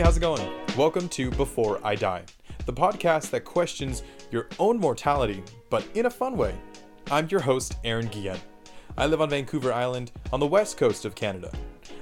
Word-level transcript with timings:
how's 0.00 0.16
it 0.16 0.20
going? 0.20 0.50
Welcome 0.78 1.10
to 1.10 1.30
Before 1.32 1.78
I 1.84 1.94
Die, 1.94 2.22
the 2.64 2.72
podcast 2.72 3.28
that 3.30 3.44
questions 3.44 4.02
your 4.30 4.48
own 4.58 4.78
mortality, 4.78 5.42
but 5.68 5.86
in 5.92 6.06
a 6.06 6.10
fun 6.10 6.38
way. 6.38 6.54
I'm 7.10 7.28
your 7.28 7.40
host, 7.40 7.76
Aaron 7.84 8.06
Guillen. 8.06 8.40
I 8.96 9.06
live 9.06 9.20
on 9.20 9.28
Vancouver 9.28 9.74
Island 9.74 10.12
on 10.32 10.40
the 10.40 10.46
west 10.46 10.78
coast 10.78 11.04
of 11.04 11.14
Canada. 11.14 11.52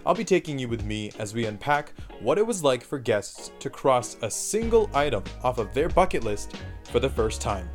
I'll 0.07 0.15
be 0.15 0.25
taking 0.25 0.61
you 0.61 0.69
with 0.69 0.85
me 0.85 1.11
as 1.19 1.35
we 1.35 1.47
unpack 1.47 1.93
what 2.21 2.39
it 2.39 2.47
was 2.47 2.63
like 2.63 2.85
for 2.85 3.01
guests 3.01 3.51
to 3.59 3.69
cross 3.69 4.17
a 4.23 4.31
single 4.31 4.89
item 4.95 5.25
off 5.43 5.59
of 5.59 5.75
their 5.75 5.89
bucket 5.89 6.23
list 6.23 6.57
for 6.85 7.01
the 7.01 7.11
first 7.11 7.41
time. 7.41 7.69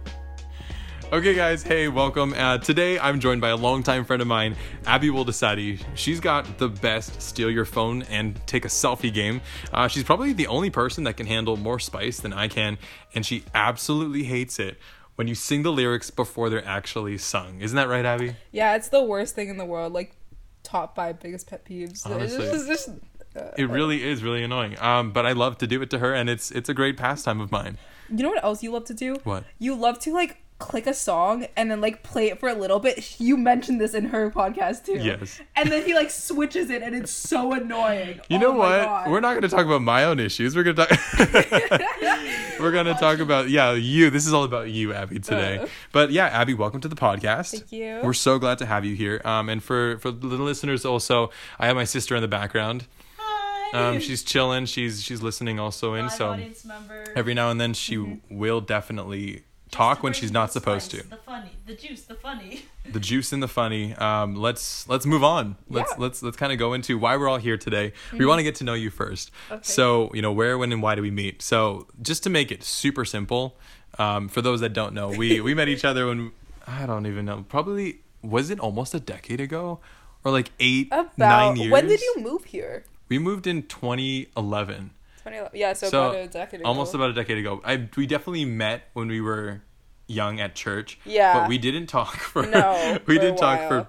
Okay, 1.14 1.36
guys, 1.36 1.62
hey, 1.62 1.90
welcome. 1.90 2.34
Uh, 2.34 2.58
today 2.58 2.98
I'm 2.98 3.20
joined 3.20 3.40
by 3.40 3.50
a 3.50 3.56
longtime 3.56 4.04
friend 4.04 4.20
of 4.20 4.28
mine, 4.28 4.56
Abby 4.88 5.10
Woldesati. 5.10 5.80
She's 5.94 6.20
got 6.20 6.58
the 6.58 6.68
best 6.68 7.22
steal 7.22 7.52
your 7.52 7.66
phone 7.66 8.02
and 8.04 8.36
take 8.48 8.66
a 8.66 8.68
selfie 8.68 9.14
game. 9.14 9.42
Uh, 9.72 9.88
she's 9.88 10.04
probably 10.04 10.34
the 10.34 10.48
only 10.48 10.72
person 10.72 11.04
that 11.04 11.16
can 11.16 11.28
handle 11.28 11.56
more 11.56 11.78
spice 11.80 12.20
than 12.20 12.34
I 12.34 12.48
can, 12.48 12.80
and 13.14 13.24
she 13.24 13.44
absolutely 13.54 14.24
hates 14.24 14.58
it 14.58 14.80
when 15.14 15.28
you 15.28 15.36
sing 15.36 15.62
the 15.62 15.72
lyrics 15.72 16.10
before 16.10 16.50
they're 16.50 16.66
actually 16.66 17.20
sung. 17.20 17.62
Isn't 17.62 17.76
that 17.76 17.90
right, 17.90 18.06
Abby? 18.06 18.36
Yeah, 18.52 18.76
it's 18.76 18.90
the 18.90 19.04
worst 19.04 19.36
thing 19.36 19.50
in 19.50 19.58
the 19.58 19.66
world. 19.66 19.94
Like 19.94 20.16
top 20.64 20.96
five 20.96 21.20
biggest 21.20 21.46
pet 21.48 21.64
peeves. 21.64 22.10
Honestly. 22.10 22.44
It's 22.48 22.66
just- 22.66 22.90
uh, 23.36 23.52
It 23.56 23.70
really 23.70 24.04
is 24.04 24.24
really 24.24 24.44
annoying. 24.44 24.80
Um, 24.80 25.12
but 25.12 25.28
I 25.28 25.34
love 25.34 25.60
to 25.60 25.68
do 25.68 25.80
it 25.84 25.92
to 25.92 26.00
her, 26.00 26.12
and 26.12 26.28
it's 26.28 26.50
it's 26.50 26.70
a 26.70 26.74
great 26.74 26.98
pastime 26.98 27.40
of 27.40 27.52
mine. 27.52 27.78
you 28.10 28.24
know 28.24 28.30
what 28.30 28.44
else 28.44 28.64
you 28.64 28.72
love 28.72 28.86
to 28.86 28.94
do? 28.96 29.18
What? 29.24 29.44
You 29.60 29.76
love 29.76 30.00
to 30.00 30.12
like 30.12 30.43
click 30.64 30.88
a 30.88 30.94
song 30.94 31.46
and 31.56 31.70
then 31.70 31.82
like 31.82 32.04
play 32.04 32.30
it 32.30 32.40
for 32.40 32.48
a 32.50 32.54
little 32.54 32.80
bit. 32.80 33.20
You 33.20 33.36
mentioned 33.38 33.80
this 33.82 33.94
in 33.94 34.06
her 34.06 34.32
podcast 34.32 34.86
too. 34.86 34.94
Yes. 34.98 35.40
And 35.56 35.72
then 35.72 35.86
he 35.86 35.94
like 35.94 36.10
switches 36.10 36.70
it 36.70 36.82
and 36.82 36.96
it's 36.96 37.12
so 37.12 37.52
annoying. 37.54 38.20
You 38.30 38.38
Oh 38.38 38.42
know 38.42 38.52
what? 38.54 38.84
God. 38.86 39.12
We're 39.12 39.20
not 39.20 39.32
going 39.32 39.42
to 39.44 39.50
talk 39.50 39.66
about 39.66 39.82
my 39.82 40.06
own 40.06 40.20
issues. 40.20 40.56
We're 40.56 40.64
going 40.64 40.76
to 40.78 40.86
talk. 40.86 41.00
We're 42.60 42.72
going 42.72 42.86
to 42.86 42.94
talk 42.94 43.20
about 43.20 43.50
yeah 43.50 43.74
you. 43.74 44.10
This 44.10 44.26
is 44.26 44.34
all 44.34 44.44
about 44.44 44.70
you, 44.70 44.94
Abby, 44.94 45.20
today. 45.20 45.58
Uh. 45.60 45.68
But 45.92 46.12
yeah, 46.12 46.28
Abby, 46.28 46.54
welcome 46.54 46.80
to 46.82 46.88
the 46.88 46.96
podcast. 46.96 47.52
Thank 47.52 47.72
you. 47.72 48.00
We're 48.04 48.14
so 48.14 48.40
glad 48.40 48.58
to 48.60 48.66
have 48.66 48.86
you 48.86 48.96
here. 48.96 49.22
Um, 49.26 49.50
and 49.50 49.62
for 49.62 49.98
for 50.00 50.12
the 50.12 50.28
listeners 50.28 50.86
also, 50.86 51.30
I 51.60 51.68
have 51.68 51.76
my 51.76 51.84
sister 51.84 52.16
in 52.16 52.22
the 52.22 52.28
background. 52.28 52.88
Hi. 53.18 53.90
Um, 53.90 54.00
she's 54.00 54.24
chilling. 54.24 54.66
She's 54.66 55.04
she's 55.04 55.22
listening 55.22 55.60
also 55.60 55.94
in. 55.96 56.04
Live 56.06 56.14
So 56.14 56.30
audience 56.30 56.64
member. 56.64 57.04
every 57.16 57.34
now 57.34 57.50
and 57.50 57.60
then 57.60 57.74
she 57.74 57.98
Mm-hmm. 57.98 58.38
will 58.38 58.62
definitely 58.62 59.44
talk 59.74 60.04
when 60.04 60.14
she's 60.14 60.32
not 60.32 60.52
supposed 60.54 60.92
spice, 60.92 61.02
to. 61.04 61.10
The 61.10 61.18
funny, 61.18 61.52
the 61.66 61.76
juice, 61.76 62.04
the 62.04 62.16
funny. 62.16 62.62
the 62.92 63.00
juice 63.00 63.34
and 63.34 63.42
the 63.44 63.48
funny. 63.48 63.94
Um, 63.96 64.36
let's 64.36 64.88
let's 64.88 65.06
move 65.06 65.24
on. 65.24 65.58
Let's 65.70 65.92
Yeah. 65.92 65.98
let's 66.04 66.24
let's 66.24 66.38
kind 66.38 66.54
of 66.54 66.60
go 66.60 66.74
into 66.74 66.98
why 66.98 67.18
we're 67.18 67.28
all 67.28 67.38
here 67.38 67.58
today. 67.58 67.94
We 68.12 68.26
want 68.26 68.40
to 68.40 68.44
get 68.44 68.56
to 68.56 68.64
know 68.64 68.74
you 68.74 68.90
first. 68.90 69.32
Okay. 69.52 69.60
So 69.64 70.10
you 70.14 70.22
know 70.22 70.32
where, 70.32 70.58
when, 70.58 70.72
and 70.72 70.82
why 70.82 70.96
do 70.96 71.02
we 71.02 71.12
meet? 71.12 71.42
So 71.42 71.88
just 72.02 72.24
to 72.24 72.30
make 72.30 72.52
it 72.52 72.64
super 72.64 73.04
simple, 73.06 73.58
um, 74.00 74.30
for 74.30 74.42
those 74.42 74.60
that 74.62 74.74
don't 74.74 74.94
know, 74.94 75.10
we 75.10 75.42
we 75.42 75.54
met 75.54 75.68
each 75.68 75.84
other 75.86 76.08
when 76.08 76.32
I 76.68 76.86
don't 76.86 77.06
even 77.06 77.26
know. 77.26 77.46
Probably 77.50 78.00
was 78.22 78.50
it 78.50 78.60
almost 78.60 78.94
a 78.94 79.00
decade 79.00 79.42
ago, 79.42 79.80
or 80.24 80.32
like 80.32 80.52
eight 80.60 80.88
About 80.88 81.18
nine 81.18 81.56
years. 81.58 81.72
when 81.72 81.88
did 81.88 82.00
you 82.02 82.16
move 82.20 82.46
here? 82.46 82.86
We 83.10 83.20
moved 83.20 83.46
in 83.48 83.64
2011. 83.64 84.92
2011. 85.24 85.60
Yeah, 85.60 85.74
so, 85.74 85.90
So 85.90 86.10
about 86.10 86.22
a 86.22 86.28
decade 86.28 86.60
ago. 86.60 86.70
almost 86.70 86.94
about 86.94 87.10
a 87.10 87.14
decade 87.14 87.38
ago. 87.38 87.62
I 87.64 87.88
we 87.96 88.06
definitely 88.06 88.46
met 88.46 88.84
when 88.94 89.08
we 89.08 89.22
were 89.22 89.64
young 90.08 90.40
at 90.40 90.56
church. 90.56 91.00
Yeah. 91.06 91.34
But 91.40 91.50
we 91.50 91.58
didn't 91.58 91.88
talk 91.88 92.16
for 92.32 92.46
No, 92.46 93.00
we 93.08 93.16
for 93.16 93.22
didn't 93.22 93.38
talk 93.38 93.68
for 93.68 93.88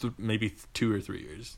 th- 0.00 0.14
maybe 0.18 0.54
two 0.72 0.94
or 0.94 1.00
three 1.00 1.22
years. 1.22 1.56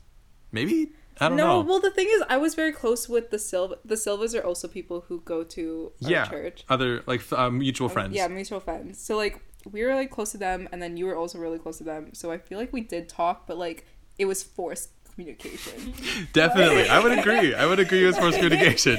Maybe 0.51 0.93
I 1.19 1.29
don't 1.29 1.37
no, 1.37 1.61
know. 1.61 1.61
well 1.61 1.79
the 1.79 1.91
thing 1.91 2.07
is, 2.09 2.23
I 2.29 2.37
was 2.37 2.55
very 2.55 2.71
close 2.71 3.07
with 3.07 3.29
the 3.29 3.39
Silva. 3.39 3.77
The 3.85 3.95
Silvas 3.97 4.35
are 4.35 4.43
also 4.43 4.67
people 4.67 5.05
who 5.07 5.21
go 5.21 5.43
to 5.43 5.91
our 6.03 6.11
yeah. 6.11 6.25
church. 6.25 6.65
Other 6.67 7.03
like 7.05 7.21
uh, 7.31 7.49
mutual 7.49 7.89
friends. 7.89 8.15
Yeah, 8.15 8.27
mutual 8.27 8.59
friends. 8.59 8.99
So 8.99 9.15
like 9.15 9.39
we 9.69 9.83
were 9.83 9.95
like 9.95 10.11
close 10.11 10.31
to 10.31 10.37
them, 10.37 10.67
and 10.71 10.81
then 10.81 10.97
you 10.97 11.05
were 11.05 11.15
also 11.15 11.37
really 11.39 11.59
close 11.59 11.77
to 11.77 11.83
them. 11.83 12.13
So 12.13 12.31
I 12.31 12.37
feel 12.37 12.59
like 12.59 12.73
we 12.73 12.81
did 12.81 13.07
talk, 13.07 13.47
but 13.47 13.57
like 13.57 13.85
it 14.17 14.25
was 14.25 14.43
forced 14.43 14.89
communication. 15.15 15.93
Definitely, 16.33 16.87
I 16.89 16.99
would 16.99 17.11
agree. 17.19 17.55
I 17.55 17.65
would 17.65 17.79
agree 17.79 18.05
with 18.05 18.17
forced 18.17 18.37
communication, 18.37 18.97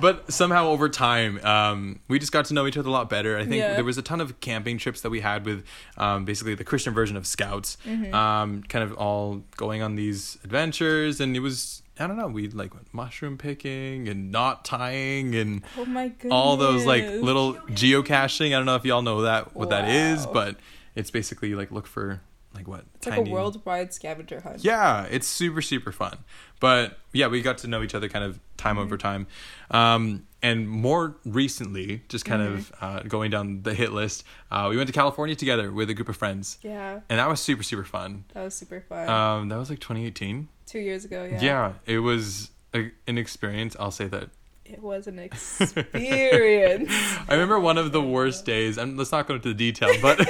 but 0.00 0.30
somehow 0.32 0.68
over 0.68 0.88
time, 0.88 1.44
um, 1.44 2.00
we 2.08 2.18
just 2.18 2.32
got 2.32 2.44
to 2.46 2.54
know 2.54 2.66
each 2.66 2.76
other 2.76 2.88
a 2.88 2.92
lot 2.92 3.08
better. 3.10 3.36
I 3.36 3.42
think 3.44 3.56
Yeah. 3.56 3.74
there 3.74 3.84
was 3.84 3.98
a 3.98 4.02
ton 4.02 4.20
of 4.20 4.38
camping 4.40 4.78
trips 4.78 5.00
that 5.00 5.10
we 5.10 5.20
had 5.20 5.44
with, 5.46 5.64
um, 5.96 6.24
basically 6.24 6.54
the 6.54 6.64
Christian 6.64 6.94
version 6.94 7.16
of 7.16 7.26
Scouts, 7.26 7.76
Mm-hmm. 7.86 8.14
um, 8.14 8.62
kind 8.64 8.84
of 8.84 8.92
all 8.94 9.42
going 9.56 9.82
on 9.82 9.94
these 9.96 10.38
adventures, 10.44 11.20
and 11.20 11.36
it 11.36 11.40
was 11.40 11.80
I 11.98 12.08
don't 12.08 12.16
know, 12.16 12.26
we 12.26 12.48
like 12.48 12.74
went 12.74 12.92
mushroom 12.92 13.38
picking 13.38 14.08
and 14.08 14.32
knot 14.32 14.64
tying 14.64 15.36
and 15.36 15.62
oh 15.78 15.84
my 15.84 16.10
all 16.28 16.56
those 16.56 16.84
like 16.84 17.04
little 17.04 17.54
geocaching. 17.54 18.48
I 18.48 18.56
don't 18.56 18.66
know 18.66 18.74
if 18.74 18.84
y'all 18.84 19.00
know 19.02 19.22
that 19.22 19.54
what 19.54 19.70
that 19.70 19.88
is, 19.88 20.26
but 20.26 20.56
it's 20.96 21.12
basically 21.12 21.54
like 21.54 21.70
look 21.70 21.86
for 21.86 22.20
like 22.54 22.68
what 22.68 22.84
It's 22.96 23.06
like 23.06 23.18
a 23.18 23.30
worldwide 23.30 23.92
scavenger 23.92 24.40
hunt. 24.40 24.64
yeah, 24.64 25.04
it's 25.10 25.26
super 25.26 25.60
super 25.62 25.92
fun. 25.92 26.18
But 26.60 26.98
yeah, 27.12 27.26
we 27.26 27.42
got 27.42 27.58
to 27.58 27.66
know 27.68 27.82
each 27.82 27.94
other 27.94 28.08
kind 28.08 28.24
of 28.24 28.38
time 28.56 28.78
over 28.78 28.96
time, 28.96 29.26
um, 29.70 30.26
and 30.42 30.68
more 30.68 31.16
recently, 31.26 32.02
just 32.08 32.24
kind 32.24 32.40
of 32.42 32.72
uh, 32.80 33.00
going 33.00 33.30
down 33.30 33.62
the 33.62 33.74
hit 33.74 33.92
list, 33.92 34.24
uh, 34.50 34.68
we 34.70 34.76
went 34.76 34.86
to 34.86 34.92
California 34.92 35.34
together 35.34 35.70
with 35.72 35.90
a 35.90 35.94
group 35.94 36.08
of 36.08 36.16
friends, 36.16 36.58
Yeah, 36.62 37.00
and 37.08 37.18
that 37.18 37.28
was 37.28 37.40
super 37.40 37.62
super 37.62 37.84
fun. 37.84 38.24
that 38.34 38.44
was 38.44 38.54
super 38.54 38.80
fun. 38.88 39.08
Um, 39.08 39.48
that 39.48 39.58
was 39.58 39.68
like 39.70 39.80
2018. 39.80 40.48
Two 40.66 40.78
years 40.78 41.04
ago, 41.04 41.24
yeah. 41.24 41.40
Yeah, 41.42 41.72
it 41.86 41.98
was 41.98 42.50
a, 42.72 42.90
an 43.06 43.18
experience. 43.18 43.76
I'll 43.78 43.90
say 43.90 44.06
that. 44.08 44.30
It 44.64 44.80
was 44.80 45.06
an 45.06 45.18
experience. 45.28 46.90
I 47.28 47.34
remember 47.34 47.60
one 47.60 47.76
of 47.76 47.92
the 47.92 48.00
worst 48.00 48.46
days, 48.46 48.78
and 48.78 48.96
let's 48.96 49.12
not 49.12 49.26
go 49.28 49.34
into 49.34 49.48
the 49.48 49.54
detail, 49.54 49.90
but 50.00 50.18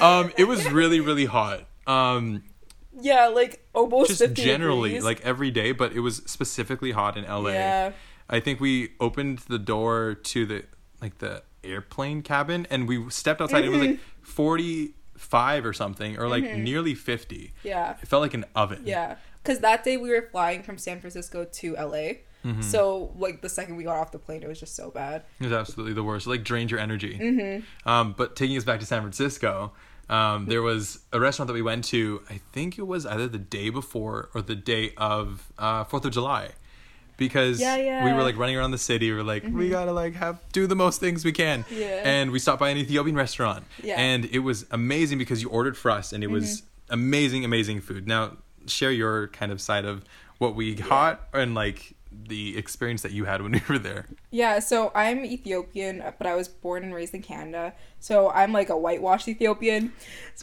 um, 0.00 0.32
it 0.36 0.44
was 0.44 0.70
really 0.70 1.00
really 1.00 1.24
hot. 1.26 1.66
Um, 1.86 2.42
yeah, 3.00 3.28
like 3.28 3.64
almost 3.74 4.08
just 4.10 4.20
50 4.20 4.42
generally 4.42 4.90
degrees. 4.90 5.04
like 5.04 5.20
every 5.22 5.50
day 5.50 5.72
but 5.72 5.92
it 5.92 6.00
was 6.00 6.16
specifically 6.26 6.90
hot 6.90 7.16
in 7.16 7.24
la 7.24 7.48
Yeah. 7.50 7.92
i 8.28 8.40
think 8.40 8.58
we 8.60 8.90
opened 9.00 9.38
the 9.48 9.58
door 9.58 10.14
to 10.14 10.44
the 10.46 10.64
like 11.00 11.18
the 11.18 11.42
airplane 11.62 12.22
cabin 12.22 12.66
and 12.70 12.88
we 12.88 13.08
stepped 13.10 13.40
outside 13.40 13.64
it 13.64 13.68
was 13.70 13.80
like 13.80 13.90
Mm-hmm. 13.90 14.24
45 14.24 15.64
or 15.66 15.72
something 15.72 16.18
or 16.18 16.28
like 16.28 16.44
nearly 16.56 16.94
50 16.94 17.52
Yeah. 17.62 17.96
it 18.02 18.08
felt 18.08 18.22
like 18.22 18.34
an 18.34 18.44
oven 18.54 18.82
Yeah, 18.84 19.16
because 19.42 19.60
that 19.60 19.84
day 19.84 19.96
we 19.96 20.10
were 20.10 20.28
flying 20.32 20.62
from 20.62 20.76
San 20.78 21.00
Francisco 21.00 21.44
to 21.44 21.74
LA. 21.74 22.18
Mm-hmm. 22.44 22.62
So 22.62 23.12
like 23.18 23.42
the 23.42 23.48
second 23.48 23.76
we 23.76 23.84
got 23.84 23.96
off 23.96 24.12
the 24.12 24.18
plane, 24.18 24.42
it 24.42 24.48
was 24.48 24.60
just 24.60 24.76
so 24.76 24.90
bad. 24.90 25.24
it 25.40 25.44
was 25.44 25.52
absolutely 25.52 25.92
the 25.94 26.04
worst 26.04 26.26
it, 26.26 26.30
like 26.30 26.44
drained 26.44 26.70
your 26.70 26.80
energy 26.80 27.18
Mm-hmm. 27.20 27.88
um, 27.88 28.14
but 28.16 28.36
taking 28.36 28.56
us 28.56 28.64
back 28.64 28.80
to 28.80 28.86
san 28.86 29.00
francisco 29.02 29.72
um, 30.08 30.46
there 30.46 30.62
was 30.62 31.00
a 31.12 31.20
restaurant 31.20 31.48
that 31.48 31.52
we 31.54 31.62
went 31.62 31.84
to 31.86 32.22
i 32.30 32.40
think 32.52 32.78
it 32.78 32.86
was 32.86 33.04
either 33.04 33.26
the 33.28 33.38
day 33.38 33.68
before 33.70 34.30
or 34.34 34.40
the 34.40 34.54
day 34.54 34.92
of 34.96 35.52
uh, 35.58 35.84
fourth 35.84 36.04
of 36.04 36.12
july 36.12 36.50
because 37.16 37.60
Yeah, 37.60 37.76
we 37.76 37.84
yeah. 37.84 38.04
Mm-hmm. 38.06 38.16
were 38.16 38.22
like 38.22 38.36
running 38.38 38.56
around 38.56 38.70
the 38.70 38.78
city. 38.78 39.10
We 39.10 39.18
are 39.18 39.24
like, 39.24 39.42
we 39.42 39.68
gotta 39.68 39.90
like 39.92 40.14
have 40.14 40.38
do 40.52 40.68
the 40.68 40.76
most 40.76 41.00
things 41.00 41.24
we 41.24 41.32
can. 41.32 41.64
Yeah. 41.68 42.02
And 42.04 42.30
we 42.30 42.38
stopped 42.38 42.60
by 42.60 42.68
an 42.70 42.78
Ethiopian 42.78 43.16
restaurant. 43.16 43.64
Yeah. 43.82 43.94
Mm-hmm. 43.94 44.00
And 44.00 44.24
it 44.26 44.38
was 44.38 44.66
amazing 44.70 45.18
because 45.18 45.42
you 45.42 45.48
ordered 45.48 45.76
for 45.76 45.90
us, 45.90 46.12
and 46.12 46.22
it 46.22 46.28
was 46.30 46.62
amazing, 46.90 47.44
amazing 47.44 47.80
food. 47.80 48.06
Now, 48.06 48.36
share 48.68 48.92
your 48.92 49.26
kind 49.28 49.50
of 49.50 49.60
side 49.60 49.84
of 49.84 50.04
what 50.38 50.54
we 50.54 50.76
got 50.76 51.26
and 51.34 51.56
like 51.56 51.94
the 52.10 52.56
experience 52.56 53.02
that 53.02 53.12
you 53.12 53.24
had 53.24 53.42
when 53.42 53.52
we 53.52 53.62
were 53.68 53.78
there. 53.78 54.06
Yeah, 54.30 54.58
so 54.58 54.92
I'm 54.94 55.24
Ethiopian, 55.24 56.02
but 56.18 56.26
I 56.26 56.34
was 56.34 56.48
born 56.48 56.84
and 56.84 56.94
raised 56.94 57.14
in 57.14 57.22
Canada. 57.22 57.74
So 58.00 58.30
I'm 58.30 58.52
like 58.52 58.70
a 58.70 58.76
whitewashed 58.76 59.28
Ethiopian. 59.28 59.92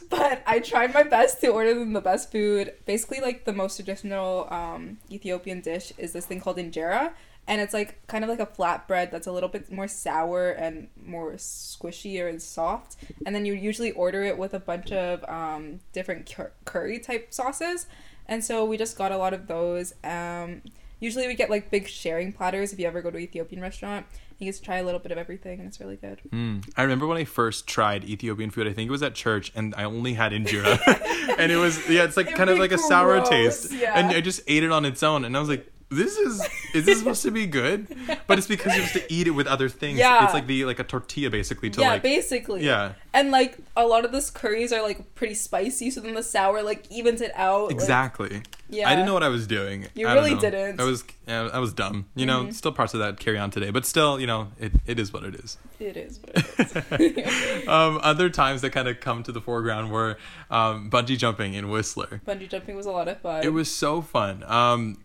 But 0.09 0.43
I 0.45 0.59
tried 0.59 0.93
my 0.93 1.03
best 1.03 1.39
to 1.41 1.47
order 1.47 1.73
them 1.73 1.93
the 1.93 2.01
best 2.01 2.29
food. 2.31 2.73
Basically, 2.85 3.21
like 3.21 3.45
the 3.45 3.53
most 3.53 3.77
traditional 3.77 4.47
um, 4.51 4.97
Ethiopian 5.09 5.61
dish 5.61 5.93
is 5.97 6.11
this 6.11 6.25
thing 6.25 6.41
called 6.41 6.57
injera. 6.57 7.13
And 7.47 7.61
it's 7.61 7.73
like 7.73 8.05
kind 8.07 8.23
of 8.23 8.29
like 8.29 8.39
a 8.39 8.45
flatbread 8.45 9.11
that's 9.11 9.27
a 9.27 9.31
little 9.31 9.49
bit 9.49 9.71
more 9.71 9.87
sour 9.87 10.49
and 10.49 10.89
more 11.01 11.33
squishy 11.33 12.27
and 12.27 12.41
soft. 12.41 12.97
And 13.25 13.33
then 13.35 13.45
you 13.45 13.53
usually 13.53 13.91
order 13.91 14.23
it 14.23 14.37
with 14.37 14.53
a 14.53 14.59
bunch 14.59 14.91
of 14.91 15.23
um, 15.29 15.79
different 15.93 16.31
cur- 16.33 16.51
curry 16.65 16.99
type 16.99 17.33
sauces. 17.33 17.87
And 18.27 18.43
so 18.43 18.65
we 18.65 18.77
just 18.77 18.97
got 18.97 19.11
a 19.11 19.17
lot 19.17 19.33
of 19.33 19.47
those. 19.47 19.93
Um, 20.03 20.61
usually 20.99 21.27
we 21.27 21.35
get 21.35 21.49
like 21.49 21.69
big 21.69 21.87
sharing 21.87 22.31
platters 22.33 22.73
if 22.73 22.79
you 22.79 22.87
ever 22.87 23.01
go 23.01 23.11
to 23.11 23.17
an 23.17 23.23
Ethiopian 23.23 23.61
restaurant. 23.61 24.05
You 24.39 24.47
get 24.47 24.55
to 24.55 24.61
try 24.61 24.77
a 24.77 24.83
little 24.83 24.99
bit 24.99 25.11
of 25.13 25.17
everything 25.17 25.59
and 25.59 25.67
it's 25.67 25.79
really 25.79 25.95
good. 25.95 26.19
Mm. 26.29 26.67
I 26.75 26.83
remember 26.83 27.07
when 27.07 27.17
I 27.17 27.23
first 27.23 27.67
tried 27.67 28.03
Ethiopian 28.03 28.49
food. 28.49 28.67
I 28.67 28.73
think 28.73 28.89
it 28.89 28.91
was 28.91 29.03
at 29.03 29.15
church, 29.15 29.51
and 29.55 29.73
I 29.77 29.85
only 29.85 30.13
had 30.13 30.33
injera, 30.33 30.77
and 31.39 31.51
it 31.51 31.57
was 31.57 31.89
yeah, 31.89 32.03
it's 32.03 32.17
like 32.17 32.27
It'd 32.27 32.37
kind 32.37 32.49
of 32.49 32.59
like 32.59 32.73
a 32.73 32.77
sour 32.77 33.23
taste, 33.25 33.71
yeah. 33.71 33.97
and 33.97 34.07
I 34.07 34.19
just 34.19 34.41
ate 34.47 34.63
it 34.63 34.71
on 34.71 34.83
its 34.83 35.03
own, 35.03 35.23
and 35.23 35.37
I 35.37 35.39
was 35.39 35.47
like, 35.47 35.71
this 35.95 36.17
is 36.17 36.47
is 36.73 36.85
this 36.85 36.99
supposed 36.99 37.23
to 37.23 37.31
be 37.31 37.45
good? 37.47 37.87
But 38.27 38.37
it's 38.37 38.47
because 38.47 38.75
you 38.75 38.81
have 38.81 38.93
to 38.93 39.13
eat 39.13 39.27
it 39.27 39.31
with 39.31 39.47
other 39.47 39.69
things. 39.69 39.99
Yeah. 39.99 40.23
It's 40.25 40.33
like 40.33 40.47
the 40.47 40.65
like 40.65 40.79
a 40.79 40.83
tortilla 40.83 41.29
basically 41.29 41.69
to 41.71 41.81
yeah, 41.81 41.91
like 41.91 42.03
basically. 42.03 42.65
yeah. 42.65 42.93
And 43.13 43.31
like 43.31 43.57
a 43.77 43.85
lot 43.85 44.03
of 44.05 44.11
this 44.11 44.29
curries 44.29 44.73
are 44.73 44.81
like 44.81 45.15
pretty 45.15 45.33
spicy, 45.35 45.89
so 45.91 46.01
then 46.01 46.13
the 46.15 46.23
sour 46.23 46.61
like 46.61 46.89
evens 46.91 47.21
it 47.21 47.31
out. 47.35 47.65
like- 47.67 47.73
Exactly. 47.75 48.41
Yeah. 48.69 48.89
I 48.89 48.95
didn't 48.95 49.05
know 49.05 49.13
what 49.13 49.21
I 49.23 49.27
was 49.29 49.45
doing. 49.45 49.85
You 49.93 50.07
I 50.07 50.13
really 50.15 50.35
didn't. 50.35 50.81
I 50.81 50.83
was 50.83 51.03
I 51.27 51.59
was 51.59 51.71
dumb. 51.73 52.05
You 52.15 52.25
know, 52.25 52.45
Mhm. 52.45 52.53
still 52.53 52.71
parts 52.71 52.93
of 52.93 52.99
that 52.99 53.19
carry 53.19 53.37
on 53.37 53.51
today, 53.51 53.69
but 53.69 53.85
still, 53.85 54.19
you 54.19 54.25
know, 54.27 54.49
it, 54.59 54.71
it 54.87 54.99
is 54.99 55.13
what 55.13 55.23
it 55.23 55.35
is. 55.35 55.57
It 55.79 55.95
is 55.97 56.19
what 56.19 56.99
it 56.99 57.17
is. 57.17 57.67
um, 57.67 57.99
other 58.01 58.29
times 58.29 58.61
that 58.61 58.71
kind 58.71 58.87
of 58.87 58.99
come 58.99 59.21
to 59.23 59.31
the 59.31 59.39
foreground 59.41 59.91
were 59.91 60.17
um, 60.49 60.89
bungee 60.89 61.17
jumping 61.17 61.53
in 61.53 61.69
Whistler. 61.69 62.21
Bungee 62.27 62.49
jumping 62.49 62.75
was 62.75 62.85
a 62.87 62.91
lot 62.91 63.07
of 63.07 63.19
fun. 63.21 63.43
It 63.43 63.53
was 63.53 63.69
so 63.73 64.01
fun. 64.01 64.43
Um, 64.43 64.97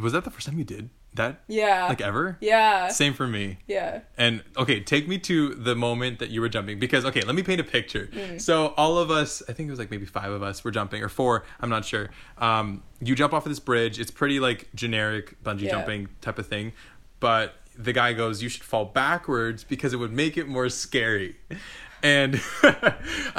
was 0.00 0.12
that 0.12 0.24
the 0.24 0.30
first 0.30 0.46
time 0.46 0.58
you 0.58 0.64
did 0.64 0.90
that? 1.14 1.42
Yeah. 1.48 1.86
Like 1.88 2.00
ever? 2.00 2.38
yeah. 2.40 2.88
Same 2.88 3.14
for 3.14 3.26
me. 3.26 3.58
Yeah. 3.66 4.00
And 4.16 4.42
okay, 4.56 4.80
take 4.80 5.08
me 5.08 5.18
to 5.18 5.54
the 5.54 5.74
moment 5.74 6.18
that 6.20 6.30
you 6.30 6.40
were 6.40 6.48
jumping 6.48 6.78
because 6.78 7.04
okay, 7.04 7.22
let 7.22 7.34
me 7.34 7.42
paint 7.42 7.60
a 7.60 7.64
picture. 7.64 8.08
Mm. 8.12 8.40
So 8.40 8.68
all 8.76 8.98
of 8.98 9.10
us, 9.10 9.42
I 9.48 9.52
think 9.52 9.68
it 9.68 9.70
was 9.70 9.78
like 9.78 9.90
maybe 9.90 10.06
five 10.06 10.30
of 10.30 10.42
us 10.42 10.62
were 10.64 10.70
jumping 10.70 11.02
or 11.02 11.08
four, 11.08 11.44
I'm 11.60 11.70
not 11.70 11.84
sure. 11.84 12.10
Um, 12.38 12.82
you 13.00 13.14
jump 13.14 13.32
off 13.34 13.44
of 13.46 13.50
this 13.50 13.60
bridge. 13.60 13.98
It's 13.98 14.10
pretty 14.10 14.38
like 14.40 14.68
generic 14.74 15.42
bungee 15.42 15.62
Yeah. 15.62 15.70
jumping 15.70 16.08
type 16.20 16.38
of 16.38 16.46
thing, 16.46 16.72
but 17.18 17.54
the 17.76 17.92
guy 17.92 18.12
goes, 18.12 18.42
"You 18.42 18.48
should 18.48 18.62
fall 18.64 18.84
backwards 18.84 19.64
because 19.64 19.92
it 19.92 19.96
would 19.96 20.12
make 20.12 20.36
it 20.36 20.46
more 20.46 20.68
scary." 20.68 21.36
And 22.02 22.40
I 22.62 22.94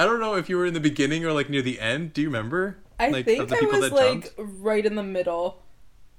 don't 0.05 0.19
know 0.19 0.35
if 0.35 0.49
you 0.49 0.57
were 0.57 0.65
in 0.65 0.73
the 0.73 0.79
beginning 0.79 1.25
or 1.25 1.31
like 1.31 1.49
near 1.49 1.61
the 1.61 1.79
end. 1.79 2.13
Do 2.13 2.21
you 2.21 2.27
remember? 2.27 2.77
I 2.99 3.09
like, 3.09 3.25
think 3.25 3.41
of 3.41 3.49
the 3.49 3.55
I 3.57 3.79
was 3.79 3.91
like 3.91 4.35
jumped? 4.35 4.61
right 4.61 4.85
in 4.85 4.95
the 4.95 5.03
middle. 5.03 5.63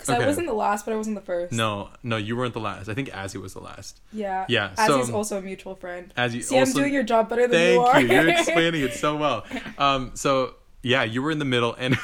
Because 0.06 0.22
I 0.22 0.26
wasn't 0.26 0.46
the 0.48 0.52
last, 0.54 0.84
but 0.84 0.92
I 0.92 0.96
wasn't 0.96 1.16
the 1.16 1.22
first. 1.22 1.52
No, 1.52 1.90
no, 2.02 2.16
you 2.16 2.36
weren't 2.36 2.54
the 2.54 2.60
last. 2.60 2.88
I 2.88 2.94
think 2.94 3.08
Azzy 3.10 3.40
was 3.40 3.54
the 3.54 3.60
last. 3.60 4.00
Yeah. 4.12 4.44
Yeah, 4.48 4.72
As 4.76 4.86
so- 4.88 5.14
also 5.14 5.38
a 5.38 5.42
mutual 5.42 5.74
friend. 5.74 6.12
As 6.16 6.34
you 6.34 6.42
See, 6.42 6.58
also, 6.58 6.70
I'm 6.72 6.76
doing 6.82 6.94
your 6.94 7.02
job 7.02 7.28
better 7.28 7.46
than 7.48 7.74
you 7.74 7.80
are. 7.80 8.00
you. 8.00 8.08
You're 8.08 8.28
explaining 8.28 8.82
it 8.82 8.94
so 8.94 9.16
well. 9.16 9.44
Um, 9.78 10.12
so 10.14 10.54
yeah, 10.82 11.04
you 11.04 11.22
were 11.22 11.30
in 11.30 11.38
the 11.38 11.44
middle, 11.44 11.74
and 11.78 11.96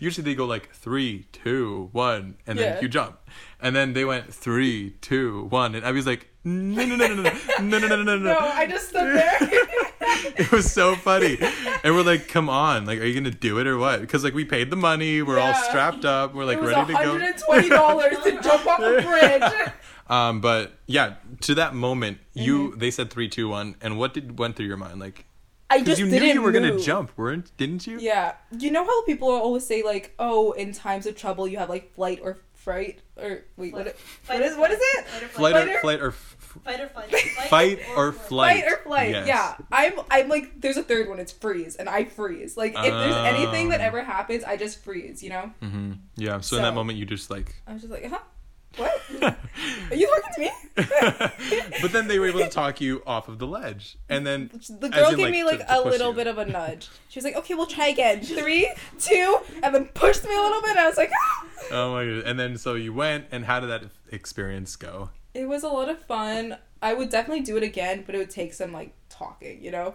usually 0.00 0.24
they 0.24 0.34
go 0.34 0.44
like 0.46 0.70
three, 0.74 1.26
two, 1.32 1.88
one, 1.92 2.36
and 2.46 2.58
then 2.58 2.74
Yeah. 2.74 2.80
you 2.80 2.88
jump, 2.88 3.18
and 3.60 3.74
then 3.74 3.92
they 3.94 4.04
went 4.04 4.32
three, 4.32 4.90
two, 5.00 5.46
one, 5.50 5.74
and 5.74 5.84
I 5.86 5.92
was 5.92 6.06
like, 6.06 6.28
no, 6.44 6.84
no, 6.84 6.96
no, 6.96 7.06
no, 7.08 7.14
no, 7.14 7.22
no, 7.22 7.30
no, 7.60 7.78
no, 7.78 7.78
no, 7.78 7.88
no, 7.88 8.02
no, 8.02 8.16
no, 8.18 8.34
no, 8.34 8.38
I 8.38 8.66
just 8.66 8.90
stood 8.90 9.16
there. 9.16 9.38
It 10.38 10.52
was 10.52 10.70
so 10.70 10.94
funny, 10.94 11.36
and 11.82 11.94
we're 11.94 12.02
like, 12.02 12.28
come 12.28 12.48
on, 12.48 12.84
like, 12.86 13.00
are 13.00 13.04
you 13.04 13.14
gonna 13.14 13.30
do 13.30 13.58
it 13.58 13.66
or 13.66 13.76
what? 13.76 14.00
Because 14.00 14.22
like 14.24 14.34
we 14.34 14.44
paid 14.44 14.70
the 14.70 14.76
money, 14.76 15.20
we're 15.22 15.38
all 15.38 15.54
strapped 15.54 16.04
up, 16.04 16.34
we're 16.34 16.44
like 16.44 16.58
it 16.58 16.62
was 16.62 16.70
ready 16.72 16.86
to 16.86 16.92
go. 16.92 17.18
$120 17.18 18.22
to 18.24 18.42
jump 18.42 18.66
off 18.66 18.78
a 18.80 19.02
bridge. 19.02 19.72
Um, 20.10 20.40
but 20.40 20.72
yeah, 20.86 21.16
to 21.42 21.54
that 21.56 21.74
moment, 21.74 22.16
you 22.32 22.70
Mm-hmm. 22.70 22.78
they 22.78 22.90
said 22.90 23.10
three, 23.10 23.28
two, 23.28 23.48
one, 23.50 23.74
and 23.82 23.98
what 23.98 24.14
did 24.14 24.38
went 24.38 24.56
through 24.56 24.64
your 24.64 24.78
mind, 24.78 25.00
like? 25.00 25.26
I 25.68 25.80
Because 25.80 25.98
just 25.98 26.00
you 26.00 26.06
knew 26.06 26.26
you 26.32 26.40
were 26.40 26.50
gonna 26.50 26.78
jump, 26.78 27.12
weren't? 27.18 27.54
Didn't 27.58 27.86
you? 27.86 27.98
Yeah. 28.00 28.32
You 28.58 28.70
know 28.70 28.84
how 28.86 29.04
people 29.04 29.28
always 29.28 29.66
say 29.66 29.82
like, 29.82 30.14
"Oh, 30.18 30.52
in 30.52 30.72
times 30.72 31.04
of 31.04 31.14
trouble, 31.14 31.46
you 31.46 31.58
have 31.58 31.68
like 31.68 31.94
flight 31.94 32.20
or 32.22 32.38
fright 32.68 33.00
or 33.16 33.44
wait, 33.56 33.72
what? 33.72 33.86
It, 33.86 33.98
Fight 33.98 34.40
what 34.40 34.42
or 34.42 34.50
is 34.52 34.56
what 34.58 34.70
is 34.70 34.78
it? 34.80 35.06
Fight 35.06 35.30
Flight 35.30 35.56
or 35.56 35.68
or 35.76 35.80
flight 35.80 36.00
or 36.00 36.10
Fight 36.12 36.80
or 36.80 36.88
flight. 36.88 37.10
fight 37.48 37.78
or 37.96 38.12
flight. 38.12 38.62
Fight 38.62 38.70
or 38.72 38.76
flight. 38.78 39.10
Yes. 39.10 39.26
Yeah. 39.26 39.56
I'm 39.72 39.92
I'm 40.10 40.28
like 40.28 40.60
there's 40.60 40.76
a 40.76 40.82
third 40.82 41.08
one. 41.08 41.18
It's 41.18 41.32
freeze, 41.32 41.76
and 41.76 41.88
I 41.88 42.04
freeze. 42.04 42.56
Like 42.56 42.72
if 42.76 42.82
there's 42.84 43.14
anything 43.16 43.70
that 43.70 43.80
Um. 43.80 43.86
ever 43.86 44.02
happens, 44.02 44.44
I 44.44 44.56
just 44.56 44.82
freeze. 44.84 45.22
You 45.22 45.30
know. 45.30 45.52
Mm-hmm. 45.62 45.92
Yeah. 46.16 46.40
So, 46.40 46.56
in 46.56 46.62
that 46.62 46.74
moment, 46.74 46.98
you 46.98 47.06
just 47.06 47.30
like. 47.30 47.54
I 47.66 47.72
was 47.72 47.82
just 47.82 47.92
like, 47.92 48.04
huh? 48.10 48.18
What? 48.78 49.36
Are 49.90 49.94
you 49.94 50.06
talking 50.06 50.32
to 50.34 50.40
me? 50.40 50.50
but 51.82 51.92
then 51.92 52.08
they 52.08 52.18
were 52.18 52.28
able 52.28 52.40
to 52.40 52.48
talk 52.48 52.80
you 52.80 53.02
off 53.06 53.28
of 53.28 53.38
the 53.38 53.46
ledge, 53.46 53.96
and 54.08 54.26
then 54.26 54.50
The 54.80 54.88
girl 54.88 55.14
gave 55.14 55.30
me 55.30 55.44
like 55.44 55.58
to 55.66 55.78
a 55.78 55.82
push 55.82 55.92
little 55.92 56.10
you. 56.10 56.16
bit 56.16 56.26
of 56.28 56.38
a 56.38 56.44
nudge. 56.46 56.88
She 57.08 57.18
was 57.18 57.24
like, 57.24 57.36
"Okay, 57.36 57.54
we'll 57.54 57.66
try 57.66 57.88
again. 57.88 58.20
Three, 58.22 58.72
two, 58.98 59.38
and 59.62 59.74
then 59.74 59.86
pushed 59.86 60.24
me 60.24 60.34
a 60.34 60.40
little 60.40 60.60
bit. 60.60 60.70
And 60.70 60.78
I 60.80 60.86
was 60.88 60.96
like, 60.96 61.10
ah! 61.12 61.46
Oh 61.72 61.92
my 61.92 62.04
god! 62.04 62.24
And 62.24 62.38
then 62.38 62.56
so 62.56 62.74
you 62.74 62.92
went, 62.92 63.26
and 63.32 63.44
how 63.44 63.60
did 63.60 63.68
that 63.70 63.84
experience 64.12 64.76
go? 64.76 65.10
It 65.34 65.48
was 65.48 65.62
a 65.64 65.68
lot 65.68 65.88
of 65.88 66.00
fun. 66.02 66.56
I 66.80 66.94
would 66.94 67.10
definitely 67.10 67.42
do 67.42 67.56
it 67.56 67.62
again, 67.64 68.04
but 68.06 68.14
it 68.14 68.18
would 68.18 68.30
take 68.30 68.54
some 68.54 68.72
like 68.72 68.92
talking, 69.08 69.62
you 69.62 69.72
know? 69.72 69.94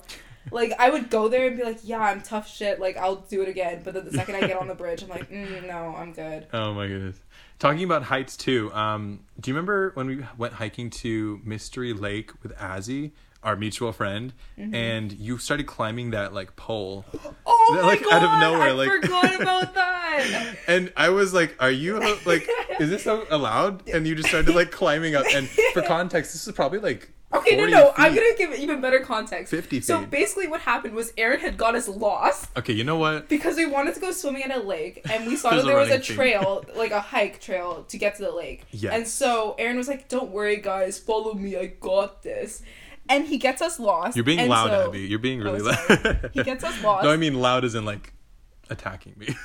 Like 0.51 0.73
I 0.77 0.89
would 0.89 1.09
go 1.09 1.29
there 1.29 1.47
and 1.47 1.55
be 1.55 1.63
like, 1.63 1.79
"Yeah, 1.83 1.99
I'm 2.01 2.19
tough 2.21 2.49
shit. 2.49 2.77
Like 2.81 2.97
I'll 2.97 3.15
do 3.15 3.41
it 3.41 3.47
again." 3.47 3.81
But 3.83 3.93
then 3.93 4.03
the 4.03 4.11
second 4.11 4.35
I 4.35 4.41
get 4.41 4.57
on 4.57 4.67
the 4.67 4.75
bridge, 4.83 5.01
I'm 5.01 5.07
like, 5.07 5.31
mm, 5.31 5.65
"No, 5.65 5.95
I'm 5.97 6.11
good." 6.11 6.47
Oh 6.51 6.73
my 6.73 6.87
goodness! 6.87 7.17
Talking 7.63 7.83
about 7.85 8.03
heights 8.03 8.35
too. 8.35 8.73
Um, 8.73 9.21
do 9.39 9.49
you 9.49 9.55
remember 9.55 9.91
when 9.93 10.07
we 10.07 10.25
went 10.37 10.53
hiking 10.55 10.89
to 10.89 11.39
Mystery 11.45 11.93
Lake 11.93 12.31
with 12.43 12.53
Azzy, 12.57 13.11
our 13.41 13.55
mutual 13.55 13.93
friend, 13.93 14.33
Mm-hmm. 14.59 14.75
and 14.75 15.13
you 15.13 15.37
started 15.37 15.65
climbing 15.65 16.11
that 16.11 16.33
like 16.33 16.57
pole? 16.57 17.05
Oh 17.45 17.71
They're, 17.75 17.83
my 17.83 17.87
like, 17.87 18.03
god! 18.03 18.13
out 18.13 18.23
of 18.23 18.39
nowhere, 18.41 18.67
I 18.67 18.71
like- 18.71 18.89
forgot 19.01 19.41
about 19.41 19.73
that. 19.75 20.55
And 20.67 20.91
I 20.97 21.09
was 21.09 21.33
like, 21.33 21.55
"Are 21.61 21.71
you 21.71 21.97
like, 22.25 22.49
is 22.81 22.89
this 22.89 23.05
allowed?" 23.05 23.87
And 23.93 24.05
you 24.05 24.15
just 24.15 24.27
started 24.27 24.53
like 24.53 24.69
climbing 24.71 25.15
up. 25.15 25.23
And 25.33 25.47
for 25.73 25.81
context, 25.87 26.33
this 26.33 26.45
is 26.45 26.53
probably 26.53 26.79
like 26.79 27.09
Okay, 27.35 27.55
no, 27.55 27.63
40 27.63 27.71
no. 27.73 27.93
I'm 27.97 28.13
gonna 28.15 28.35
give 28.37 28.51
it 28.51 28.59
even 28.59 28.79
better 28.81 28.99
context. 28.99 29.51
50 29.51 29.69
feet. 29.77 29.85
So 29.85 30.05
basically, 30.05 30.47
what 30.47 30.61
happened 30.61 30.93
was 30.93 31.11
Aaron 31.17 31.39
had 31.39 31.57
got 31.57 31.75
us 31.75 31.87
lost. 31.87 32.49
Okay, 32.57 32.73
you 32.73 32.83
know 32.83 32.97
what? 32.97 33.27
because 33.29 33.55
we 33.57 33.65
wanted 33.65 33.93
to 33.95 33.99
go 33.99 34.11
swimming 34.11 34.43
at 34.43 34.51
a 34.55 34.59
lake 34.61 35.01
and 35.09 35.25
we 35.27 35.35
saw 35.41 35.49
that 35.51 35.65
there 35.65 35.75
was 35.77 35.89
a 35.89 35.99
thing. 35.99 36.15
trail 36.15 36.63
like 36.75 36.91
a 36.91 36.99
hike 37.01 37.39
trail 37.41 37.83
to 37.89 37.97
get 37.97 38.15
to 38.17 38.23
the 38.23 38.31
lake 38.31 38.65
Yes. 38.71 38.93
and 38.93 39.07
so 39.07 39.55
aaron 39.57 39.77
was 39.77 39.87
like 39.87 40.07
don't 40.09 40.29
worry 40.31 40.57
guys 40.57 40.99
follow 40.99 41.33
me 41.33 41.55
i 41.57 41.65
got 41.67 42.21
this 42.23 42.61
and 43.09 43.25
he 43.27 43.37
gets 43.37 43.61
us 43.61 43.79
lost 43.79 44.15
You're 44.15 44.23
being 44.25 44.47
loud, 44.47 44.69
so- 44.69 44.87
Abby. 44.89 44.99
You're 45.01 45.19
being 45.19 45.41
Oh, 45.41 45.45
really 45.53 45.61
loud. 45.61 46.29
He 46.33 46.43
gets 46.43 46.63
us 46.63 46.81
lost. 46.83 47.03
No, 47.05 47.09
I 47.11 47.17
mean 47.17 47.35
loud 47.41 47.65
as 47.65 47.75
in 47.75 47.83
like 47.85 48.13
attacking 48.69 49.13
me. 49.17 49.27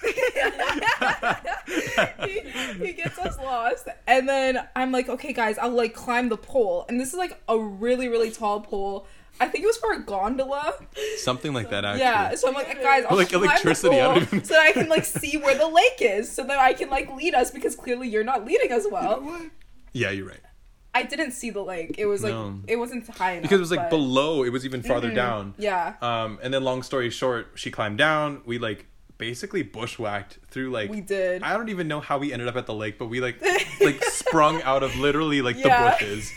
he, 2.27 2.41
he 2.87 2.93
gets 2.93 3.19
us 3.19 3.37
lost 3.39 3.89
and 4.07 4.29
then 4.29 4.59
i'm 4.77 4.93
like 4.93 5.09
okay 5.09 5.33
guys 5.33 5.59
i'll 5.59 5.71
like 5.71 5.95
climb 5.95 6.29
the 6.29 6.37
pole 6.37 6.85
and 6.89 7.01
this 7.01 7.09
is 7.09 7.15
like 7.15 7.41
a 7.49 7.59
really 7.59 8.09
really 8.09 8.31
tall 8.31 8.61
pole 8.61 9.07
i 9.41 9.47
think 9.47 9.65
it 9.65 9.67
was 9.67 9.77
for 9.77 9.93
a 9.93 10.01
gondola 10.01 10.75
Something 11.19 11.53
like 11.53 11.71
that, 11.71 11.85
actually. 11.85 12.01
yeah 12.01 12.35
so 12.35 12.49
i'm 12.49 12.55
like 12.55 12.81
guys 12.83 13.05
i'll 13.09 13.17
Like 13.17 13.29
climb 13.31 13.45
electricity, 13.45 13.97
the 13.97 14.03
I 14.03 14.07
pole 14.07 14.15
don't 14.15 14.23
even- 14.25 14.45
so 14.45 14.55
that 14.55 14.63
i 14.67 14.73
can 14.73 14.89
like 14.89 15.05
see 15.05 15.37
where 15.37 15.57
the 15.57 15.69
lake 15.69 15.99
is 16.01 16.31
so 16.31 16.45
that 16.45 16.59
i 16.59 16.73
can 16.73 16.89
like 16.91 17.15
lead 17.15 17.35
us 17.35 17.51
because 17.51 17.75
clearly 17.77 18.09
you're 18.09 18.25
not 18.25 18.45
leading 18.45 18.73
us 18.73 18.87
well 18.91 19.21
Yeah, 19.93 20.11
you're 20.11 20.27
right. 20.29 20.41
I 20.95 21.03
didn't 21.05 21.33
see 21.33 21.51
the 21.51 21.63
lake. 21.63 21.95
It 21.99 22.07
was 22.07 22.23
like 22.23 22.33
No. 22.33 22.61
it 22.67 22.77
wasn't 22.77 23.07
high 23.09 23.33
enough. 23.33 23.43
Because 23.43 23.59
it 23.59 23.61
was 23.61 23.71
like 23.71 23.83
but- 23.89 23.91
below, 23.91 24.43
it 24.43 24.51
was 24.51 24.65
even 24.65 24.83
farther 24.83 25.11
Mhm. 25.11 25.15
down. 25.15 25.55
Yeah, 25.59 25.95
Um, 26.03 26.39
and 26.43 26.53
then 26.53 26.63
long 26.65 26.83
story 26.83 27.09
short, 27.11 27.53
she 27.55 27.71
climbed 27.71 27.99
down. 27.99 28.43
We 28.45 28.59
like 28.59 28.87
basically 29.19 29.63
bushwhacked 29.63 30.39
through 30.49 30.71
like 30.71 30.91
we 30.91 31.01
did. 31.01 31.43
I 31.43 31.53
don't 31.57 31.69
even 31.69 31.89
know 31.89 32.01
how 32.01 32.19
we 32.19 32.33
ended 32.33 32.49
up 32.49 32.57
at 32.57 32.67
the 32.67 32.75
lake, 32.75 32.99
but 32.99 33.07
we 33.07 33.21
like 33.21 33.41
like 33.81 34.03
sprung 34.05 34.63
out 34.63 34.83
of 34.83 34.97
literally 34.97 35.43
like 35.43 35.57
Yeah. 35.57 35.97
the 35.99 36.05
bushes. 36.05 36.33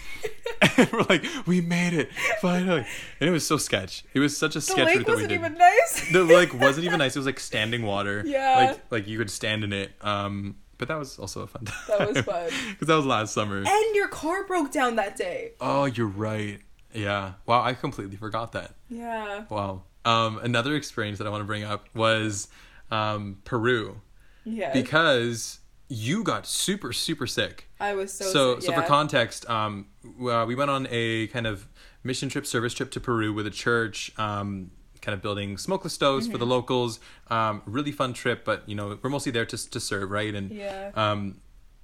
and 0.78 0.90
we're 0.94 1.04
like, 1.10 1.26
we 1.48 1.62
made 1.62 1.94
it 1.94 2.10
finally, 2.42 2.86
and 3.20 3.30
it 3.30 3.32
was 3.32 3.46
so 3.48 3.58
sketch. 3.58 4.04
It 4.14 4.20
was 4.20 4.36
such 4.38 4.52
a 4.56 4.60
the 4.60 4.62
sketch 4.62 4.86
lake 4.86 4.98
that 5.00 5.08
we 5.08 5.14
wasn't 5.14 5.30
did. 5.30 5.36
even 5.40 5.54
nice. 5.58 6.12
the 6.12 6.24
lake 6.24 6.54
wasn't 6.60 6.86
even 6.86 7.00
nice. 7.00 7.16
It 7.16 7.20
was 7.20 7.26
like 7.26 7.40
standing 7.40 7.84
water. 7.84 8.24
Yeah. 8.32 8.56
Like 8.72 8.82
like 8.92 9.08
you 9.08 9.18
could 9.18 9.30
stand 9.32 9.64
in 9.64 9.74
it. 9.74 9.92
Um, 10.02 10.58
but 10.78 10.88
that 10.88 10.98
was 10.98 11.20
also 11.20 11.42
a 11.42 11.48
fun 11.48 11.66
time. 11.66 11.78
That 11.88 12.08
was 12.14 12.18
fun. 12.26 12.50
Because 12.72 12.88
that 12.88 12.96
was 12.96 13.06
last 13.06 13.34
summer. 13.34 13.58
and 13.58 13.96
your 13.96 14.08
car 14.08 14.46
broke 14.46 14.72
down 14.72 14.96
that 14.96 15.16
day. 15.16 15.52
Oh, 15.62 15.86
you're 15.86 16.08
right. 16.08 16.60
Yeah. 16.94 17.34
Wow, 17.46 17.62
I 17.62 17.74
completely 17.74 18.16
forgot 18.18 18.54
that. 18.54 18.74
Yeah. 18.90 19.44
Wow. 19.50 19.84
Um, 20.06 20.40
another 20.40 20.76
experience 20.76 21.20
that 21.20 21.28
I 21.28 21.30
want 21.30 21.42
to 21.42 21.46
bring 21.46 21.64
up 21.64 21.88
was 21.94 22.48
um, 22.92 23.38
Peru 23.44 24.02
Yeah. 24.44 24.74
because 24.74 25.60
you 25.88 26.24
got 26.24 26.46
super 26.48 26.94
super 26.94 27.28
sick. 27.28 27.68
I 27.80 27.94
was 27.96 28.14
so 28.14 28.26
so 28.26 28.56
sick, 28.56 28.64
so 28.66 28.74
for 28.74 28.82
context, 28.84 29.50
um, 29.50 29.88
uh, 30.24 30.46
we 30.48 30.56
went 30.56 30.70
on 30.72 30.88
a 30.92 31.28
kind 31.28 31.48
of 31.48 31.68
mission 32.04 32.30
trip, 32.30 32.46
service 32.46 32.74
trip 32.74 32.92
to 32.92 33.00
Peru 33.00 33.34
with 33.34 33.48
a 33.48 33.52
church. 33.52 34.12
Um, 34.18 34.72
kind 35.02 35.16
of 35.16 35.22
building 35.24 35.58
smokeless 35.58 35.94
stoves 35.94 36.28
for 36.28 36.38
the 36.38 36.46
Mm-hmm. 36.46 36.52
locals. 36.52 37.00
Um, 37.32 37.64
really 37.66 37.92
fun 37.92 38.14
trip, 38.14 38.46
but 38.46 38.70
you 38.70 38.76
know 38.76 39.00
we're 39.02 39.10
mostly 39.10 39.32
there 39.32 39.46
to 39.48 39.70
to 39.72 39.80
serve, 39.80 40.12
right? 40.12 40.34
And 40.36 40.52
Yeah. 40.52 40.92
um, 40.94 41.42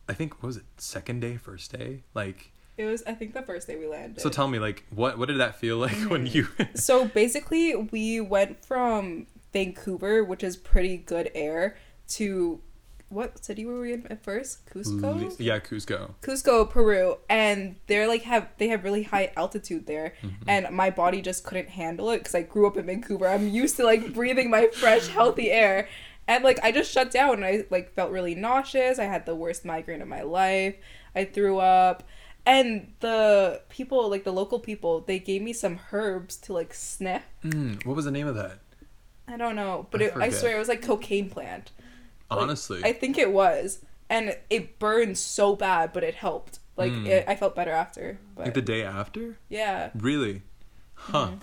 I 0.07 0.13
think 0.13 0.35
what 0.35 0.47
was 0.47 0.57
it 0.57 0.65
second 0.77 1.21
day, 1.21 1.35
first 1.37 1.71
day, 1.75 2.03
like. 2.13 2.51
It 2.77 2.85
was 2.85 3.01
I 3.07 3.13
think 3.13 3.33
the 3.33 3.41
first 3.41 3.65
day 3.67 3.75
we 3.75 3.87
landed. 3.87 4.21
So 4.21 4.29
tell 4.29 4.47
me, 4.47 4.59
like, 4.59 4.85
what 4.91 5.17
what 5.17 5.27
did 5.29 5.37
that 5.39 5.55
feel 5.59 5.77
like 5.77 5.97
when 6.11 6.27
you? 6.27 6.47
So 6.75 7.05
basically, 7.05 7.75
we 7.75 8.21
went 8.21 8.63
from 8.63 9.25
Vancouver, 9.57 10.23
which 10.23 10.43
is 10.43 10.55
pretty 10.55 10.97
good 10.97 11.31
air, 11.33 11.77
to 12.09 12.61
what 13.09 13.43
city 13.43 13.65
were 13.65 13.79
we 13.79 13.93
in 13.93 14.05
at 14.07 14.23
first? 14.23 14.65
Cusco. 14.67 15.35
yeah, 15.39 15.59
Cusco. 15.59 16.13
Cusco, 16.21 16.69
Peru, 16.69 17.17
and 17.29 17.77
they're 17.87 18.07
like 18.07 18.23
have 18.23 18.49
they 18.57 18.67
have 18.67 18.83
really 18.83 19.03
high 19.03 19.31
altitude 19.35 19.87
there, 19.87 20.13
and 20.47 20.69
my 20.75 20.89
body 20.89 21.21
just 21.21 21.43
couldn't 21.43 21.69
handle 21.69 22.11
it 22.11 22.19
because 22.19 22.35
I 22.35 22.43
grew 22.43 22.67
up 22.67 22.77
in 22.77 22.85
Vancouver. 22.85 23.27
I'm 23.27 23.47
used 23.47 23.77
to 23.77 23.83
like 23.83 24.13
breathing 24.13 24.49
my 24.49 24.67
fresh, 24.67 25.07
healthy 25.07 25.51
air, 25.51 25.87
and 26.27 26.43
like 26.43 26.59
I 26.61 26.71
just 26.71 26.91
shut 26.91 27.09
down 27.09 27.35
and 27.35 27.45
I 27.45 27.63
like 27.69 27.93
felt 27.93 28.11
really 28.11 28.35
nauseous. 28.35 28.99
I 28.99 29.05
had 29.05 29.25
the 29.25 29.35
worst 29.35 29.65
migraine 29.65 30.01
of 30.01 30.07
my 30.07 30.21
life. 30.21 30.75
I 31.15 31.25
threw 31.25 31.59
up, 31.59 32.03
and 32.45 32.93
the 32.99 33.61
people 33.69 34.09
like 34.09 34.25
the 34.25 34.33
local 34.33 34.59
people 34.59 35.01
they 35.01 35.17
gave 35.17 35.41
me 35.41 35.53
some 35.53 35.79
herbs 35.91 36.35
to 36.37 36.53
like 36.53 36.73
sniff. 36.73 37.23
Mm, 37.43 37.85
what 37.85 37.95
was 37.95 38.05
the 38.05 38.11
name 38.11 38.27
of 38.27 38.35
that? 38.35 38.59
I 39.27 39.37
don't 39.37 39.55
know, 39.55 39.87
but 39.91 40.01
I 40.01 40.05
it, 40.05 40.13
I 40.15 40.29
swear 40.29 40.55
it 40.55 40.59
was 40.59 40.67
like 40.69 40.81
cocaine 40.81 41.29
plant. 41.29 41.71
Like, 42.29 42.39
Honestly. 42.41 42.81
I 42.83 42.93
think 42.93 43.17
it 43.17 43.31
was, 43.31 43.79
and 44.09 44.35
it 44.49 44.79
burned 44.79 45.17
so 45.17 45.55
bad, 45.55 45.93
but 45.93 46.03
it 46.03 46.15
helped. 46.15 46.59
Like 46.77 46.91
Mm. 46.91 47.07
it, 47.07 47.25
I 47.27 47.35
felt 47.35 47.55
better 47.55 47.71
after. 47.71 48.19
But 48.35 48.45
like 48.45 48.53
the 48.53 48.61
day 48.61 48.83
after? 48.83 49.37
yeah, 49.49 49.89
Really? 49.95 50.43
Huh. 50.93 51.27
Mm-hmm. 51.27 51.35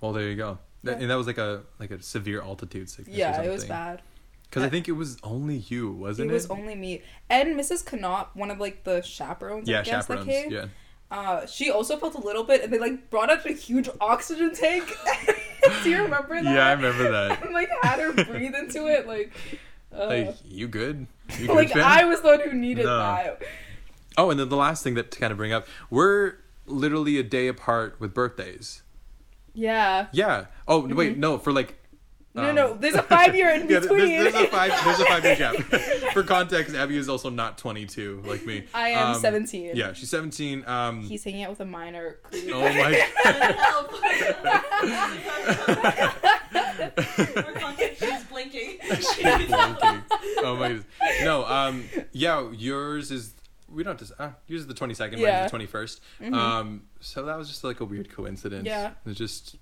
Well, 0.00 0.12
there 0.12 0.28
you 0.28 0.36
go. 0.36 0.58
That, 0.84 0.96
Yeah. 0.96 1.02
and 1.02 1.10
that 1.10 1.14
was 1.16 1.26
like 1.26 1.38
a 1.38 1.62
like 1.78 1.90
a 1.90 2.02
severe 2.02 2.40
altitude 2.42 2.88
sickness. 2.90 3.16
yeah, 3.16 3.40
it 3.42 3.50
was 3.50 3.64
bad. 3.64 4.02
Because 4.44 4.62
I 4.62 4.68
think 4.68 4.86
it 4.88 4.92
was 4.92 5.16
only 5.24 5.56
you, 5.56 5.90
wasn't 5.90 6.30
it 6.30 6.32
it? 6.32 6.34
was 6.34 6.46
only 6.46 6.74
me 6.76 7.02
and 7.28 7.58
Mrs. 7.58 7.84
Connaught, 7.84 8.36
one 8.36 8.50
of 8.52 8.60
like 8.60 8.84
the 8.84 9.00
chaperones. 9.02 9.68
yeah, 9.68 9.80
I 9.80 9.82
guess, 9.82 10.06
chaperones. 10.06 10.26
That 10.26 10.32
came. 10.32 10.50
Yeah. 10.52 10.66
Uh, 11.10 11.46
she 11.46 11.70
also 11.70 11.96
felt 11.96 12.14
a 12.14 12.20
little 12.20 12.44
bit, 12.44 12.62
and 12.62 12.72
they 12.72 12.78
like 12.78 13.10
brought 13.10 13.30
up 13.30 13.44
a 13.46 13.52
huge 13.52 13.88
oxygen 14.00 14.54
tank. 14.54 14.92
Do 15.82 15.90
you 15.90 16.02
remember 16.02 16.34
that? 16.42 16.54
Yeah, 16.54 16.66
I 16.66 16.72
remember 16.72 17.10
that. 17.12 17.42
and 17.44 17.54
like 17.54 17.68
had 17.82 17.98
her 18.00 18.12
breathe 18.12 18.54
into 18.54 18.86
it, 18.86 19.06
like. 19.06 19.32
Uh, 19.96 20.06
Like, 20.06 20.36
you 20.44 20.66
good? 20.68 21.06
You 21.38 21.46
good, 21.46 21.56
like 21.56 21.68
Finn? 21.72 21.82
I 21.82 22.04
was 22.04 22.20
the 22.20 22.28
one 22.28 22.40
who 22.40 22.52
needed 22.52 22.84
No. 22.86 22.98
that. 22.98 23.42
Oh, 24.16 24.30
and 24.30 24.38
then 24.40 24.48
the 24.48 24.56
last 24.56 24.82
thing 24.84 24.94
that 24.94 25.10
to 25.12 25.18
kind 25.18 25.30
of 25.30 25.36
bring 25.36 25.52
up, 25.52 25.66
we're 25.90 26.34
literally 26.66 27.18
a 27.18 27.22
day 27.22 27.46
apart 27.48 27.96
with 28.00 28.12
birthdays. 28.14 28.82
Yeah. 29.54 30.06
Yeah. 30.12 30.46
Oh 30.66 30.86
wait, 30.86 31.16
no, 31.16 31.38
for 31.38 31.52
like. 31.52 31.80
No, 32.36 32.48
um, 32.48 32.54
no, 32.56 32.74
there's 32.74 32.96
a 32.96 33.02
five 33.02 33.34
year 33.36 33.50
in 33.50 33.68
Yeah, 33.70 33.78
between. 33.78 33.98
there's, 34.08 34.32
there's 34.32 34.46
a 34.46 34.48
five. 34.48 34.72
There's 34.84 34.98
a 34.98 35.04
five 35.06 35.24
year 35.24 35.36
gap. 35.36 35.54
For 36.14 36.24
context, 36.24 36.74
Abby 36.74 36.96
is 36.96 37.08
also 37.08 37.30
not 37.30 37.58
22 37.58 38.22
like 38.26 38.44
me. 38.44 38.64
I 38.74 38.88
am 38.90 39.14
Um, 39.14 39.20
17. 39.20 39.76
Yeah, 39.76 39.92
she's 39.92 40.10
17. 40.10 40.64
Um, 40.66 41.02
He's 41.04 41.22
hanging 41.22 41.44
out 41.44 41.50
with 41.50 41.60
a 41.60 41.64
minor. 41.64 42.18
creep. 42.24 42.50
oh 42.52 42.60
my. 42.60 43.06
For 46.52 47.52
context, 47.60 48.00
she's 48.02 48.24
blinking. 48.24 48.78
She's 48.96 49.16
blinking. 49.48 50.02
Oh 50.38 50.56
my 50.58 50.68
goodness. 50.68 50.84
No, 51.22 51.44
um, 51.46 51.84
yeah, 52.12 52.50
yours 52.52 53.10
is. 53.10 53.34
We 53.72 53.82
don't 53.82 53.98
have 53.98 54.08
to. 54.08 54.22
Uh, 54.22 54.30
yours 54.46 54.62
is 54.62 54.66
the 54.66 54.74
22nd, 54.74 55.18
Yeah. 55.18 55.40
mine's 55.40 55.50
the 55.52 55.58
21st. 55.58 56.00
Um, 56.32 56.82
so 57.00 57.24
that 57.24 57.36
was 57.38 57.48
just 57.48 57.64
like 57.64 57.80
a 57.80 57.84
weird 57.84 58.10
coincidence. 58.10 58.66
Yeah. 58.66 58.88
It 58.90 58.94
was 59.08 59.16
just 59.16 59.56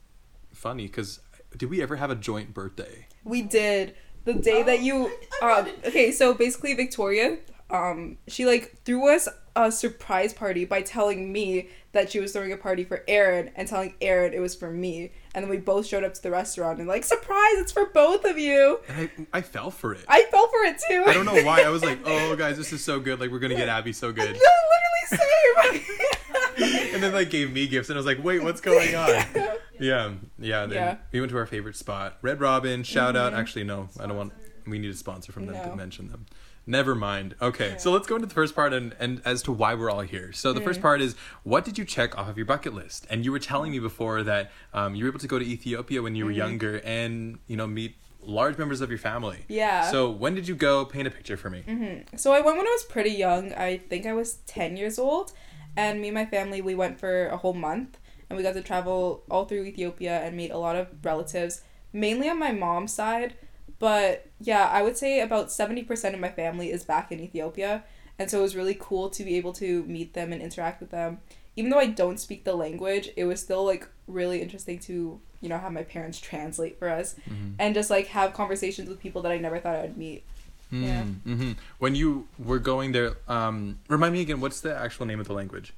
funny 0.52 0.86
because 0.86 1.20
did 1.56 1.70
we 1.70 1.82
ever 1.82 1.96
have 1.96 2.10
a 2.10 2.14
joint 2.14 2.54
birthday? 2.54 3.06
We 3.24 3.42
did 3.42 3.94
the 4.24 4.34
day 4.34 4.62
that 4.62 4.82
you. 4.82 5.10
Um, 5.40 5.68
okay, 5.86 6.12
so 6.12 6.34
basically 6.34 6.74
Victoria, 6.74 7.38
um, 7.70 8.18
she 8.28 8.46
like 8.46 8.78
threw 8.84 9.08
us 9.08 9.28
a 9.54 9.70
surprise 9.70 10.32
party 10.32 10.64
by 10.64 10.80
telling 10.82 11.32
me 11.32 11.68
that 11.92 12.10
she 12.10 12.20
was 12.20 12.32
throwing 12.32 12.52
a 12.52 12.56
party 12.56 12.84
for 12.84 13.04
Aaron 13.06 13.50
and 13.54 13.68
telling 13.68 13.94
Aaron 14.00 14.32
it 14.32 14.40
was 14.40 14.54
for 14.54 14.70
me, 14.70 15.12
and 15.34 15.44
then 15.44 15.50
we 15.50 15.58
both 15.58 15.86
showed 15.86 16.04
up 16.04 16.14
to 16.14 16.22
the 16.22 16.30
restaurant 16.30 16.78
and 16.78 16.88
like 16.88 17.04
surprise, 17.04 17.54
it's 17.54 17.72
for 17.72 17.86
both 17.86 18.24
of 18.24 18.38
you. 18.38 18.80
And 18.88 19.10
I, 19.32 19.38
I 19.38 19.40
fell 19.42 19.70
for 19.70 19.92
it. 19.94 20.04
I 20.08 20.24
fell 20.30 20.48
for 20.48 20.64
it 20.64 20.80
too. 20.88 21.04
I 21.06 21.12
don't 21.12 21.26
know 21.26 21.42
why. 21.42 21.62
I 21.62 21.68
was 21.68 21.82
like, 21.82 21.98
oh, 22.04 22.34
guys, 22.36 22.56
this 22.56 22.72
is 22.72 22.82
so 22.82 22.98
good. 22.98 23.20
Like, 23.20 23.30
we're 23.30 23.40
going 23.40 23.50
to 23.50 23.56
get 23.56 23.68
Abby 23.68 23.92
so 23.92 24.10
good. 24.12 24.22
no, 24.22 24.28
literally 24.28 24.91
And 26.92 27.02
then, 27.02 27.14
like, 27.14 27.30
gave 27.30 27.52
me 27.52 27.66
gifts. 27.66 27.88
And 27.88 27.96
I 27.96 27.98
was 27.98 28.06
like, 28.06 28.22
wait, 28.22 28.42
what's 28.42 28.60
going 28.60 28.94
on? 28.94 29.24
Yeah. 29.80 30.12
Yeah. 30.38 30.66
Then 30.66 30.76
Yeah. 30.76 30.96
we 31.10 31.18
went 31.20 31.30
to 31.32 31.38
our 31.38 31.46
favorite 31.46 31.74
spot. 31.74 32.18
Red 32.22 32.40
Robin, 32.40 32.84
shout 32.84 33.16
out. 33.16 33.32
Mm-hmm. 33.32 33.40
Actually, 33.40 33.64
no, 33.64 33.88
I 33.98 34.06
don't 34.06 34.16
want, 34.16 34.32
we 34.64 34.78
need 34.78 34.90
a 34.90 34.94
sponsor 34.94 35.32
from 35.32 35.46
them 35.46 35.56
to 35.68 35.74
mention 35.74 36.08
them. 36.08 36.26
Never 36.66 36.94
mind. 36.94 37.34
Okay, 37.42 37.74
so 37.78 37.90
let's 37.90 38.06
go 38.06 38.14
into 38.14 38.28
the 38.28 38.34
first 38.34 38.54
part 38.54 38.72
and, 38.72 38.94
and 39.00 39.20
as 39.24 39.42
to 39.44 39.52
why 39.52 39.74
we're 39.74 39.90
all 39.90 40.02
here. 40.02 40.30
So 40.32 40.52
the 40.52 40.60
first 40.60 40.78
mm-hmm. 40.78 40.82
part 40.82 41.00
is 41.00 41.16
what 41.42 41.64
did 41.64 41.76
you 41.76 41.84
check 41.84 42.16
off 42.16 42.28
of 42.28 42.36
your 42.36 42.46
bucket 42.46 42.72
list? 42.72 43.04
And 43.10 43.24
you 43.24 43.32
were 43.32 43.40
telling 43.40 43.72
me 43.72 43.80
before 43.80 44.22
that 44.22 44.52
um, 44.72 44.94
you 44.94 45.04
were 45.04 45.10
able 45.10 45.18
to 45.18 45.26
go 45.26 45.40
to 45.40 45.44
Ethiopia 45.44 46.02
when 46.02 46.14
you 46.14 46.24
were 46.24 46.30
mm-hmm. 46.30 46.38
younger 46.38 46.80
and 46.84 47.40
you 47.48 47.56
know 47.56 47.66
meet 47.66 47.96
large 48.22 48.58
members 48.58 48.80
of 48.80 48.90
your 48.90 48.98
family. 48.98 49.44
Yeah. 49.48 49.90
So 49.90 50.10
when 50.10 50.34
did 50.34 50.48
you 50.48 50.54
go? 50.54 50.84
Paint 50.84 51.06
a 51.06 51.10
picture 51.10 51.36
for 51.36 51.50
me. 51.50 51.62
Mm-hmm. 51.66 52.16
So 52.16 52.32
I 52.32 52.40
went 52.40 52.56
when 52.56 52.66
I 52.66 52.70
was 52.70 52.84
pretty 52.84 53.10
young. 53.10 53.52
I 53.54 53.78
think 53.78 54.06
I 54.06 54.12
was 54.12 54.34
10 54.46 54.76
years 54.76 54.98
old. 54.98 55.32
And 55.76 56.00
me 56.00 56.08
and 56.08 56.14
my 56.14 56.26
family, 56.26 56.60
we 56.60 56.74
went 56.74 56.98
for 57.00 57.26
a 57.28 57.36
whole 57.36 57.54
month. 57.54 57.98
And 58.28 58.36
we 58.36 58.42
got 58.42 58.54
to 58.54 58.62
travel 58.62 59.24
all 59.30 59.44
through 59.44 59.64
Ethiopia 59.64 60.20
and 60.20 60.36
meet 60.36 60.50
a 60.50 60.56
lot 60.56 60.74
of 60.74 60.88
relatives, 61.02 61.62
mainly 61.92 62.30
on 62.30 62.38
my 62.38 62.50
mom's 62.50 62.94
side. 62.94 63.34
But 63.78 64.30
yeah, 64.40 64.70
I 64.72 64.80
would 64.82 64.96
say 64.96 65.20
about 65.20 65.48
70% 65.48 66.14
of 66.14 66.20
my 66.20 66.30
family 66.30 66.70
is 66.70 66.84
back 66.84 67.12
in 67.12 67.20
Ethiopia. 67.20 67.84
And 68.18 68.30
so 68.30 68.38
it 68.38 68.42
was 68.42 68.56
really 68.56 68.76
cool 68.78 69.10
to 69.10 69.24
be 69.24 69.36
able 69.36 69.52
to 69.54 69.82
meet 69.84 70.14
them 70.14 70.32
and 70.32 70.40
interact 70.40 70.80
with 70.80 70.90
them. 70.90 71.18
Even 71.56 71.70
though 71.70 71.78
I 71.78 71.86
don't 71.86 72.20
speak 72.20 72.44
the 72.44 72.54
language, 72.54 73.10
it 73.16 73.24
was 73.24 73.40
still 73.40 73.64
like 73.66 73.86
really 74.06 74.40
interesting 74.40 74.78
to, 74.80 75.20
you 75.42 75.48
know, 75.50 75.58
have 75.58 75.72
my 75.72 75.82
parents 75.82 76.18
translate 76.18 76.78
for 76.78 76.88
us 76.88 77.16
and 77.58 77.74
just 77.74 77.90
like 77.90 78.06
have 78.06 78.32
conversations 78.32 78.88
with 78.88 78.98
people 79.00 79.20
that 79.22 79.32
I 79.32 79.36
never 79.38 79.58
thought 79.58 79.76
I'd 79.76 79.98
meet. 79.98 80.22
Yeah. 80.70 81.02
hmm 81.02 81.52
When 81.78 81.94
you 81.94 82.28
were 82.38 82.58
going 82.58 82.92
there, 82.92 83.16
um, 83.28 83.78
remind 83.88 84.14
me 84.14 84.22
again. 84.22 84.40
What's 84.40 84.60
the 84.62 84.74
actual 84.74 85.04
name 85.04 85.20
of 85.20 85.26
the 85.26 85.34
language? 85.34 85.74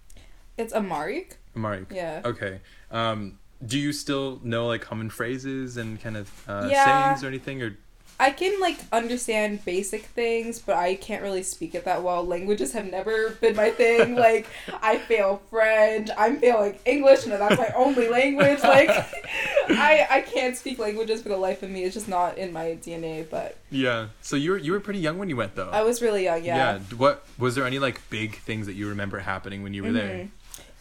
It's 0.57 0.73
Amharic. 0.73 1.39
Amharic. 1.57 1.87
Yeah. 1.91 2.21
Okay. 2.25 2.61
Um, 2.93 3.39
do 3.67 3.77
you 3.79 3.93
still 3.93 4.41
know 4.45 4.69
like 4.69 4.83
common 4.83 5.11
phrases 5.11 5.77
and 5.79 6.01
kind 6.01 6.17
of 6.17 6.31
uh, 6.49 6.69
Yeah. 6.71 6.85
sayings 6.85 7.25
or 7.25 7.29
anything? 7.29 7.61
Or 7.63 7.77
I 8.19 8.31
can 8.31 8.61
like 8.61 8.79
understand 8.93 9.65
basic 9.65 10.03
things, 10.03 10.61
but 10.61 10.77
I 10.77 10.95
can't 10.95 11.23
really 11.23 11.43
speak 11.43 11.75
it 11.75 11.85
that 11.85 12.03
well. 12.03 12.25
Languages 12.25 12.73
have 12.73 12.91
never 12.91 13.31
been 13.31 13.57
my 13.57 13.71
thing. 13.71 14.15
like 14.17 14.47
I 14.83 14.99
fail 14.99 15.43
French, 15.51 16.11
I'm 16.17 16.39
failing 16.39 16.79
English, 16.85 17.25
and 17.25 17.33
that's 17.33 17.59
my 17.59 17.73
only 17.77 18.09
language. 18.09 18.61
Like 18.75 18.89
I 19.69 20.07
I 20.11 20.21
can't 20.23 20.57
speak 20.57 20.79
languages 20.79 21.23
for 21.23 21.29
the 21.29 21.37
life 21.37 21.63
of 21.63 21.71
me. 21.71 21.85
It's 21.85 21.95
just 21.95 22.09
not 22.09 22.39
in 22.39 22.53
my 22.53 22.79
DNA. 22.83 23.29
But 23.29 23.59
yeah. 23.71 24.09
So 24.21 24.37
you 24.37 24.53
were 24.53 24.59
you 24.59 24.73
were 24.73 24.81
pretty 24.81 25.01
young 25.01 25.19
when 25.19 25.29
you 25.29 25.37
went 25.37 25.55
though. 25.55 25.71
I 25.71 25.83
was 25.83 26.03
really 26.03 26.25
young. 26.25 26.45
Yeah. 26.45 26.57
Yeah. 26.57 26.79
What 26.97 27.25
was 27.39 27.55
there 27.55 27.65
any 27.65 27.79
like 27.79 28.01
big 28.11 28.37
things 28.37 28.67
that 28.67 28.75
you 28.75 28.89
remember 28.89 29.19
happening 29.19 29.63
when 29.63 29.75
you 29.75 29.83
were 29.85 29.93
there? 29.93 30.17
Mm-hmm. 30.17 30.27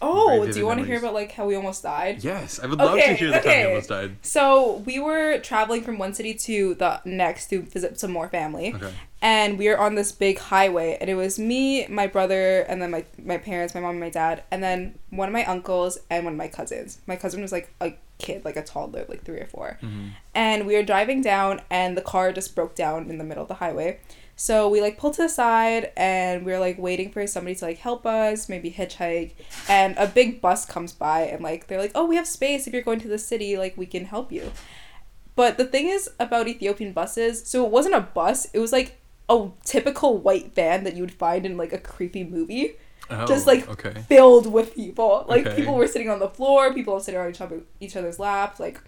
Oh, 0.03 0.45
do 0.51 0.59
you 0.59 0.65
want 0.65 0.79
to 0.79 0.85
hear 0.85 0.97
about 0.97 1.13
like 1.13 1.31
how 1.31 1.45
we 1.45 1.55
almost 1.55 1.83
died? 1.83 2.23
Yes, 2.23 2.59
I 2.59 2.67
would 2.67 2.79
love 2.79 2.99
to 2.99 3.13
hear 3.13 3.27
the 3.27 3.33
time 3.33 3.41
okay. 3.41 3.61
you 3.61 3.67
almost 3.69 3.89
died. 3.89 4.17
So 4.21 4.83
we 4.85 4.99
were 4.99 5.39
traveling 5.39 5.83
from 5.83 5.97
one 5.97 6.13
city 6.13 6.33
to 6.33 6.75
the 6.75 7.01
next 7.05 7.47
to 7.47 7.61
visit 7.61 7.99
some 7.99 8.11
more 8.11 8.27
family. 8.27 8.73
Okay. 8.73 8.91
and 9.21 9.57
we 9.57 9.69
were 9.69 9.79
on 9.79 9.95
this 9.95 10.11
big 10.11 10.37
highway 10.37 10.97
and 10.99 11.09
it 11.09 11.15
was 11.15 11.39
me 11.39 11.87
my 11.87 12.05
brother 12.05 12.61
and 12.61 12.81
then 12.81 12.91
my, 12.91 13.05
my 13.23 13.37
parents 13.37 13.73
my 13.73 13.79
mom 13.79 13.91
and 13.91 13.99
my 13.99 14.09
dad 14.09 14.43
and 14.51 14.61
then 14.61 14.99
one 15.11 15.29
of 15.29 15.33
my 15.33 15.45
uncles 15.45 15.97
and 16.09 16.25
one 16.25 16.33
of 16.33 16.37
my 16.37 16.47
cousins 16.47 16.99
my 17.07 17.15
cousin 17.15 17.41
was 17.41 17.51
like 17.51 17.73
a 17.79 17.93
kid 18.17 18.43
like 18.43 18.57
a 18.57 18.63
toddler 18.63 19.05
like 19.07 19.23
three 19.23 19.39
or 19.39 19.47
4 19.47 19.79
mm-hmm. 19.81 20.07
and 20.35 20.67
we 20.67 20.75
were 20.75 20.83
driving 20.83 21.21
down 21.21 21.61
and 21.69 21.95
the 21.97 22.01
car 22.01 22.31
just 22.31 22.53
broke 22.53 22.75
down 22.75 23.09
in 23.09 23.17
the 23.17 23.23
middle 23.23 23.43
of 23.43 23.47
the 23.47 23.55
highway 23.55 23.99
so 24.35 24.67
we 24.67 24.81
like 24.81 24.97
pulled 24.97 25.13
to 25.13 25.21
the 25.23 25.29
side 25.29 25.91
and 25.95 26.43
we 26.45 26.51
were 26.51 26.59
like 26.59 26.77
waiting 26.77 27.11
for 27.11 27.25
somebody 27.27 27.55
to 27.55 27.65
like 27.65 27.77
help 27.77 28.05
us 28.05 28.49
maybe 28.49 28.71
hitchhike 28.71 29.31
and 29.69 29.95
a 29.97 30.07
big 30.07 30.41
bus 30.41 30.65
comes 30.65 30.91
by 30.91 31.21
and 31.21 31.43
like 31.43 31.67
they're 31.67 31.79
like 31.79 31.91
oh 31.95 32.05
we 32.05 32.15
have 32.15 32.27
space 32.27 32.65
if 32.67 32.73
you're 32.73 32.81
going 32.81 32.99
to 32.99 33.07
the 33.07 33.17
city 33.19 33.57
like 33.57 33.77
we 33.77 33.85
can 33.85 34.05
help 34.05 34.31
you 34.31 34.51
but 35.35 35.57
the 35.57 35.65
thing 35.65 35.87
is 35.87 36.09
about 36.19 36.47
Ethiopian 36.47 36.93
buses, 36.93 37.43
so 37.47 37.65
it 37.65 37.71
wasn't 37.71 37.95
a 37.95 38.01
bus, 38.01 38.45
it 38.53 38.59
was 38.59 38.71
like 38.71 38.99
a 39.27 39.49
typical 39.65 40.19
white 40.19 40.53
van 40.53 40.83
that 40.83 40.95
you 40.95 41.01
would 41.01 41.11
find 41.13 41.43
in 41.43 41.57
like 41.57 41.73
a 41.73 41.79
creepy 41.79 42.23
movie, 42.23 42.75
Oh, 43.09 43.25
just 43.25 43.47
like 43.47 43.67
oh, 43.67 43.71
okay. 43.71 44.03
filled 44.07 44.45
with 44.51 44.75
people. 44.75 45.25
Like 45.27 45.47
Okay. 45.47 45.55
people 45.55 45.73
were 45.73 45.87
sitting 45.87 46.09
on 46.09 46.19
the 46.19 46.29
floor, 46.29 46.71
people 46.71 46.93
were 46.93 46.99
sitting 46.99 47.19
on 47.19 47.29
each 47.31 47.41
other 47.41 47.61
each 47.79 47.95
other's 47.95 48.19
laps, 48.19 48.59
like 48.59 48.79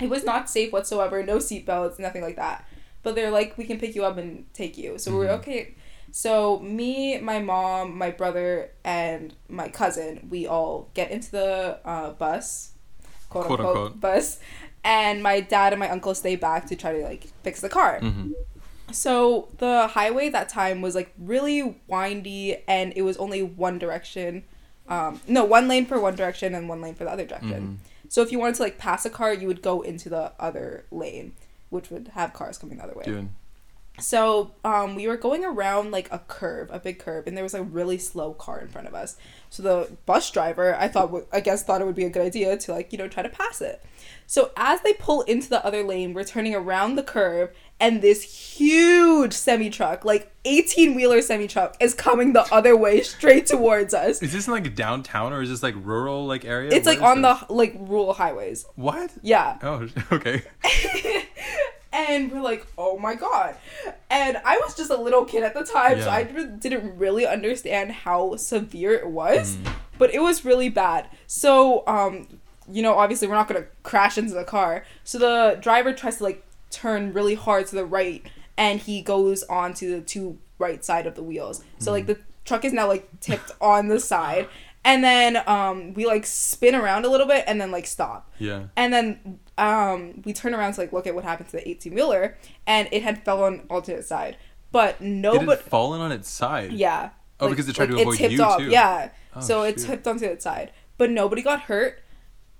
it 0.00 0.08
was 0.08 0.22
not 0.24 0.48
safe 0.48 0.72
whatsoever, 0.72 1.22
no 1.24 1.38
seatbelts, 1.38 1.98
nothing 1.98 2.22
like 2.22 2.36
that. 2.36 2.64
But 3.04 3.14
they're 3.14 3.30
like, 3.30 3.56
we 3.56 3.64
can 3.64 3.78
pick 3.78 3.94
you 3.94 4.04
up 4.04 4.16
and 4.18 4.46
take 4.52 4.76
you. 4.76 4.98
So 4.98 5.14
we're 5.16 5.28
Mhm. 5.28 5.38
okay. 5.38 5.74
So 6.10 6.58
me, 6.60 7.18
my 7.18 7.38
mom, 7.40 7.96
my 7.98 8.10
brother, 8.10 8.70
and 8.84 9.34
my 9.48 9.68
cousin, 9.68 10.26
we 10.30 10.46
all 10.46 10.88
get 10.94 11.10
into 11.10 11.30
the 11.30 11.78
uh, 11.84 12.10
bus, 12.12 12.72
quote, 13.28 13.46
Quote, 13.46 13.60
unquote, 13.60 13.76
unquote. 13.76 14.00
bus, 14.00 14.38
and 14.84 15.22
my 15.22 15.40
dad 15.40 15.72
and 15.72 15.80
my 15.80 15.88
uncle 15.90 16.14
stay 16.14 16.36
back 16.36 16.66
to 16.66 16.76
try 16.76 16.92
to 16.92 17.02
like 17.02 17.24
fix 17.42 17.60
the 17.60 17.68
car. 17.68 18.00
hmm 18.00 18.32
So 18.92 19.48
the 19.58 19.88
highway 19.88 20.28
that 20.30 20.48
time 20.48 20.82
was 20.82 20.94
like 20.94 21.12
really 21.18 21.80
windy, 21.88 22.56
and 22.68 22.92
it 22.96 23.02
was 23.02 23.16
only 23.16 23.42
one 23.42 23.78
direction. 23.78 24.44
Um, 24.88 25.20
no, 25.26 25.44
one 25.44 25.66
lane 25.68 25.86
for 25.86 25.98
one 25.98 26.14
direction 26.14 26.54
and 26.54 26.68
one 26.68 26.80
lane 26.82 26.94
for 26.94 27.04
the 27.04 27.10
other 27.10 27.24
direction. 27.24 27.80
So 28.08 28.22
if 28.22 28.30
you 28.30 28.38
wanted 28.38 28.56
to 28.56 28.62
like 28.62 28.78
pass 28.78 29.04
a 29.06 29.10
car, 29.10 29.32
you 29.32 29.46
would 29.48 29.62
go 29.62 29.80
into 29.80 30.08
the 30.10 30.32
other 30.38 30.84
lane, 30.92 31.32
which 31.74 31.90
would 31.90 32.08
have 32.14 32.32
cars 32.32 32.56
coming 32.58 32.78
the 32.78 32.84
other 32.84 32.94
way. 32.94 33.04
Dude. 33.04 33.28
So 34.00 34.50
um, 34.64 34.96
we 34.96 35.06
were 35.06 35.16
going 35.16 35.44
around 35.44 35.92
like 35.92 36.08
a 36.10 36.18
curve, 36.18 36.68
a 36.72 36.80
big 36.80 36.98
curve, 36.98 37.28
and 37.28 37.36
there 37.36 37.44
was 37.44 37.54
a 37.54 37.62
really 37.62 37.98
slow 37.98 38.32
car 38.34 38.58
in 38.58 38.66
front 38.66 38.88
of 38.88 38.94
us. 38.94 39.16
So 39.50 39.62
the 39.62 39.96
bus 40.04 40.28
driver, 40.32 40.74
I 40.74 40.88
thought, 40.88 41.12
I 41.32 41.38
guess, 41.38 41.62
thought 41.62 41.80
it 41.80 41.84
would 41.84 41.94
be 41.94 42.04
a 42.04 42.10
good 42.10 42.22
idea 42.26 42.56
to 42.56 42.72
like 42.72 42.90
you 42.92 42.98
know 42.98 43.06
try 43.06 43.22
to 43.22 43.28
pass 43.28 43.60
it. 43.60 43.84
So 44.26 44.50
as 44.56 44.80
they 44.80 44.94
pull 44.94 45.22
into 45.22 45.48
the 45.48 45.64
other 45.64 45.84
lane, 45.84 46.12
we're 46.12 46.24
turning 46.24 46.56
around 46.56 46.96
the 46.96 47.04
curve, 47.04 47.54
and 47.78 48.02
this 48.02 48.22
huge 48.56 49.32
semi 49.32 49.70
truck, 49.70 50.04
like 50.04 50.32
eighteen 50.44 50.96
wheeler 50.96 51.22
semi 51.22 51.46
truck, 51.46 51.76
is 51.78 51.94
coming 51.94 52.32
the 52.32 52.52
other 52.52 52.76
way 52.76 53.02
straight 53.02 53.46
towards 53.46 53.94
us. 53.94 54.20
Is 54.22 54.32
this 54.32 54.48
in 54.48 54.54
like 54.54 54.74
downtown 54.74 55.32
or 55.32 55.40
is 55.40 55.50
this 55.50 55.62
like 55.62 55.76
rural 55.78 56.26
like 56.26 56.44
area? 56.44 56.70
It's 56.72 56.86
Where 56.86 56.96
like 56.96 57.04
on 57.04 57.22
this? 57.22 57.38
the 57.46 57.52
like 57.52 57.76
rural 57.78 58.12
highways. 58.12 58.66
what? 58.74 59.12
Yeah. 59.22 59.58
Oh, 59.62 59.86
okay. 60.12 60.42
And 62.14 62.32
we're 62.32 62.40
like, 62.40 62.66
oh 62.78 62.98
my 62.98 63.14
god. 63.14 63.56
And 64.10 64.36
I 64.44 64.56
was 64.64 64.74
just 64.74 64.90
a 64.90 64.96
little 64.96 65.24
kid 65.24 65.42
at 65.42 65.54
the 65.54 65.64
time, 65.64 65.98
so 66.00 66.06
Yeah. 66.06 66.14
I 66.14 66.20
re- 66.22 66.46
didn't 66.58 66.96
really 66.98 67.26
understand 67.26 67.92
how 67.92 68.36
severe 68.36 68.92
it 68.94 69.08
was. 69.08 69.56
Mm. 69.56 69.72
But 69.98 70.12
it 70.14 70.20
was 70.20 70.44
really 70.44 70.68
bad. 70.68 71.08
So, 71.26 71.84
um, 71.86 72.26
you 72.70 72.82
know, 72.82 72.94
obviously 72.94 73.28
we're 73.28 73.34
not 73.34 73.48
gonna 73.48 73.66
crash 73.82 74.18
into 74.18 74.34
the 74.34 74.44
car. 74.44 74.84
So 75.04 75.18
the 75.18 75.58
driver 75.60 75.92
tries 75.92 76.16
to 76.18 76.24
like 76.24 76.44
turn 76.70 77.12
really 77.12 77.34
hard 77.34 77.66
to 77.68 77.74
the 77.76 77.84
right 77.84 78.22
and 78.56 78.80
he 78.80 79.02
goes 79.02 79.42
onto 79.44 79.90
the 79.90 80.00
two 80.00 80.38
right 80.58 80.84
side 80.84 81.06
of 81.06 81.14
the 81.14 81.22
wheels. 81.22 81.62
So 81.78 81.90
like 81.92 82.06
the 82.06 82.18
truck 82.44 82.64
is 82.64 82.72
now 82.72 82.86
like 82.88 83.08
tipped 83.20 83.52
on 83.60 83.88
the 83.88 84.00
side. 84.00 84.48
And 84.84 85.02
then 85.04 85.42
um 85.46 85.94
we 85.94 86.06
like 86.06 86.26
spin 86.26 86.74
around 86.74 87.04
a 87.04 87.08
little 87.08 87.26
bit 87.26 87.44
and 87.46 87.60
then 87.60 87.70
like 87.70 87.86
stop. 87.86 88.32
Yeah. 88.38 88.64
And 88.76 88.92
then 88.92 89.38
um, 89.58 90.22
we 90.24 90.32
turn 90.32 90.54
around 90.54 90.74
to 90.74 90.80
like 90.80 90.92
look 90.92 91.06
at 91.06 91.14
what 91.14 91.24
happened 91.24 91.48
to 91.50 91.56
the 91.56 91.68
18 91.68 91.94
wheeler, 91.94 92.36
and 92.66 92.88
it 92.92 93.02
had 93.02 93.24
fell 93.24 93.44
on 93.44 93.62
alternate 93.70 94.04
side. 94.04 94.36
But 94.72 94.98
Did 94.98 95.08
nobody, 95.08 95.62
fallen 95.62 96.00
on 96.00 96.10
its 96.12 96.28
side? 96.28 96.72
yeah. 96.72 97.10
Oh, 97.40 97.48
because 97.48 97.68
it 97.68 97.74
tried 97.74 97.90
to 97.90 98.00
avoid 98.00 98.14
it 98.14 98.18
tipped 98.18 98.32
you, 98.32 98.42
off. 98.42 98.58
too. 98.58 98.70
Yeah. 98.70 99.10
Oh, 99.34 99.40
so 99.40 99.62
it 99.62 99.76
tipped 99.78 100.06
onto 100.06 100.24
its 100.24 100.44
side, 100.44 100.72
but 100.98 101.10
nobody 101.10 101.42
got 101.42 101.62
hurt. 101.62 102.00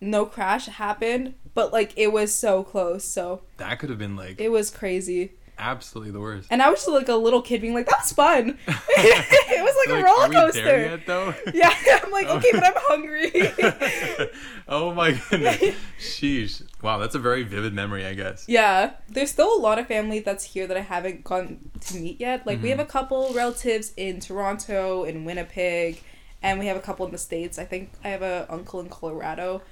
No 0.00 0.26
crash 0.26 0.66
happened, 0.66 1.34
but 1.54 1.72
like 1.72 1.92
it 1.96 2.12
was 2.12 2.34
so 2.34 2.62
close. 2.62 3.04
So 3.04 3.42
That 3.56 3.78
could 3.78 3.88
have 3.90 3.98
been 3.98 4.16
like 4.16 4.40
it 4.40 4.50
was 4.50 4.70
crazy. 4.70 5.32
Absolutely 5.58 6.12
the 6.12 6.20
worst. 6.20 6.48
And 6.50 6.60
I 6.62 6.68
was 6.70 6.80
just 6.80 6.88
like 6.90 7.08
a 7.08 7.14
little 7.14 7.42
kid 7.42 7.60
being 7.60 7.74
like, 7.74 7.86
"That 7.86 8.00
was 8.00 8.12
fun." 8.12 8.58
it 8.68 9.62
was 9.62 9.74
like, 9.86 9.88
Like, 9.88 10.02
a 10.02 10.04
roller 10.04 10.24
are 10.24 10.28
we 10.28 10.34
coaster. 10.34 10.64
there 10.64 10.90
yet 10.90 11.06
though? 11.06 11.34
Yeah, 11.54 11.72
I'm 12.02 12.10
like, 12.10 12.26
okay, 12.26 12.50
but 12.52 12.64
I'm 12.64 12.72
hungry. 12.76 13.30
oh 14.68 14.92
my 14.94 15.12
goodness. 15.30 15.76
Sheesh. 16.00 16.62
Wow, 16.82 16.98
that's 16.98 17.14
a 17.14 17.18
very 17.18 17.42
vivid 17.42 17.72
memory, 17.74 18.04
I 18.06 18.14
guess. 18.14 18.44
Yeah, 18.48 18.92
there's 19.08 19.30
still 19.30 19.54
a 19.56 19.60
lot 19.60 19.78
of 19.78 19.86
family 19.86 20.20
that's 20.20 20.44
here 20.44 20.66
that 20.66 20.76
I 20.76 20.80
haven't 20.80 21.24
gone 21.24 21.70
to 21.80 21.96
meet 21.96 22.20
yet. 22.20 22.46
Like 22.46 22.62
we 22.62 22.68
Mm-hmm. 22.70 22.78
have 22.78 22.88
a 22.88 22.90
couple 22.90 23.32
relatives 23.34 23.92
in 23.96 24.20
Toronto, 24.20 25.04
in 25.04 25.24
Winnipeg, 25.24 26.02
and 26.42 26.58
we 26.58 26.66
have 26.66 26.76
a 26.76 26.80
couple 26.80 27.04
in 27.06 27.12
the 27.12 27.18
states. 27.18 27.58
I 27.58 27.64
think 27.64 27.90
I 28.02 28.08
have 28.08 28.22
a 28.22 28.46
uncle 28.50 28.80
in 28.80 28.88
Colorado, 28.88 29.62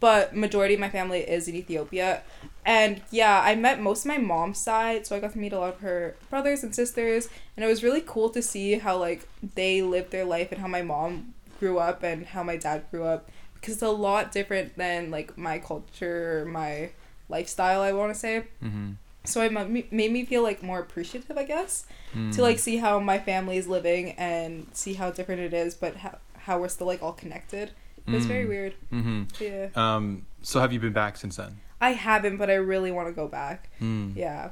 but 0.00 0.34
majority 0.36 0.74
of 0.74 0.80
my 0.80 0.90
family 0.90 1.20
is 1.20 1.48
in 1.48 1.54
Ethiopia. 1.54 2.22
And 2.64 3.00
yeah, 3.10 3.40
I 3.44 3.54
met 3.54 3.80
most 3.80 4.00
of 4.04 4.08
my 4.08 4.18
mom's 4.18 4.58
side, 4.58 5.06
so 5.06 5.14
I 5.16 5.20
got 5.20 5.32
to 5.32 5.38
meet 5.38 5.52
a 5.52 5.58
lot 5.58 5.74
of 5.74 5.80
her 5.80 6.16
brothers 6.30 6.62
and 6.64 6.74
sisters, 6.74 7.28
and 7.56 7.64
it 7.64 7.68
was 7.68 7.82
really 7.82 8.02
cool 8.04 8.28
to 8.30 8.42
see 8.42 8.74
how 8.74 8.98
like 8.98 9.26
they 9.54 9.82
lived 9.82 10.10
their 10.10 10.24
life 10.24 10.50
and 10.52 10.60
how 10.60 10.66
my 10.68 10.82
mom 10.82 11.34
grew 11.60 11.78
up 11.78 12.02
and 12.02 12.26
how 12.26 12.42
my 12.42 12.56
dad 12.56 12.82
grew 12.90 13.04
up 13.04 13.30
because 13.54 13.74
it's 13.74 13.82
a 13.82 13.88
lot 13.88 14.30
different 14.32 14.76
than 14.76 15.10
like 15.10 15.38
my 15.38 15.58
culture, 15.58 16.44
my 16.48 16.90
lifestyle. 17.28 17.80
I 17.82 17.92
want 17.92 18.12
to 18.12 18.18
say 18.18 18.44
Mm-hmm. 18.62 18.92
so 19.24 19.40
it 19.42 19.52
made 19.92 20.12
me 20.12 20.24
feel 20.24 20.42
like 20.42 20.62
more 20.62 20.78
appreciative 20.78 21.36
i 21.36 21.42
guess 21.44 21.84
to 22.32 22.40
like 22.42 22.58
see 22.58 22.76
how 22.78 22.98
my 23.00 23.18
family 23.18 23.56
is 23.56 23.66
living 23.66 24.12
and 24.12 24.66
see 24.72 24.94
how 24.94 25.10
different 25.10 25.40
it 25.40 25.52
is 25.52 25.74
but 25.74 25.96
how, 25.96 26.18
how 26.44 26.60
we're 26.60 26.68
still 26.68 26.86
like 26.86 27.02
all 27.02 27.12
connected 27.12 27.72
it 28.06 28.12
was 28.12 28.26
very 28.26 28.44
Mm. 28.44 28.48
weird 28.48 28.74
Mm-hmm. 28.92 29.22
yeah 29.40 29.66
Um. 29.74 30.26
So 30.42 30.60
have 30.60 30.72
you 30.72 30.80
been 30.80 30.92
back 30.92 31.16
since 31.16 31.36
then? 31.36 31.58
i 31.80 31.90
haven't 31.92 32.36
but 32.38 32.48
i 32.50 32.54
really 32.54 32.90
want 32.90 33.06
to 33.08 33.12
go 33.12 33.28
back 33.28 33.68
Mm. 33.80 34.16
yeah 34.16 34.50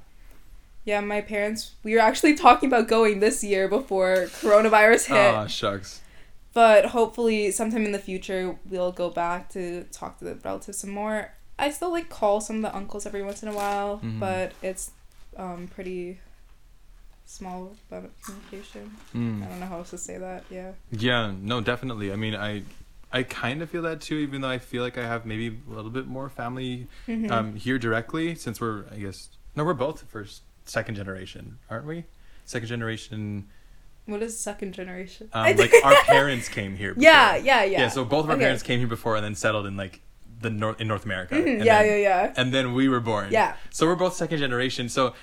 yeah 0.84 1.00
my 1.00 1.20
parents 1.22 1.72
we 1.82 1.94
were 1.94 2.00
actually 2.10 2.34
talking 2.46 2.68
about 2.68 2.86
going 2.88 3.20
this 3.20 3.42
year 3.42 3.66
before 3.68 4.14
coronavirus 4.42 5.06
hit 5.06 5.16
Ah, 5.34 5.46
shucks. 5.46 6.02
but 6.52 6.80
hopefully 6.96 7.50
sometime 7.50 7.84
in 7.86 7.92
the 7.92 7.98
future 8.10 8.56
we'll 8.70 8.92
go 8.92 9.08
back 9.08 9.48
to 9.56 9.84
talk 9.84 10.18
to 10.18 10.24
the 10.24 10.34
relatives 10.44 10.76
some 10.78 10.90
more 10.90 11.32
i 11.58 11.70
still 11.70 11.90
like 11.90 12.08
call 12.10 12.40
some 12.42 12.56
of 12.56 12.62
the 12.62 12.74
uncles 12.76 13.06
every 13.06 13.22
once 13.22 13.42
in 13.42 13.48
a 13.48 13.54
while 13.54 14.00
Mhm. 14.04 14.20
but 14.20 14.52
it's 14.62 14.90
um 15.38 15.66
pretty 15.74 16.18
small 17.26 17.74
communication 18.22 18.84
i 19.14 19.16
Mm. 19.16 19.48
don't 19.48 19.60
know 19.60 19.66
how 19.66 19.78
else 19.78 19.90
to 19.90 19.98
say 19.98 20.18
that 20.18 20.44
yeah 20.50 20.72
Yeah. 20.90 21.32
No, 21.40 21.60
definitely. 21.62 22.12
I 22.12 22.16
mean, 22.16 22.34
I, 22.34 22.62
I 23.14 23.22
kind 23.22 23.62
of 23.62 23.70
feel 23.70 23.82
that 23.82 24.00
too. 24.00 24.16
Even 24.16 24.40
though 24.42 24.50
I 24.50 24.58
feel 24.58 24.82
like 24.82 24.98
I 24.98 25.06
have 25.06 25.24
maybe 25.24 25.46
a 25.70 25.72
little 25.72 25.90
bit 25.90 26.06
more 26.06 26.28
family 26.28 26.88
Mhm. 27.08 27.30
um 27.30 27.54
here 27.56 27.78
directly, 27.78 28.34
since 28.34 28.60
we're 28.60 28.84
I 28.92 28.96
guess 28.96 29.28
no, 29.56 29.64
we're 29.64 29.72
both 29.74 30.02
first, 30.10 30.42
second 30.66 30.96
generation, 30.96 31.58
aren't 31.70 31.86
we? 31.86 32.04
Second 32.44 32.68
generation. 32.68 33.46
what 34.06 34.20
is 34.22 34.38
second 34.38 34.74
generation 34.74 35.30
Um, 35.32 35.56
like 35.56 35.72
our 35.84 35.94
parents 36.04 36.48
came 36.50 36.76
here. 36.76 36.94
yeah 36.98 37.34
before. 37.34 37.46
yeah 37.46 37.62
yeah 37.64 37.80
Yeah. 37.82 37.88
So 37.88 38.04
both 38.04 38.24
of 38.24 38.30
our 38.30 38.36
Okay. 38.36 38.44
parents 38.44 38.62
came 38.62 38.78
here 38.78 38.88
before 38.98 39.16
and 39.16 39.24
then 39.24 39.34
settled 39.34 39.64
in 39.66 39.76
like 39.78 40.00
the 40.42 40.50
north 40.50 40.78
in 40.80 40.86
North 40.88 41.04
America. 41.06 41.36
Mhm, 41.36 41.56
and 41.58 41.64
yeah 41.64 41.82
then- 41.82 41.86
yeah 42.02 42.08
yeah 42.08 42.32
and 42.36 42.52
then 42.52 42.74
we 42.74 42.88
were 42.88 43.00
born. 43.00 43.28
Yeah. 43.30 43.54
So 43.70 43.86
we're 43.86 43.94
both 44.06 44.14
second 44.14 44.38
generation. 44.40 44.88
So 44.90 45.14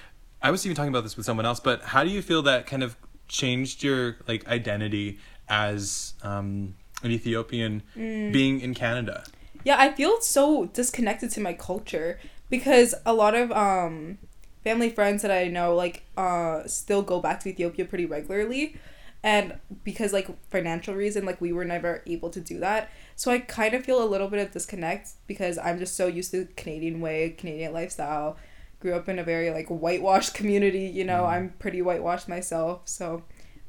I 0.42 0.50
was 0.50 0.66
even 0.66 0.76
talking 0.76 0.90
about 0.96 1.04
this 1.04 1.16
with 1.18 1.26
someone 1.28 1.46
else, 1.46 1.60
but 1.60 1.78
how 1.94 2.04
do 2.04 2.10
you 2.10 2.22
feel 2.24 2.42
that 2.44 2.66
kind 2.66 2.82
of 2.82 2.96
changed 3.28 3.84
your 3.84 4.18
like 4.28 4.48
identity 4.48 5.20
as 5.48 6.16
um, 6.24 6.74
an 7.04 7.12
Ethiopian 7.12 7.84
Mm. 7.96 8.32
being 8.32 8.62
in 8.62 8.74
Canada? 8.74 9.24
Yeah, 9.64 9.78
I 9.80 9.92
feel 9.92 10.20
so 10.22 10.66
disconnected 10.66 11.30
to 11.32 11.40
my 11.42 11.54
culture 11.54 12.20
because 12.50 12.94
a 13.06 13.14
lot 13.14 13.36
of 13.36 13.52
um 13.52 14.18
family 14.64 14.90
friends 14.90 15.22
that 15.22 15.32
I 15.32 15.48
know 15.48 15.76
like 15.76 16.04
uh 16.18 16.66
still 16.68 17.02
go 17.02 17.20
back 17.20 17.40
to 17.42 17.50
Ethiopia 17.50 17.86
pretty 17.86 18.06
regularly 18.06 18.76
and 19.24 19.54
because 19.84 20.14
like 20.14 20.28
financial 20.50 20.96
reason 20.96 21.26
like 21.26 21.40
we 21.40 21.52
were 21.54 21.66
never 21.66 22.02
able 22.08 22.30
to 22.32 22.40
do 22.42 22.60
that. 22.60 22.90
So 23.16 23.32
I 23.32 23.38
kind 23.40 23.74
of 23.76 23.86
feel 23.86 24.04
a 24.04 24.10
little 24.14 24.28
bit 24.28 24.40
of 24.46 24.52
disconnect 24.52 25.10
because 25.28 25.60
I'm 25.60 25.78
just 25.78 25.96
so 25.96 26.08
used 26.08 26.32
to 26.32 26.48
Canadian 26.58 27.02
way, 27.02 27.30
Canadian 27.38 27.72
lifestyle. 27.74 28.38
Grew 28.80 28.96
up 28.96 29.08
in 29.08 29.20
a 29.20 29.24
very 29.24 29.52
like 29.52 29.68
whitewashed 29.68 30.34
community, 30.40 30.88
you 30.88 31.06
know, 31.06 31.22
Mm. 31.24 31.30
I'm 31.30 31.50
pretty 31.60 31.84
whitewashed 31.84 32.28
myself. 32.28 32.82
So 32.86 33.22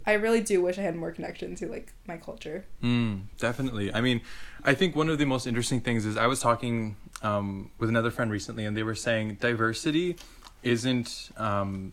I 0.06 0.14
really 0.14 0.40
do 0.40 0.62
wish 0.62 0.78
I 0.78 0.82
had 0.82 0.96
more 0.96 1.12
connection 1.12 1.54
to 1.56 1.66
like 1.68 1.92
my 2.06 2.16
culture. 2.16 2.64
Mm, 2.82 3.22
definitely. 3.38 3.92
I 3.94 4.00
mean, 4.00 4.20
I 4.64 4.74
think 4.74 4.96
one 4.96 5.08
of 5.08 5.18
the 5.18 5.24
most 5.26 5.46
interesting 5.46 5.80
things 5.80 6.04
is 6.06 6.16
I 6.16 6.26
was 6.26 6.40
talking 6.40 6.96
um, 7.22 7.70
with 7.78 7.88
another 7.88 8.10
friend 8.10 8.30
recently, 8.30 8.64
and 8.64 8.76
they 8.76 8.82
were 8.82 8.94
saying 8.94 9.38
diversity 9.40 10.16
isn't 10.62 11.30
um, 11.36 11.92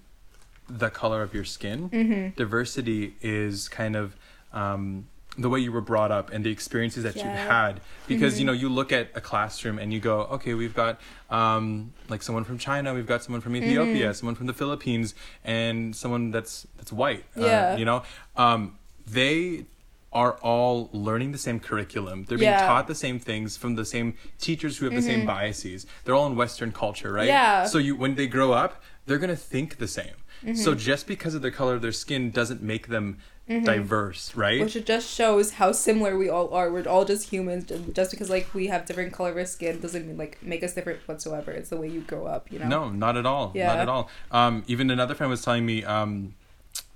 the 0.68 0.90
color 0.90 1.22
of 1.24 1.34
your 1.34 1.46
skin. 1.46 1.90
Mhm. 1.90 2.36
Diversity 2.36 3.16
is 3.22 3.68
kind 3.70 3.96
of 3.96 4.16
um, 4.54 5.08
the 5.44 5.50
way 5.50 5.60
you 5.60 5.72
were 5.72 5.82
brought 5.94 6.12
up 6.12 6.26
and 6.34 6.40
the 6.46 6.52
experiences 6.52 7.02
that 7.04 7.16
you 7.16 7.22
Yeah. 7.22 7.48
had. 7.58 7.74
Because 8.08 8.40
you 8.40 8.46
know, 8.46 8.52
you 8.64 8.70
look 8.80 8.92
at 8.92 9.06
a 9.16 9.22
classroom 9.22 9.80
and 9.80 9.88
you 9.94 10.00
go, 10.12 10.16
okay, 10.36 10.54
we've 10.54 10.76
got 10.84 11.00
um, 11.30 11.94
like 12.10 12.22
someone 12.22 12.44
from 12.44 12.58
China, 12.58 12.94
we've 12.94 13.08
got 13.14 13.24
someone 13.24 13.42
from 13.42 13.56
Ethiopia, 13.56 14.14
someone 14.14 14.36
from 14.36 14.48
the 14.48 14.54
Philippines, 14.62 15.08
and 15.44 15.96
someone 15.96 16.32
that's 16.32 16.68
that's 16.78 16.92
white. 16.92 17.24
uh, 17.38 17.46
Yeah. 17.46 17.78
you 17.78 17.86
know, 17.86 18.04
um, 18.36 18.62
they 19.08 19.66
are 20.12 20.34
all 20.42 20.90
learning 20.92 21.32
the 21.32 21.38
same 21.48 21.60
curriculum. 21.60 22.26
They're 22.28 22.38
being 22.40 22.52
Yeah. 22.52 22.66
taught 22.66 22.88
the 22.88 22.96
same 23.06 23.20
things 23.20 23.58
from 23.58 23.76
the 23.76 23.86
same 23.86 24.16
teachers 24.40 24.78
who 24.78 24.86
have 24.88 24.96
the 24.96 25.04
same 25.12 25.24
biases. 25.26 25.86
They're 26.04 26.16
all 26.16 26.26
in 26.32 26.36
Western 26.36 26.72
culture, 26.72 27.12
right? 27.14 27.28
Yeah. 27.28 27.66
So 27.66 27.78
you 27.78 27.96
when 27.96 28.16
they 28.16 28.26
grow 28.28 28.52
up, 28.64 28.82
they're 29.06 29.20
gonna 29.20 29.36
think 29.36 29.78
the 29.78 29.88
same. 29.88 30.16
So 30.56 30.74
just 30.74 31.06
because 31.06 31.34
of 31.36 31.42
the 31.42 31.52
color 31.52 31.76
of 31.76 31.82
their 31.82 31.92
skin 31.92 32.32
doesn't 32.32 32.62
make 32.74 32.88
them 32.88 33.18
diverse, 33.50 34.36
right? 34.36 34.62
Which 34.62 34.76
it 34.76 34.86
just 34.86 35.10
shows 35.10 35.52
how 35.54 35.72
similar 35.72 36.16
we 36.18 36.30
all 36.30 36.54
are. 36.54 36.72
We're 36.72 36.88
all 36.88 37.04
just 37.04 37.30
humans. 37.32 37.72
Just 37.94 38.12
because 38.12 38.30
like 38.30 38.54
we 38.54 38.68
have 38.68 38.86
different 38.86 39.12
color 39.12 39.32
of 39.32 39.38
our 39.38 39.46
skin 39.46 39.80
doesn't 39.80 40.06
mean 40.08 40.18
like 40.18 40.38
make 40.44 40.64
us 40.64 40.74
different 40.74 41.00
whatsoever. 41.08 41.52
It's 41.52 41.70
the 41.70 41.78
way 41.78 41.88
you 41.90 42.02
grow 42.02 42.26
up, 42.28 42.52
you 42.52 42.60
know. 42.60 42.68
No, 42.68 42.90
not 42.90 43.18
at 43.18 43.26
all. 43.26 43.52
Not 43.56 43.80
at 43.80 43.90
all. 43.90 44.10
Um, 44.32 44.64
even 44.68 44.92
another 44.92 45.16
friend 45.16 45.30
was 45.30 45.42
telling 45.42 45.66
me 45.66 45.84
um, 45.84 46.36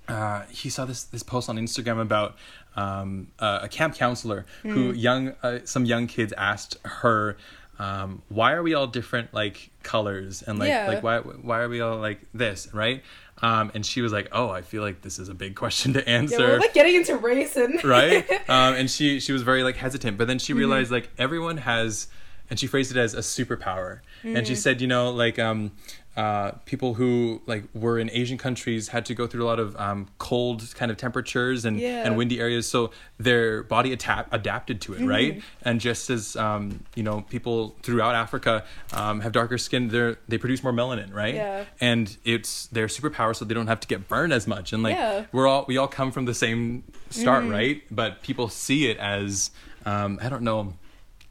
uh, 0.08 0.42
he 0.50 0.68
saw 0.70 0.84
this 0.84 1.04
this 1.04 1.22
post 1.22 1.48
on 1.48 1.56
Instagram 1.56 2.00
about 2.00 2.36
um, 2.76 3.28
uh, 3.38 3.60
a 3.62 3.68
camp 3.68 3.94
counselor 3.94 4.46
who 4.62 4.90
Hmm. 4.90 4.94
young 4.96 5.32
uh, 5.42 5.58
some 5.64 5.84
young 5.84 6.06
kids 6.06 6.32
asked 6.36 6.76
her. 6.84 7.36
Um, 7.78 8.22
why 8.28 8.52
are 8.52 8.62
we 8.62 8.74
all 8.74 8.86
different 8.86 9.34
like 9.34 9.70
colors 9.82 10.42
and 10.42 10.58
like 10.58 10.68
Yeah. 10.68 10.86
like 10.86 11.02
why 11.02 11.18
why 11.18 11.60
are 11.60 11.68
we 11.68 11.80
all 11.80 11.98
like 11.98 12.20
this 12.32 12.68
right 12.72 13.02
um, 13.42 13.72
and 13.74 13.84
she 13.84 14.00
was 14.00 14.12
like 14.12 14.28
oh 14.32 14.48
I 14.48 14.62
feel 14.62 14.82
like 14.82 15.02
this 15.02 15.18
is 15.18 15.28
a 15.28 15.34
big 15.34 15.56
question 15.56 15.92
to 15.94 16.00
Yeah, 16.00 16.16
answer 16.18 16.38
we're 16.38 16.58
like 16.58 16.72
getting 16.74 16.94
into 16.94 17.16
race 17.16 17.56
and 17.56 17.82
right 17.98 18.24
um, 18.48 18.74
and 18.74 18.88
she 18.90 19.18
she 19.18 19.32
was 19.32 19.42
very 19.42 19.62
like 19.64 19.76
hesitant 19.76 20.16
but 20.18 20.28
then 20.28 20.36
Mm-hmm. 20.36 20.44
she 20.44 20.52
realized 20.52 20.92
like 20.92 21.10
everyone 21.18 21.56
has 21.58 22.06
and 22.48 22.60
she 22.60 22.66
phrased 22.68 22.90
it 22.92 22.96
as 22.96 23.12
a 23.14 23.18
superpower 23.20 24.00
and 24.22 24.36
Mm. 24.44 24.46
she 24.46 24.54
said 24.54 24.80
you 24.80 24.86
know 24.86 25.10
like 25.10 25.38
um 25.40 25.72
uh, 26.16 26.52
people 26.64 26.94
who 26.94 27.42
like 27.46 27.64
were 27.74 27.98
in 27.98 28.08
Asian 28.10 28.38
countries 28.38 28.88
had 28.88 29.04
to 29.06 29.14
go 29.14 29.26
through 29.26 29.42
a 29.44 29.48
lot 29.48 29.58
of 29.58 29.74
um, 29.76 30.06
cold 30.18 30.62
kind 30.76 30.90
of 30.90 30.96
temperatures 30.96 31.64
and, 31.64 31.80
Yeah. 31.80 32.04
and 32.06 32.16
windy 32.16 32.38
areas, 32.40 32.68
so 32.68 32.92
their 33.18 33.64
body 33.64 33.92
ata- 33.92 34.26
adapted 34.30 34.80
to 34.82 34.92
it, 34.94 34.98
Mm-hmm. 35.00 35.06
right? 35.08 35.42
And 35.62 35.80
just 35.80 36.10
as 36.10 36.36
um, 36.36 36.84
you 36.94 37.02
know, 37.02 37.22
people 37.22 37.74
throughout 37.82 38.14
Africa 38.14 38.64
um, 38.92 39.20
have 39.22 39.32
darker 39.32 39.58
skin, 39.58 39.88
they 39.88 40.14
they 40.28 40.38
produce 40.38 40.62
more 40.62 40.72
melanin, 40.72 41.12
right? 41.12 41.34
Yeah. 41.34 41.64
And 41.80 42.16
it's 42.24 42.66
their 42.68 42.86
superpower, 42.86 43.34
so 43.34 43.44
they 43.44 43.54
don't 43.54 43.66
have 43.66 43.80
to 43.80 43.88
get 43.88 44.06
burned 44.06 44.32
as 44.32 44.46
much. 44.46 44.72
And 44.72 44.82
like 44.84 44.94
Yeah. 44.96 45.12
Mm-hmm. 45.22 45.36
we're 45.36 45.48
all 45.48 45.64
we 45.66 45.76
all 45.78 45.88
come 45.88 46.12
from 46.12 46.26
the 46.26 46.34
same 46.34 46.84
start, 47.10 47.44
right? 47.46 47.82
But 47.90 48.22
people 48.22 48.48
see 48.48 48.86
it 48.88 48.98
as 48.98 49.50
um, 49.84 50.18
I 50.22 50.28
don't 50.28 50.42
know 50.42 50.74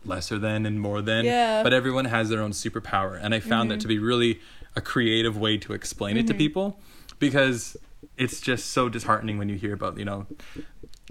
lesser 0.05 0.37
than 0.37 0.65
and 0.65 0.81
more 0.81 1.01
than 1.01 1.23
Yeah. 1.23 1.63
but 1.63 1.71
everyone 1.71 2.03
has 2.03 2.27
their 2.27 2.41
own 2.41 2.51
superpower 2.51 3.17
and 3.23 3.33
i 3.33 3.39
found 3.39 3.71
that 3.71 3.79
to 3.79 3.87
be 3.87 3.99
really 3.99 4.41
a 4.75 4.81
creative 4.81 5.37
way 5.37 5.57
to 5.57 5.73
explain 5.73 6.15
Mm-hmm. 6.15 6.25
it 6.25 6.27
to 6.27 6.33
people 6.33 6.79
because 7.19 7.77
it's 8.17 8.39
just 8.41 8.71
so 8.71 8.89
disheartening 8.89 9.37
when 9.37 9.49
you 9.49 9.55
hear 9.55 9.73
about 9.73 9.97
you 9.97 10.05
know 10.05 10.25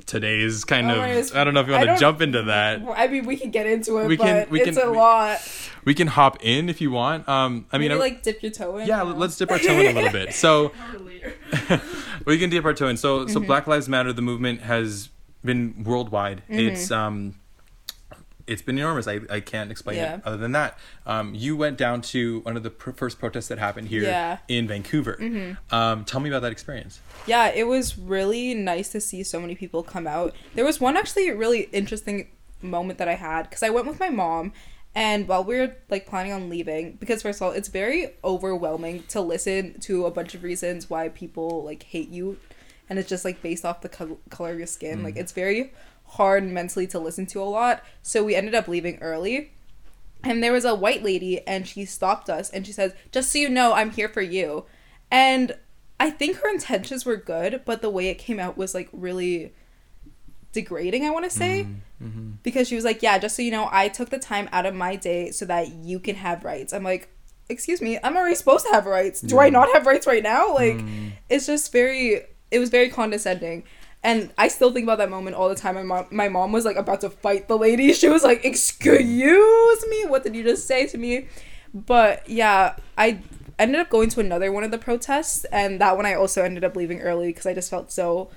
today's 0.06 0.64
kind 0.64 0.88
Oh 0.90 0.94
of 0.94 0.98
my 0.98 1.08
goodness. 1.08 1.34
I 1.34 1.44
don't 1.44 1.54
know 1.54 1.60
if 1.60 1.66
you 1.66 1.72
want 1.74 1.86
to 1.88 1.96
jump 1.98 2.20
into 2.22 2.42
that. 2.44 2.82
I 2.96 3.06
mean, 3.08 3.26
we 3.26 3.36
can 3.36 3.50
get 3.50 3.66
into 3.66 3.98
it, 3.98 4.06
We 4.06 4.16
can- 4.16 4.42
but 4.44 4.50
we 4.50 4.62
it's 4.62 4.76
can- 4.78 4.88
a 4.88 4.90
we- 4.90 4.96
lot. 4.96 5.38
We 5.84 5.94
can 5.94 6.06
hop 6.06 6.42
in 6.42 6.68
if 6.68 6.80
you 6.80 6.90
want. 6.90 7.28
Um, 7.28 7.66
I 7.72 7.78
mean, 7.78 7.88
Maybe 7.88 7.98
I- 8.00 8.02
like 8.04 8.22
dip 8.22 8.42
your 8.42 8.52
toe 8.52 8.78
in. 8.78 8.86
yeah, 8.88 8.98
No. 8.98 9.10
let's 9.10 9.36
dip 9.36 9.50
our 9.50 9.58
toe 9.58 9.78
in 9.78 9.86
a 9.86 9.92
little 9.92 10.10
bit. 10.12 10.32
So 10.42 10.72
we 12.26 12.38
can 12.38 12.50
dip 12.50 12.64
our 12.64 12.74
toe 12.74 12.88
in. 12.88 12.96
So 12.96 13.20
Mm-hmm. 13.20 13.32
so 13.32 13.40
Black 13.40 13.66
Lives 13.66 13.88
Matter, 13.88 14.12
the 14.12 14.22
movement 14.22 14.62
has 14.62 15.08
been 15.44 15.84
worldwide. 15.84 16.42
Mm-hmm. 16.48 16.58
It's 16.68 16.90
um 16.90 17.34
it's 18.46 18.62
been 18.62 18.78
enormous. 18.78 19.06
I, 19.06 19.20
I 19.30 19.40
can't 19.40 19.70
explain 19.70 19.96
Yeah. 19.98 20.16
it 20.16 20.22
other 20.24 20.36
than 20.36 20.52
that. 20.52 20.78
Um, 21.06 21.34
you 21.34 21.56
went 21.56 21.78
down 21.78 22.00
to 22.02 22.40
one 22.40 22.56
of 22.56 22.62
the 22.62 22.70
pr- 22.70 22.90
first 22.92 23.18
protests 23.18 23.48
that 23.48 23.58
happened 23.58 23.88
here 23.88 24.02
Yeah. 24.02 24.34
Mm-hmm. 24.36 24.44
in 24.52 24.68
Vancouver. 24.68 25.56
Um, 25.70 26.04
tell 26.04 26.20
me 26.20 26.28
about 26.28 26.42
that 26.42 26.52
experience. 26.52 27.00
Yeah, 27.26 27.48
it 27.48 27.66
was 27.66 27.96
really 27.98 28.54
nice 28.54 28.90
to 28.92 29.00
see 29.00 29.22
so 29.22 29.40
many 29.40 29.54
people 29.54 29.82
come 29.82 30.06
out. 30.06 30.34
There 30.54 30.64
was 30.64 30.80
one 30.80 30.96
actually 30.96 31.30
really 31.30 31.62
interesting 31.72 32.28
moment 32.60 32.98
that 32.98 33.08
I 33.08 33.14
had 33.14 33.42
because 33.44 33.62
I 33.62 33.70
went 33.70 33.86
with 33.86 33.98
my 34.00 34.08
mom, 34.10 34.52
and 34.94 35.26
while 35.26 35.42
we 35.42 35.56
were 35.58 35.74
like 35.88 36.06
planning 36.06 36.32
on 36.32 36.48
leaving, 36.48 36.92
because 37.00 37.22
first 37.22 37.40
of 37.40 37.46
all, 37.46 37.52
it's 37.52 37.68
very 37.68 38.10
overwhelming 38.22 39.04
to 39.08 39.20
listen 39.20 39.78
to 39.80 40.06
a 40.06 40.10
bunch 40.10 40.34
of 40.34 40.42
reasons 40.42 40.88
why 40.90 41.08
people 41.08 41.64
like 41.64 41.82
hate 41.84 42.08
you, 42.10 42.38
and 42.90 42.98
it's 42.98 43.08
just 43.08 43.24
like 43.24 43.40
based 43.42 43.64
off 43.64 43.80
the 43.80 43.88
col- 43.88 44.18
color 44.30 44.50
of 44.52 44.58
your 44.58 44.66
skin. 44.66 45.02
Like 45.02 45.16
it's 45.16 45.32
very 45.32 45.72
hard 46.12 46.44
mentally 46.44 46.86
to 46.86 46.98
listen 46.98 47.26
to 47.26 47.40
a 47.40 47.44
lot. 47.44 47.82
So 48.02 48.22
we 48.22 48.34
ended 48.34 48.54
up 48.54 48.68
leaving 48.68 48.98
early. 49.00 49.52
And 50.24 50.42
there 50.42 50.52
was 50.52 50.64
a 50.64 50.74
white 50.74 51.02
lady, 51.02 51.44
and 51.48 51.66
she 51.66 51.84
stopped 51.84 52.30
us, 52.30 52.48
and 52.50 52.64
she 52.64 52.72
says, 52.72 52.92
"Just 53.10 53.32
so 53.32 53.38
you 53.38 53.48
know, 53.48 53.72
I'm 53.72 53.90
here 53.90 54.08
for 54.08 54.22
you." 54.22 54.66
And 55.10 55.56
I 55.98 56.10
think 56.10 56.36
her 56.36 56.48
intentions 56.48 57.04
were 57.04 57.16
good, 57.16 57.62
but 57.64 57.82
the 57.82 57.90
way 57.90 58.08
it 58.08 58.18
came 58.18 58.38
out 58.38 58.56
was 58.56 58.72
like 58.72 58.88
really 58.92 59.52
degrading. 60.52 61.04
I 61.04 61.10
want 61.10 61.24
to 61.24 61.30
say 61.30 61.64
mm-hmm. 61.64 62.06
Mm-hmm. 62.06 62.30
because 62.44 62.68
she 62.68 62.76
was 62.76 62.84
like, 62.84 63.02
"Yeah, 63.02 63.18
just 63.18 63.34
so 63.34 63.42
you 63.42 63.50
know, 63.50 63.68
I 63.72 63.88
took 63.88 64.10
the 64.10 64.18
time 64.18 64.48
out 64.52 64.64
of 64.64 64.74
my 64.74 64.94
day 64.94 65.32
so 65.32 65.44
that 65.46 65.72
you 65.72 65.98
can 65.98 66.14
have 66.16 66.44
rights." 66.44 66.72
I'm 66.72 66.84
like, 66.84 67.08
"Excuse 67.48 67.82
me, 67.82 67.98
I'm 68.04 68.16
already 68.16 68.36
supposed 68.36 68.64
to 68.66 68.72
have 68.72 68.86
rights. 68.86 69.20
Do 69.22 69.40
I 69.40 69.48
not 69.48 69.72
have 69.72 69.86
rights 69.86 70.06
right 70.06 70.22
now?" 70.22 70.54
Like, 70.54 70.76
mm. 70.76 71.12
it's 71.28 71.46
just 71.46 71.72
very. 71.72 72.22
It 72.52 72.58
was 72.58 72.68
very 72.68 72.90
condescending. 72.90 73.64
And 74.04 74.32
I 74.36 74.48
still 74.48 74.72
think 74.72 74.84
about 74.84 74.98
that 74.98 75.10
moment 75.10 75.36
all 75.36 75.48
the 75.48 75.54
time. 75.54 75.76
My 75.76 75.82
mom, 75.82 76.06
my 76.10 76.28
mom 76.28 76.52
was 76.52 76.64
like 76.64 76.76
about 76.76 77.00
to 77.02 77.10
fight 77.10 77.46
the 77.48 77.56
lady. 77.56 77.92
She 77.92 78.08
was 78.08 78.24
like, 78.24 78.44
"Excuse 78.44 79.86
me, 79.88 80.04
what 80.06 80.24
did 80.24 80.34
you 80.34 80.42
just 80.42 80.66
say 80.66 80.86
to 80.88 80.98
me?" 80.98 81.28
But 81.72 82.28
yeah, 82.28 82.76
I 82.98 83.20
ended 83.58 83.80
up 83.80 83.90
going 83.90 84.08
to 84.10 84.20
another 84.20 84.50
one 84.50 84.64
of 84.64 84.70
the 84.72 84.78
protests, 84.78 85.44
and 85.46 85.80
that 85.80 85.96
one 85.96 86.06
I 86.06 86.14
also 86.14 86.42
ended 86.42 86.64
up 86.64 86.76
leaving 86.76 87.00
early 87.00 87.28
because 87.28 87.46
I 87.46 87.54
just 87.54 87.70
felt 87.70 87.92
so 87.92 88.30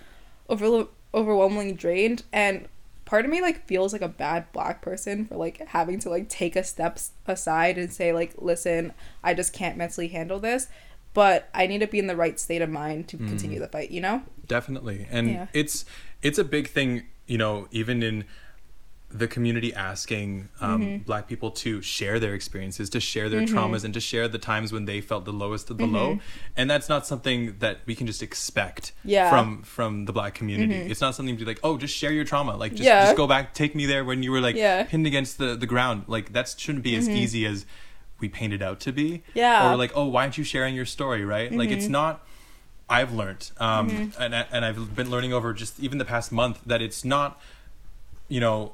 over 0.49 0.85
overwhelmingly 1.13 1.73
drained. 1.73 2.23
And 2.31 2.67
part 3.05 3.25
of 3.25 3.31
me 3.31 3.41
like 3.41 3.65
feels 3.65 3.93
like 3.93 4.01
a 4.01 4.07
bad 4.07 4.51
black 4.51 4.81
person 4.81 5.25
for 5.25 5.35
like 5.35 5.67
having 5.69 5.99
to 5.99 6.09
like 6.09 6.29
take 6.29 6.55
a 6.55 6.63
step 6.63 6.99
aside 7.25 7.77
and 7.77 7.91
say 7.91 8.13
like, 8.13 8.35
"Listen, 8.37 8.93
I 9.23 9.33
just 9.33 9.51
can't 9.51 9.77
mentally 9.77 10.09
handle 10.09 10.39
this." 10.39 10.67
But 11.15 11.49
I 11.55 11.65
need 11.65 11.79
to 11.79 11.87
be 11.87 11.97
in 11.97 12.05
the 12.07 12.15
right 12.15 12.39
state 12.39 12.61
of 12.61 12.69
mind 12.69 13.07
to 13.07 13.17
continue 13.17 13.59
the 13.59 13.67
fight. 13.69 13.89
You 13.89 14.01
know? 14.01 14.21
Definitely. 14.45 15.07
And 15.09 15.29
Yeah. 15.29 15.47
it's 15.53 15.85
it's 16.21 16.37
a 16.37 16.43
big 16.43 16.67
thing, 16.67 17.05
you 17.25 17.37
know, 17.39 17.67
even 17.71 18.03
in 18.03 18.25
the 19.11 19.27
community 19.27 19.73
asking 19.73 20.49
um, 20.59 20.81
Mm-hmm. 20.81 21.03
black 21.03 21.27
people 21.27 21.49
to 21.51 21.81
share 21.81 22.19
their 22.19 22.33
experiences, 22.33 22.89
to 22.89 22.99
share 22.99 23.29
their 23.29 23.41
traumas, 23.41 23.85
and 23.85 23.93
to 23.93 24.01
share 24.01 24.27
the 24.27 24.39
times 24.39 24.73
when 24.73 24.85
they 24.85 24.99
felt 24.99 25.23
the 25.23 25.31
lowest 25.31 25.69
of 25.69 25.77
the 25.77 25.85
low. 25.85 26.19
And 26.57 26.69
that's 26.69 26.89
not 26.89 27.07
something 27.07 27.55
that 27.59 27.75
we 27.85 27.95
can 27.95 28.07
just 28.07 28.21
expect 28.21 28.91
Mm-hmm. 28.91 29.09
Yeah. 29.09 29.25
Mm-hmm. 29.31 29.35
from 29.35 29.63
from 29.63 30.05
the 30.05 30.11
black 30.13 30.33
community. 30.35 30.75
It's 30.91 30.99
not 31.01 31.15
something 31.15 31.35
to 31.37 31.45
be 31.45 31.49
like, 31.51 31.61
oh, 31.63 31.77
just 31.77 31.95
share 31.95 32.11
your 32.11 32.25
trauma. 32.25 32.57
Like 32.57 32.73
just, 32.73 32.83
Yeah. 32.83 33.05
just 33.05 33.15
go 33.15 33.25
back, 33.27 33.53
take 33.53 33.73
me 33.73 33.85
there 33.85 34.03
when 34.03 34.21
you 34.23 34.31
were 34.33 34.41
like 34.41 34.57
Yeah. 34.57 34.81
Mm-hmm. 34.81 34.89
pinned 34.91 35.07
against 35.07 35.37
the, 35.37 35.55
the 35.55 35.67
ground. 35.73 35.97
Like 36.07 36.33
that 36.33 36.53
shouldn't 36.57 36.83
be 36.83 36.95
as 36.97 37.07
easy 37.07 37.45
as 37.45 37.65
we 38.19 38.29
paint 38.29 38.53
it 38.53 38.61
out 38.61 38.79
to 38.81 38.91
be. 38.91 39.23
Yeah. 39.33 39.61
Mm-hmm. 39.61 39.73
Or 39.73 39.77
like, 39.77 39.91
oh, 39.95 40.05
why 40.05 40.23
aren't 40.23 40.37
you 40.37 40.43
sharing 40.43 40.75
your 40.75 40.85
story, 40.85 41.25
right? 41.25 41.51
Like 41.51 41.69
it's 41.69 41.87
not 41.87 42.25
I've 42.89 43.11
learned, 43.13 43.49
um, 43.57 43.89
Mm-hmm. 43.89 44.21
and 44.21 44.35
I- 44.35 44.45
and 44.51 44.63
I've 44.63 44.95
been 44.95 45.09
learning 45.09 45.33
over 45.33 45.53
just 45.53 45.79
even 45.79 45.97
the 45.97 46.05
past 46.05 46.31
month 46.31 46.59
that 46.67 46.81
it's 46.83 47.03
not, 47.03 47.41
you 48.27 48.39
know, 48.39 48.73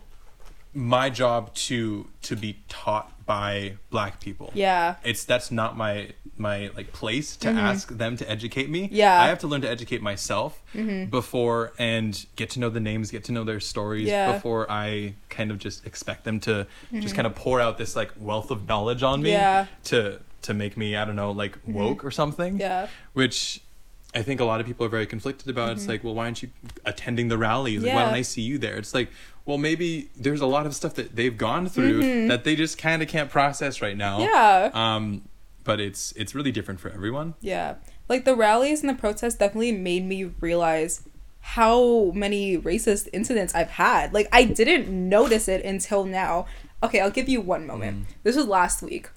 my 0.73 1.10
job 1.10 1.53
to 1.53 2.07
to 2.23 2.36
be 2.36 2.57
taught 2.69 3.25
by 3.25 3.73
black 3.89 4.19
people. 4.19 4.51
Yeah. 4.53 4.95
It's 5.03 5.23
that's 5.25 5.51
not 5.51 5.75
my 5.77 6.12
my 6.38 6.69
like 6.75 6.91
place 6.93 7.36
to 7.38 7.49
ask 7.49 7.89
them 7.97 8.17
to 8.17 8.29
educate 8.29 8.69
me. 8.69 8.86
Mm-hmm. 8.86 8.95
Yeah. 8.95 9.21
I 9.21 9.27
have 9.27 9.39
to 9.39 9.47
learn 9.47 9.62
to 9.62 9.69
educate 9.69 10.01
myself 10.01 10.62
before 11.10 11.73
and 11.77 12.25
get 12.36 12.49
to 12.51 12.60
know 12.60 12.69
the 12.69 12.79
names, 12.79 13.12
get 13.12 13.23
to 13.25 13.31
know 13.31 13.43
their 13.43 13.60
stories 13.60 14.07
Yeah. 14.07 14.27
Mm-hmm. 14.27 14.38
before 14.38 14.71
I 14.71 15.15
kind 15.29 15.51
of 15.51 15.60
just 15.60 15.86
expect 15.86 16.23
them 16.23 16.39
to 16.41 16.67
just 16.93 17.15
kind 17.15 17.27
of 17.27 17.36
pour 17.36 17.60
out 17.60 17.77
this 17.77 17.95
like 17.95 18.12
wealth 18.17 18.49
of 18.51 18.67
knowledge 18.67 19.03
on 19.03 19.21
me 19.21 19.31
Yeah. 19.31 19.67
to 19.86 20.19
to 20.43 20.53
make 20.53 20.75
me 20.77 20.95
I 20.95 21.05
don't 21.05 21.15
know 21.15 21.31
like 21.31 21.57
woke 21.67 22.03
or 22.03 22.12
something 22.12 22.60
Yeah. 22.60 22.88
which 23.13 23.62
I 24.13 24.21
think 24.24 24.41
a 24.41 24.45
lot 24.45 24.60
of 24.60 24.65
people 24.65 24.86
are 24.86 24.89
very 24.89 25.06
conflicted 25.06 25.50
about. 25.50 25.71
It's 25.71 25.88
like, 25.88 26.04
well, 26.04 26.13
why 26.13 26.26
aren't 26.26 26.43
you 26.43 26.50
attending 26.86 27.30
the 27.30 27.38
rallies? 27.38 27.82
Like, 27.82 27.93
why 27.93 28.02
Mm-hmm. 28.02 28.10
Don't 28.10 28.19
I 28.19 28.21
see 28.24 28.41
you 28.41 28.58
there? 28.58 28.76
It's 28.78 28.93
like, 28.93 29.10
well, 29.45 29.58
maybe 29.58 30.10
there's 30.17 30.41
a 30.41 30.45
lot 30.45 30.65
of 30.65 30.76
stuff 30.76 30.95
that 30.95 31.15
they've 31.15 31.38
gone 31.38 31.69
through 31.69 32.28
that 32.28 32.43
they 32.43 32.56
just 32.56 32.78
kind 32.78 33.02
of 33.02 33.08
can't 33.08 33.30
process 33.30 33.82
right 33.82 33.95
now. 33.95 34.19
Mm-hmm. 34.19 34.30
Yeah. 34.34 34.69
Um, 34.74 35.21
but 35.63 35.80
it's 35.80 36.12
it's 36.13 36.36
really 36.36 36.52
different 36.52 36.80
for 36.80 36.89
everyone. 36.89 37.36
Yeah. 37.39 37.76
Like 38.10 38.26
the 38.26 38.36
rallies 38.36 38.82
and 38.82 38.89
the 38.89 38.93
protests 38.95 39.36
definitely 39.36 39.71
made 39.71 40.04
me 40.06 40.26
realize 40.41 41.08
how 41.39 42.12
many 42.13 42.58
racist 42.58 43.08
incidents 43.13 43.56
I've 43.56 43.71
had. 43.71 44.13
Like 44.13 44.28
I 44.32 44.43
didn't 44.43 44.89
notice 44.89 45.47
it 45.47 45.63
until 45.63 46.04
now. 46.04 46.45
Okay, 46.84 47.00
I'll 47.00 47.12
give 47.12 47.30
you 47.30 47.39
one 47.41 47.65
moment. 47.65 48.08
This 48.24 48.36
was 48.36 48.47
last 48.47 48.82
week. 48.82 49.10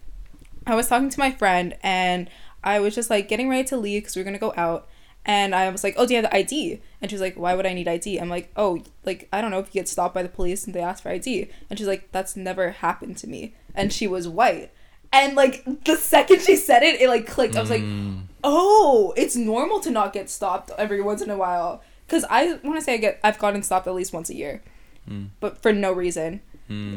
I 0.67 0.75
was 0.75 0.89
talking 0.89 1.11
to 1.11 1.19
my 1.19 1.31
friend 1.31 1.77
and 1.83 2.31
I 2.65 2.81
was 2.81 2.95
just 2.95 3.11
like 3.11 3.29
getting 3.29 3.49
ready 3.49 3.65
to 3.69 3.77
leave 3.77 4.03
because 4.03 4.17
we 4.17 4.21
were 4.21 4.25
gonna 4.25 4.39
go 4.39 4.55
out. 4.57 4.89
And 5.27 5.55
I 5.55 5.71
was 5.71 5.83
like, 5.83 5.95
"Oh, 5.97 6.05
do 6.07 6.13
you 6.13 6.21
have 6.21 6.31
the 6.31 6.37
ID?" 6.37 6.81
And 7.01 7.11
she's 7.11 7.21
like, 7.21 7.37
"Why 7.37 7.55
would 7.55 7.65
I 7.65 7.73
need 7.73 7.89
ID?" 7.89 8.19
I'm 8.19 8.29
like, 8.29 8.51
"Oh, 8.57 8.83
like 9.05 9.29
I 9.33 9.41
don't 9.41 9.51
know 9.51 9.59
if 9.59 9.69
you 9.69 9.81
get 9.81 9.89
stopped 9.89 10.15
by 10.15 10.23
the 10.23 10.29
police 10.29 10.67
and 10.67 10.75
they 10.75 10.81
ask 10.81 11.03
for 11.03 11.09
ID." 11.11 11.49
And 11.71 11.79
she's 11.79 11.89
like, 11.89 12.11
"That's 12.13 12.37
never 12.37 12.73
happened 12.73 13.17
to 13.19 13.27
me." 13.29 13.55
And 13.75 13.93
she 13.93 14.07
was 14.07 14.29
white. 14.29 14.71
And 15.13 15.37
like 15.37 15.65
the 15.85 15.97
second 15.97 16.43
she 16.43 16.57
said 16.57 16.83
it, 16.83 17.01
it 17.01 17.09
like 17.09 17.27
clicked. 17.27 17.57
I 17.57 17.61
was 17.61 17.71
like, 17.71 17.83
mm. 17.83 18.23
"Oh, 18.43 19.15
it's 19.17 19.37
normal 19.37 19.81
to 19.81 19.91
not 19.91 20.13
get 20.13 20.29
stopped 20.29 20.71
every 20.77 21.01
once 21.01 21.23
in 21.23 21.31
a 21.31 21.37
while." 21.37 21.83
Because 22.07 22.25
I 22.29 22.59
want 22.65 22.79
to 22.79 22.83
say 22.83 22.95
I 22.95 22.99
get 22.99 23.21
I've 23.23 23.39
gotten 23.39 23.63
stopped 23.63 23.87
at 23.87 23.95
least 23.95 24.13
once 24.13 24.29
a 24.29 24.35
year, 24.35 24.63
mm. 25.09 25.29
but 25.41 25.63
for 25.63 25.73
no 25.73 25.93
reason. 25.93 26.41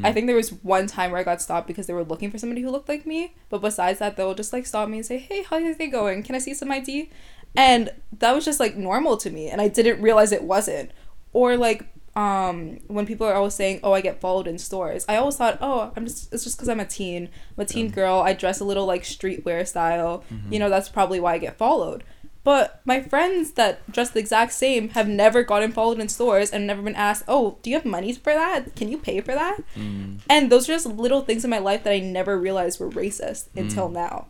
I 0.06 0.14
think 0.14 0.28
there 0.28 0.36
was 0.36 0.50
one 0.64 0.88
time 0.88 1.12
where 1.12 1.20
I 1.20 1.24
got 1.24 1.42
stopped 1.42 1.68
because 1.68 1.88
they 1.88 1.94
were 1.94 2.04
looking 2.06 2.32
for 2.32 2.38
somebody 2.38 2.62
who 2.62 2.70
looked 2.70 2.88
like 2.88 3.06
me. 3.06 3.36
But 3.50 3.62
besides 3.62 4.00
that, 4.00 4.16
they'll 4.16 4.34
just 4.34 4.54
like 4.54 4.66
stop 4.66 4.88
me 4.88 4.98
and 4.98 5.06
say, 5.06 5.18
"Hey, 5.18 5.44
how's 5.44 5.62
your 5.62 5.74
day 5.76 5.88
going? 5.88 6.24
Can 6.24 6.36
I 6.36 6.40
see 6.40 6.54
some 6.54 6.72
ID?" 6.72 7.10
And 7.56 7.90
that 8.20 8.34
was 8.34 8.46
just 8.46 8.60
like 8.60 8.76
normal 8.78 9.18
to 9.18 9.30
me, 9.30 9.50
and 9.50 9.60
I 9.60 9.68
didn't 9.68 10.02
realize 10.02 10.32
it 10.32 10.44
wasn't. 10.44 10.92
Or 11.34 11.58
like 11.58 11.86
um 12.16 12.80
when 12.88 13.06
people 13.06 13.28
are 13.28 13.34
always 13.34 13.54
saying, 13.54 13.80
"Oh, 13.84 13.94
I 13.94 14.02
get 14.02 14.22
followed 14.22 14.48
in 14.48 14.58
stores," 14.58 15.06
I 15.08 15.18
always 15.18 15.36
thought, 15.36 15.58
"Oh, 15.62 15.92
I'm 15.96 16.06
just 16.06 16.34
it's 16.34 16.44
just 16.44 16.58
because 16.58 16.70
I'm 16.70 16.80
a 16.80 16.86
teen, 16.86 17.30
I'm 17.58 17.62
a 17.62 17.66
teen 17.66 17.90
girl. 17.92 18.20
I 18.22 18.34
dress 18.34 18.60
a 18.60 18.66
little 18.66 18.86
like 18.86 19.04
streetwear 19.04 19.68
style. 19.68 20.24
You 20.50 20.60
know, 20.60 20.70
that's 20.70 20.90
probably 20.90 21.20
why 21.20 21.34
I 21.34 21.38
get 21.38 21.58
followed." 21.58 22.04
But 22.48 22.80
my 22.86 23.02
friends 23.02 23.52
that 23.60 23.92
dress 23.92 24.12
the 24.12 24.22
exact 24.22 24.54
same 24.54 24.88
have 24.92 25.10
never 25.10 25.44
gotten 25.44 25.74
followed 25.74 26.00
in 26.00 26.08
stores 26.08 26.50
and 26.50 26.66
never 26.66 26.82
been 26.82 26.96
asked, 26.96 27.26
"Oh, 27.28 27.58
do 27.62 27.70
you 27.70 27.76
have 27.76 27.84
money 27.84 28.14
for 28.14 28.34
that? 28.34 28.74
Can 28.74 28.88
you 28.88 28.98
pay 28.98 29.20
for 29.20 29.34
that?" 29.34 29.58
Mm. 29.76 30.20
And 30.30 30.50
those 30.50 30.70
are 30.70 30.72
just 30.72 30.86
little 30.86 31.20
things 31.20 31.44
in 31.44 31.50
my 31.50 31.58
life 31.58 31.84
that 31.84 31.92
I 31.92 32.00
never 32.00 32.40
realized 32.40 32.80
were 32.80 32.90
racist 32.90 33.48
until 33.54 33.90
mm. 33.90 33.96
now. 34.00 34.28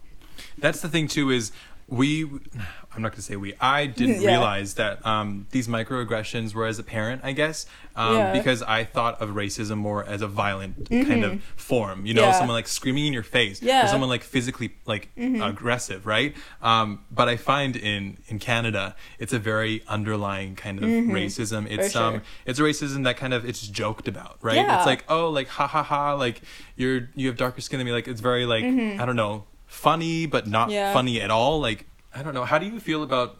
That's 0.57 0.81
the 0.81 0.89
thing 0.89 1.07
too 1.07 1.29
is 1.29 1.51
we 1.87 2.27
I'm 2.97 3.03
not 3.03 3.11
gonna 3.13 3.21
say 3.21 3.35
we 3.35 3.53
I 3.61 3.85
didn't 3.85 4.21
Yeah. 4.21 4.31
realize 4.31 4.73
that 4.73 5.05
um, 5.05 5.47
these 5.51 5.67
microaggressions 5.67 6.53
were 6.55 6.65
as 6.65 6.79
a 6.79 6.83
parent 6.83 7.21
I 7.23 7.31
guess 7.31 7.65
um, 7.95 8.15
Yeah. 8.15 8.33
because 8.33 8.63
I 8.63 8.83
thought 8.83 9.21
of 9.21 9.29
racism 9.29 9.77
more 9.77 10.03
as 10.03 10.21
a 10.21 10.27
violent 10.27 10.89
kind 10.89 11.23
of 11.23 11.43
form 11.55 12.05
you 12.05 12.13
know 12.13 12.21
Mm-hmm. 12.23 12.31
Yeah. 12.31 12.37
someone 12.39 12.55
like 12.55 12.67
screaming 12.67 13.05
in 13.05 13.13
your 13.13 13.23
face 13.23 13.61
Yeah. 13.61 13.77
Mm-hmm. 13.77 13.85
or 13.85 13.89
someone 13.91 14.09
like 14.09 14.23
physically 14.23 14.71
like 14.85 15.09
aggressive 15.17 16.05
right 16.05 16.35
um, 16.61 17.03
but 17.11 17.29
I 17.29 17.37
find 17.37 17.75
in 17.75 18.17
in 18.27 18.39
Canada 18.39 18.95
it's 19.19 19.33
a 19.33 19.39
very 19.39 19.83
underlying 19.87 20.55
kind 20.55 20.79
of 20.79 20.85
racism 20.85 21.67
it's 21.69 21.93
Mm-hmm. 21.93 21.97
sure. 21.99 22.15
um 22.17 22.21
it's 22.45 22.57
a 22.59 22.63
racism 22.63 23.03
that 23.03 23.17
kind 23.17 23.33
of 23.33 23.45
it's 23.47 23.61
joked 23.67 24.07
about 24.07 24.37
right 24.41 24.57
it's 24.57 24.85
like 24.85 25.03
oh 25.09 25.29
like 25.29 25.47
ha 25.47 25.67
ha 25.67 25.83
ha 25.83 26.13
like 26.15 26.41
you're 26.75 27.09
you 27.15 27.27
have 27.27 27.37
darker 27.37 27.61
skin 27.61 27.77
than 27.79 27.85
me 27.85 27.91
like 27.91 28.07
it's 28.07 28.21
very 28.21 28.45
like 28.47 28.63
I 28.63 29.05
don't 29.05 29.15
know 29.15 29.43
funny 29.67 30.25
but 30.25 30.47
not 30.47 30.69
Mm-hmm. 30.69 30.93
Funny 30.93 31.21
at 31.21 31.29
all 31.31 31.59
like 31.61 31.85
I 32.13 32.23
don't 32.23 32.33
know 32.33 32.45
how 32.45 32.57
do 32.57 32.65
you 32.65 32.79
feel 32.79 33.03
about 33.03 33.37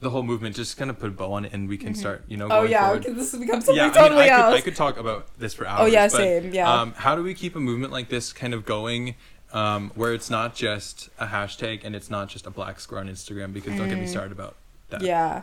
the 0.00 0.10
whole 0.10 0.22
movement 0.22 0.56
just 0.56 0.78
kind 0.78 0.90
of 0.90 0.98
put 0.98 1.08
a 1.08 1.12
bow 1.12 1.32
on 1.32 1.44
it 1.44 1.52
and 1.52 1.68
we 1.68 1.76
can 1.76 1.94
start 1.94 2.24
you 2.26 2.36
know 2.36 2.48
Oh 2.50 2.62
yeah, 2.62 2.94
because 2.94 3.14
this 3.16 3.32
has 3.32 3.40
become 3.40 3.60
something 3.60 3.76
yeah, 3.76 3.90
totally 3.90 4.22
I, 4.22 4.24
mean, 4.24 4.32
I, 4.32 4.38
else. 4.38 4.54
could, 4.54 4.58
I 4.58 4.60
could 4.62 4.76
talk 4.76 4.96
about 4.98 5.28
this 5.38 5.52
for 5.52 5.66
hours. 5.66 5.80
Oh, 5.82 5.86
yeah, 5.86 6.06
but, 6.06 6.12
same, 6.12 6.54
yeah. 6.54 6.72
Um, 6.72 6.94
how 6.94 7.14
do 7.14 7.22
we 7.22 7.34
keep 7.34 7.54
a 7.54 7.60
movement 7.60 7.92
like 7.92 8.08
this 8.08 8.32
kind 8.32 8.54
of 8.54 8.64
going 8.64 9.14
um, 9.52 9.90
where 9.94 10.14
it's 10.14 10.30
not 10.30 10.54
just 10.54 11.08
a 11.18 11.26
hashtag 11.26 11.80
and 11.84 11.96
it's 11.96 12.10
not 12.10 12.28
just 12.28 12.46
a 12.46 12.50
black 12.50 12.80
square 12.80 13.00
on 13.00 13.08
Instagram. 13.08 13.52
Because 13.52 13.76
don't 13.76 13.88
get 13.88 13.98
me 13.98 14.06
started 14.06 14.32
about 14.32 14.56
that. 14.90 15.00
Mm. 15.00 15.06
Yeah. 15.06 15.42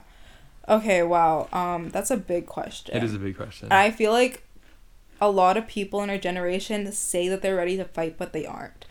Okay, 0.69 1.03
wow. 1.03 1.47
Um, 1.53 1.89
that's 1.89 2.12
a 2.12 2.17
big 2.17 2.45
question. 2.45 2.95
It 2.95 3.03
is 3.03 3.13
a 3.13 3.19
big 3.19 3.38
question. 3.38 3.67
And 3.67 3.73
I 3.73 3.91
feel 3.91 4.12
like 4.12 4.43
a 5.21 5.31
lot 5.31 5.57
of 5.57 5.67
people 5.67 6.01
in 6.03 6.10
our 6.10 6.17
generation 6.17 6.91
say 6.91 7.27
that 7.29 7.41
they're 7.41 7.55
ready 7.55 7.77
to 7.77 7.86
fight, 7.86 8.17
but 8.17 8.33
they 8.33 8.45
aren't. 8.45 8.86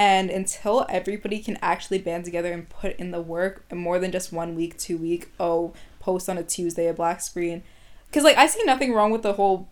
And 0.00 0.30
until 0.30 0.86
everybody 0.88 1.40
can 1.40 1.58
actually 1.60 1.98
band 1.98 2.24
together 2.24 2.50
and 2.50 2.66
put 2.66 2.96
in 2.96 3.10
the 3.10 3.20
work, 3.20 3.66
and 3.68 3.78
more 3.78 3.98
than 3.98 4.10
just 4.10 4.32
one 4.32 4.54
week, 4.56 4.78
two 4.78 4.96
week, 4.96 5.30
oh, 5.38 5.74
post 5.98 6.26
on 6.30 6.38
a 6.38 6.42
Tuesday 6.42 6.86
a 6.86 6.94
black 6.94 7.20
screen, 7.20 7.62
because 8.06 8.24
like 8.24 8.38
I 8.38 8.46
see 8.46 8.64
nothing 8.64 8.94
wrong 8.94 9.10
with 9.10 9.20
the 9.20 9.34
whole 9.34 9.68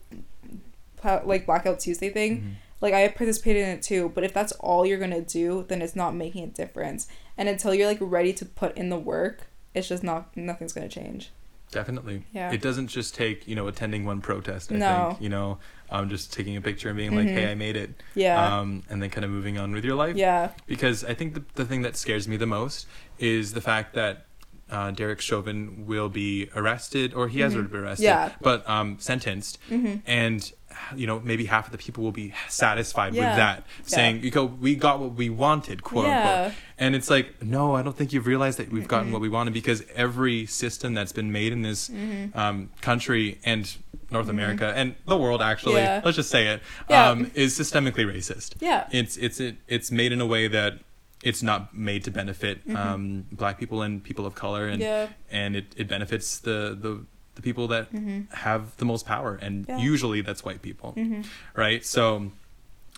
like 1.02 1.46
Blackout 1.46 1.80
Tuesday 1.80 2.10
thing. 2.10 2.36
Mm-hmm. 2.36 2.50
Like 2.82 2.92
I 2.92 3.08
participated 3.08 3.62
in 3.62 3.70
it 3.70 3.82
too, 3.82 4.12
but 4.14 4.22
if 4.22 4.34
that's 4.34 4.52
all 4.52 4.84
you're 4.84 4.98
gonna 4.98 5.22
do, 5.22 5.64
then 5.66 5.80
it's 5.80 5.96
not 5.96 6.14
making 6.14 6.44
a 6.44 6.48
difference. 6.48 7.08
And 7.38 7.48
until 7.48 7.72
you're 7.72 7.86
like 7.86 7.96
ready 7.98 8.34
to 8.34 8.44
put 8.44 8.76
in 8.76 8.90
the 8.90 8.98
work, 8.98 9.46
it's 9.72 9.88
just 9.88 10.04
not 10.04 10.36
nothing's 10.36 10.74
gonna 10.74 10.90
change. 10.90 11.30
Definitely. 11.70 12.24
Yeah. 12.32 12.50
It 12.52 12.62
doesn't 12.62 12.86
just 12.88 13.14
take, 13.14 13.46
you 13.46 13.54
know, 13.54 13.68
attending 13.68 14.04
one 14.04 14.20
protest, 14.20 14.72
I 14.72 14.76
No. 14.76 15.08
think. 15.10 15.22
You 15.22 15.28
know, 15.28 15.58
um, 15.90 16.08
just 16.08 16.32
taking 16.32 16.56
a 16.56 16.60
picture 16.60 16.88
and 16.88 16.96
being 16.96 17.14
like, 17.14 17.26
Mhm. 17.26 17.34
hey, 17.34 17.50
I 17.50 17.54
made 17.54 17.76
it. 17.76 18.02
Yeah. 18.14 18.58
Um, 18.60 18.84
and 18.88 19.02
then 19.02 19.10
kind 19.10 19.24
of 19.24 19.30
moving 19.30 19.58
on 19.58 19.72
with 19.72 19.84
your 19.84 19.94
life. 19.94 20.16
yeah. 20.16 20.50
Because 20.66 21.04
I 21.04 21.12
think 21.14 21.34
the, 21.34 21.42
the 21.54 21.64
thing 21.64 21.82
that 21.82 21.96
scares 21.96 22.26
me 22.26 22.36
the 22.38 22.46
most 22.46 22.86
is 23.18 23.52
the 23.52 23.60
fact 23.60 23.94
that 23.94 24.24
uh, 24.70 24.90
Derek 24.90 25.20
Chauvin 25.20 25.86
will 25.86 26.08
be 26.08 26.48
arrested, 26.54 27.14
or 27.14 27.28
he 27.28 27.40
has 27.40 27.54
already 27.54 27.68
been 27.70 27.80
arrested, 27.80 28.06
Mm-hmm. 28.06 28.28
Yeah. 28.28 28.34
but 28.42 28.68
um, 28.68 28.96
sentenced. 29.00 29.58
Mhm. 29.70 30.02
And, 30.06 30.52
you 30.94 31.06
know, 31.06 31.20
maybe 31.24 31.46
half 31.46 31.66
of 31.66 31.72
the 31.72 31.78
people 31.78 32.04
will 32.04 32.12
be 32.12 32.34
satisfied 32.48 33.14
Yeah. 33.14 33.28
with 33.28 33.36
that, 33.36 33.64
saying, 33.84 34.22
you 34.22 34.30
go, 34.30 34.44
we 34.44 34.74
got 34.74 35.00
what 35.00 35.14
we 35.14 35.28
wanted, 35.30 35.82
quote 35.82 36.06
unquote. 36.06 36.52
And 36.78 36.94
it's 36.94 37.10
like, 37.10 37.42
no, 37.42 37.74
I 37.74 37.82
don't 37.82 37.96
think 37.96 38.12
you've 38.12 38.26
realized 38.26 38.58
that 38.58 38.70
we've 38.70 38.86
gotten 38.86 39.10
what 39.10 39.20
we 39.20 39.28
wanted 39.28 39.54
because 39.54 39.82
every 39.94 40.46
system 40.46 40.94
that's 40.94 41.12
been 41.12 41.32
made 41.32 41.52
in 41.52 41.62
this 41.62 41.88
Mm-hmm. 41.88 42.38
um, 42.38 42.70
country 42.80 43.38
and 43.44 43.74
North 44.10 44.28
America 44.28 44.72
and 44.76 44.94
the 45.06 45.16
world, 45.18 45.42
actually, 45.42 45.74
let's 45.74 46.16
just 46.16 46.30
say 46.30 46.46
it, 46.48 46.62
um, 46.92 47.30
is 47.34 47.58
systemically 47.58 48.06
racist. 48.06 48.54
Yeah. 48.60 48.86
It's 48.90 49.16
it's 49.16 49.38
it, 49.40 49.56
it's 49.66 49.90
made 49.90 50.12
in 50.12 50.20
a 50.20 50.26
way 50.26 50.48
that 50.48 50.78
it's 51.22 51.42
not 51.42 51.74
made 51.76 52.04
to 52.04 52.10
benefit 52.10 52.60
um, 52.74 53.26
black 53.32 53.58
people 53.58 53.82
and 53.82 54.02
people 54.04 54.24
of 54.26 54.34
color, 54.34 54.66
and 54.68 54.80
Mm-hmm. 54.82 54.82
Yeah. 54.82 55.08
and 55.30 55.56
it, 55.56 55.66
it 55.76 55.88
benefits 55.88 56.38
the 56.38 56.76
the 56.80 57.04
the 57.34 57.42
people 57.42 57.68
that 57.68 57.88
have 58.32 58.76
the 58.78 58.84
most 58.84 59.06
power, 59.06 59.38
and 59.40 59.66
Mm-hmm. 59.66 59.78
Yeah. 59.78 59.84
usually 59.84 60.20
that's 60.22 60.44
white 60.44 60.62
people, 60.62 60.94
Mhm. 60.96 61.24
right? 61.54 61.84
So. 61.84 62.32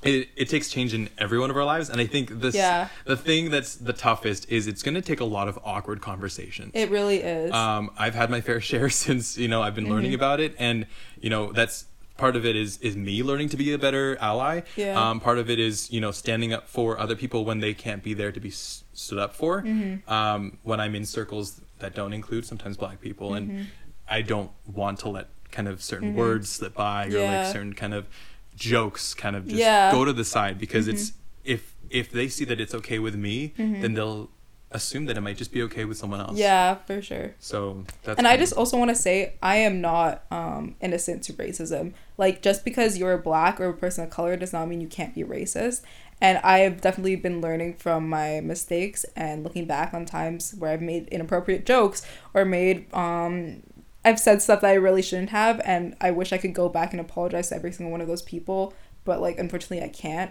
It, 0.02 0.30
it 0.34 0.48
takes 0.48 0.70
change 0.70 0.94
in 0.94 1.10
every 1.18 1.38
one 1.38 1.50
of 1.50 1.56
our 1.58 1.64
lives, 1.64 1.90
and 1.90 2.00
I 2.00 2.06
think 2.06 2.40
this 2.40 2.54
Yeah. 2.54 2.88
the 3.04 3.18
thing 3.18 3.50
that's 3.50 3.74
the 3.74 3.92
toughest 3.92 4.50
is 4.50 4.66
it's 4.66 4.82
going 4.82 4.94
to 4.94 5.02
take 5.02 5.20
a 5.20 5.26
lot 5.26 5.46
of 5.46 5.58
awkward 5.62 6.00
conversations. 6.00 6.70
It 6.72 6.88
really 6.88 7.18
is. 7.18 7.52
Um, 7.52 7.90
I've 7.98 8.14
had 8.14 8.30
my 8.30 8.40
fair 8.40 8.60
share 8.70 8.88
since 8.88 9.36
you 9.36 9.46
know 9.46 9.60
I've 9.60 9.74
been 9.74 9.90
learning 9.90 10.12
Mm-hmm. 10.12 10.14
about 10.14 10.40
it, 10.40 10.54
and 10.58 10.86
you 11.20 11.28
know 11.28 11.52
that's 11.52 11.84
part 12.24 12.36
of 12.36 12.44
it 12.50 12.56
is 12.64 12.70
is 12.88 12.94
me 12.96 13.16
learning 13.30 13.48
to 13.54 13.56
be 13.56 13.72
a 13.72 13.78
better 13.86 14.06
ally. 14.20 14.54
Yeah. 14.76 14.94
Um, 15.02 15.20
part 15.28 15.38
of 15.42 15.46
it 15.54 15.58
is 15.68 15.90
you 15.94 16.00
know 16.04 16.12
standing 16.12 16.52
up 16.56 16.64
for 16.68 16.86
other 17.04 17.16
people 17.22 17.40
when 17.48 17.58
they 17.64 17.74
can't 17.74 18.02
be 18.08 18.12
there 18.20 18.32
to 18.32 18.40
be 18.48 18.50
s- 18.50 18.84
stood 18.92 19.18
up 19.18 19.32
for. 19.34 19.62
Mm-hmm. 19.62 20.08
Um, 20.18 20.58
when 20.62 20.78
I'm 20.84 20.94
in 20.94 21.04
circles 21.18 21.60
that 21.82 21.94
don't 21.94 22.12
include 22.20 22.44
sometimes 22.46 22.76
black 22.76 23.00
people, 23.00 23.30
Mm-hmm. 23.30 23.50
and 23.58 23.66
I 24.08 24.20
don't 24.32 24.50
want 24.66 24.98
to 25.00 25.08
let 25.16 25.26
kind 25.56 25.68
of 25.68 25.76
certain 25.82 26.14
words 26.14 26.46
slip 26.56 26.74
by 26.74 27.06
or 27.06 27.10
Yeah. 27.18 27.42
like 27.42 27.52
certain 27.52 27.74
kind 27.82 27.94
of 27.94 28.06
jokes 28.56 29.14
kind 29.14 29.34
of 29.36 29.42
just 29.46 29.56
Yeah. 29.56 29.88
Mm-hmm. 29.88 29.98
go 29.98 30.04
to 30.04 30.12
the 30.12 30.24
side 30.24 30.58
because 30.58 30.86
it's 30.88 31.12
if 31.44 31.74
if 31.90 32.10
they 32.12 32.28
see 32.28 32.44
that 32.50 32.60
it's 32.60 32.74
okay 32.80 32.98
with 33.06 33.16
me, 33.16 33.52
then 33.56 33.94
they'll 33.94 34.30
assume 34.72 35.06
that 35.06 35.16
it 35.16 35.20
might 35.20 35.36
just 35.36 35.52
be 35.52 35.62
okay 35.62 35.84
with 35.84 35.96
someone 35.96 36.20
else. 36.20 36.38
yeah, 36.38 36.76
for 36.86 37.02
sure. 37.02 37.34
So 37.38 37.84
that's 38.04 38.18
And 38.18 38.26
I 38.26 38.36
just 38.36 38.52
also 38.52 38.78
want 38.78 38.90
to 38.90 38.94
say 38.94 39.34
I 39.42 39.56
am 39.56 39.80
not 39.80 40.24
um, 40.30 40.76
innocent 40.80 41.22
to 41.24 41.32
racism. 41.32 41.92
Like 42.16 42.42
just 42.42 42.64
because 42.64 42.96
you're 42.96 43.16
black 43.18 43.60
or 43.60 43.68
a 43.68 43.74
person 43.74 44.04
of 44.04 44.10
color 44.10 44.36
does 44.36 44.52
not 44.52 44.68
mean 44.68 44.80
you 44.80 44.88
can't 44.88 45.14
be 45.14 45.24
racist. 45.24 45.82
And 46.20 46.38
I 46.38 46.58
have 46.60 46.80
definitely 46.82 47.16
been 47.16 47.40
learning 47.40 47.74
from 47.74 48.08
my 48.08 48.40
mistakes 48.40 49.04
and 49.16 49.42
looking 49.42 49.64
back 49.64 49.94
on 49.94 50.04
times 50.04 50.54
where 50.58 50.70
I've 50.70 50.82
made 50.82 51.08
inappropriate 51.08 51.64
jokes 51.64 52.06
or 52.34 52.44
made 52.44 52.92
um 52.94 53.62
I've 54.04 54.20
said 54.20 54.40
stuff 54.40 54.62
that 54.62 54.70
I 54.70 54.74
really 54.74 55.02
shouldn't 55.02 55.30
have 55.30 55.60
and 55.64 55.96
I 56.00 56.10
wish 56.10 56.32
I 56.32 56.38
could 56.38 56.54
go 56.54 56.68
back 56.68 56.92
and 56.92 57.00
apologize 57.00 57.48
to 57.48 57.56
every 57.56 57.72
single 57.72 57.90
one 57.90 58.00
of 58.00 58.08
those 58.08 58.22
people, 58.22 58.72
but 59.04 59.20
like 59.20 59.38
unfortunately 59.38 59.82
I 59.82 59.88
can't. 59.88 60.30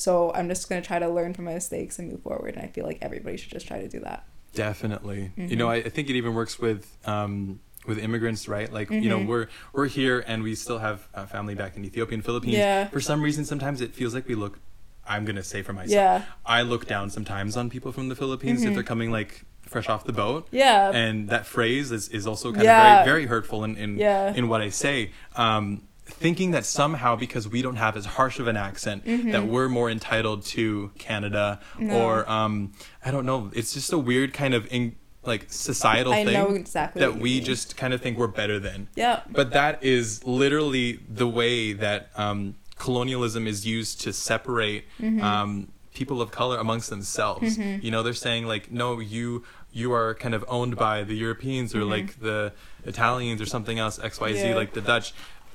So 0.00 0.32
I'm 0.32 0.48
just 0.48 0.68
going 0.68 0.80
to 0.80 0.86
try 0.86 0.98
to 0.98 1.08
learn 1.08 1.34
from 1.34 1.44
my 1.44 1.54
mistakes 1.54 1.98
and 1.98 2.10
move 2.10 2.22
forward 2.22 2.54
and 2.56 2.64
I 2.64 2.68
feel 2.68 2.86
like 2.86 2.98
everybody 3.02 3.36
should 3.36 3.50
just 3.52 3.66
try 3.66 3.80
to 3.80 3.88
do 3.88 4.00
that. 4.00 4.24
Definitely. 4.54 5.30
You 5.36 5.44
Mm-hmm. 5.44 5.58
know, 5.58 5.68
I, 5.68 5.76
I 5.76 5.88
think 5.88 6.10
it 6.10 6.16
even 6.16 6.34
works 6.34 6.58
with 6.58 6.86
um, 7.06 7.60
with 7.86 7.98
immigrants, 7.98 8.48
right? 8.48 8.70
Like, 8.72 8.90
you 8.90 9.08
know, 9.08 9.18
Mm-hmm. 9.18 9.28
we're 9.28 9.46
we're 9.72 9.86
here 9.86 10.22
and 10.26 10.42
we 10.42 10.54
still 10.54 10.78
have 10.78 11.06
uh, 11.14 11.26
family 11.26 11.54
back 11.54 11.76
in 11.76 11.84
Ethiopia 11.84 12.14
and 12.16 12.24
Philippines. 12.24 12.56
Yeah. 12.56 12.88
For 12.88 13.00
some 13.00 13.22
reason, 13.22 13.44
sometimes 13.44 13.80
it 13.80 13.94
feels 13.94 14.12
like 14.14 14.26
we 14.28 14.34
look. 14.34 14.58
I'm 15.06 15.24
gonna 15.24 15.42
say 15.42 15.62
for 15.62 15.72
myself. 15.72 15.92
Yeah. 15.92 16.18
Mm-hmm. 16.18 16.30
I 16.58 16.62
look 16.62 16.86
down 16.86 17.10
sometimes 17.10 17.56
on 17.56 17.70
people 17.70 17.90
from 17.92 18.08
the 18.08 18.16
Philippines 18.16 18.62
if 18.64 18.74
they're 18.74 18.82
coming 18.94 19.10
like 19.12 19.44
fresh 19.62 19.88
off 19.88 20.04
the 20.04 20.12
boat. 20.12 20.48
Yeah. 20.50 20.90
And 20.92 21.28
that 21.30 21.46
phrase 21.46 21.90
is, 21.92 22.08
is 22.08 22.26
also 22.26 22.52
kind 22.52 22.64
Yeah. 22.64 23.00
of 23.00 23.04
very 23.06 23.20
very 23.22 23.26
hurtful 23.26 23.64
in 23.64 23.76
in, 23.76 23.98
Yeah. 23.98 24.34
in 24.34 24.48
what 24.48 24.60
I 24.60 24.70
say. 24.70 25.12
Um, 25.36 25.82
thinking 26.10 26.50
that 26.50 26.64
somehow 26.64 27.16
because 27.16 27.48
we 27.48 27.62
don't 27.62 27.76
have 27.76 27.96
as 27.96 28.04
harsh 28.04 28.38
of 28.38 28.46
an 28.48 28.56
accent 28.56 29.04
that 29.32 29.46
we're 29.46 29.68
more 29.68 29.90
entitled 29.90 30.44
to 30.46 30.90
Canada 30.98 31.60
Mm-hmm. 31.74 31.86
No. 31.88 32.02
or 32.04 32.30
um, 32.30 32.72
I 33.04 33.10
don't 33.10 33.24
know. 33.26 33.50
It's 33.54 33.72
just 33.72 33.92
a 33.92 33.98
weird 33.98 34.32
kind 34.34 34.54
of 34.54 34.66
in, 34.72 34.96
like 35.24 35.46
societal 35.52 36.12
I 36.12 36.24
thing 36.24 36.56
exactly 36.56 37.00
that 37.00 37.14
we 37.16 37.34
mean. 37.36 37.44
just 37.44 37.76
kind 37.76 37.92
of 37.94 38.00
think 38.00 38.16
we're 38.18 38.26
better 38.26 38.58
than. 38.58 38.88
Yeah. 38.96 39.20
But 39.30 39.52
that 39.52 39.82
is 39.84 40.24
literally 40.26 41.00
the 41.08 41.28
way 41.28 41.72
that 41.74 42.10
um, 42.16 42.56
colonialism 42.76 43.46
is 43.46 43.66
used 43.66 44.00
to 44.02 44.12
separate 44.12 44.84
Mm-hmm. 45.00 45.22
um, 45.22 45.68
people 45.92 46.22
of 46.22 46.30
color 46.30 46.56
amongst 46.58 46.88
themselves. 46.88 47.58
You 47.58 47.90
know, 47.90 48.02
they're 48.02 48.14
saying 48.14 48.46
like, 48.46 48.70
no, 48.70 49.00
you 49.00 49.44
you 49.72 49.92
are 49.92 50.14
kind 50.14 50.34
of 50.34 50.44
owned 50.48 50.76
by 50.76 51.02
the 51.04 51.14
Europeans 51.14 51.74
or 51.74 51.84
like 51.84 52.20
the 52.20 52.52
Italians 52.84 53.40
or 53.40 53.46
something 53.46 53.78
else, 53.78 53.98
X 53.98 54.20
Y 54.20 54.32
Z, 54.32 54.38
Mm-hmm. 54.38 54.48
Yeah. 54.50 54.54
like 54.56 54.72
the 54.72 54.80
Dutch. 54.80 55.12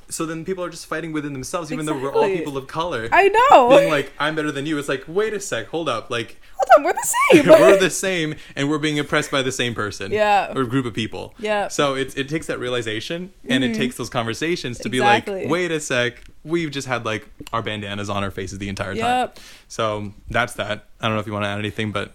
So 0.10 0.26
then 0.26 0.46
people 0.46 0.64
are 0.64 0.70
just 0.70 0.86
fighting 0.86 1.12
within 1.12 1.34
themselves, 1.34 1.72
even 1.72 1.86
though 1.86 1.98
we're 1.98 2.14
all 2.14 2.28
people 2.28 2.58
of 2.58 2.68
color. 2.68 3.10
I 3.12 3.28
know. 3.28 3.70
Being 3.70 3.90
like, 3.90 4.12
I'm 4.20 4.36
better 4.36 4.52
than 4.52 4.66
you. 4.66 4.78
It's 4.78 4.90
like, 4.90 5.04
wait 5.08 5.34
a 5.34 5.40
sec, 5.40 5.68
hold 5.68 5.90
up, 5.90 6.10
like 6.10 6.40
Hold 6.56 6.70
on, 6.78 6.84
we're 6.86 6.94
the 6.94 7.14
same. 7.34 7.46
we're 7.48 7.80
the 7.80 7.90
same 7.90 8.36
and 8.56 8.70
we're 8.70 8.78
being 8.78 8.98
oppressed 8.98 9.30
by 9.30 9.42
the 9.42 9.52
same 9.52 9.76
person 9.76 10.12
Yeah. 10.12 10.54
or 10.56 10.64
group 10.64 10.86
of 10.86 10.94
people 10.94 11.34
Yeah. 11.38 11.68
so 11.68 11.96
it, 11.96 12.18
it 12.18 12.30
takes 12.30 12.48
that 12.48 12.60
realization 12.60 13.34
and 13.50 13.64
it 13.64 13.72
mm-hmm. 13.72 13.80
takes 13.80 13.98
those 13.98 14.10
conversations 14.10 14.80
to 14.80 14.90
be 14.90 15.00
like 15.00 15.28
wait 15.28 15.72
a 15.72 15.80
sec 15.80 16.24
we've 16.44 16.72
just 16.72 16.88
had 16.88 17.04
like 17.06 17.28
our 17.52 17.62
bandanas 17.62 18.10
on 18.10 18.24
our 18.24 18.32
faces 18.32 18.58
the 18.60 18.70
entire 18.70 18.94
time 18.96 19.04
Yep. 19.04 19.40
so 19.68 20.14
that's 20.30 20.54
that 20.54 20.86
i 21.02 21.08
don't 21.08 21.16
know 21.16 21.20
if 21.20 21.28
you 21.28 21.34
want 21.34 21.44
to 21.44 21.50
add 21.50 21.60
anything 21.60 21.92
but 21.92 22.14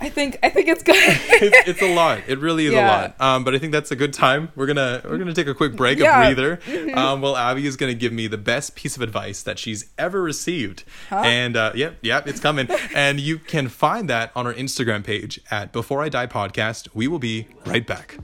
I 0.00 0.08
think 0.08 0.38
I 0.42 0.48
think 0.48 0.68
it's 0.68 0.82
good. 0.82 0.94
it's, 0.98 1.68
it's 1.68 1.82
a 1.82 1.94
lot. 1.94 2.22
It 2.26 2.38
really 2.38 2.66
is 2.66 2.72
Yeah. 2.72 2.86
a 2.86 2.90
lot. 2.90 3.20
Um, 3.20 3.44
but 3.44 3.54
i 3.54 3.58
think 3.58 3.72
that's 3.72 3.90
a 3.90 3.96
good 3.96 4.12
time. 4.12 4.50
We're 4.56 4.66
gonna 4.66 5.02
we're 5.04 5.18
gonna 5.18 5.34
take 5.34 5.46
a 5.46 5.54
quick 5.54 5.76
break 5.76 5.98
Yeah. 5.98 6.20
a 6.28 6.34
breather 6.34 6.60
um, 6.98 7.20
well 7.20 7.36
abby 7.36 7.66
is 7.66 7.76
gonna 7.76 7.94
give 7.94 8.12
me 8.12 8.26
the 8.26 8.38
best 8.38 8.74
piece 8.74 8.96
of 8.96 9.02
advice 9.02 9.42
that 9.42 9.58
she's 9.58 9.86
ever 9.98 10.22
received. 10.22 10.84
And 11.10 11.56
uh, 11.56 11.72
yep 11.74 11.96
yep 12.02 12.26
it's 12.26 12.40
coming. 12.40 12.68
And 12.94 13.20
you 13.20 13.38
can 13.38 13.68
find 13.68 14.08
that 14.08 14.32
on 14.34 14.46
our 14.46 14.54
instagram 14.54 15.04
page 15.04 15.40
at 15.50 15.72
before 15.72 16.02
i 16.02 16.08
die 16.08 16.26
podcast. 16.26 16.88
We 16.94 17.06
will 17.06 17.18
be 17.18 17.46
right 17.66 17.86
back 17.86 18.16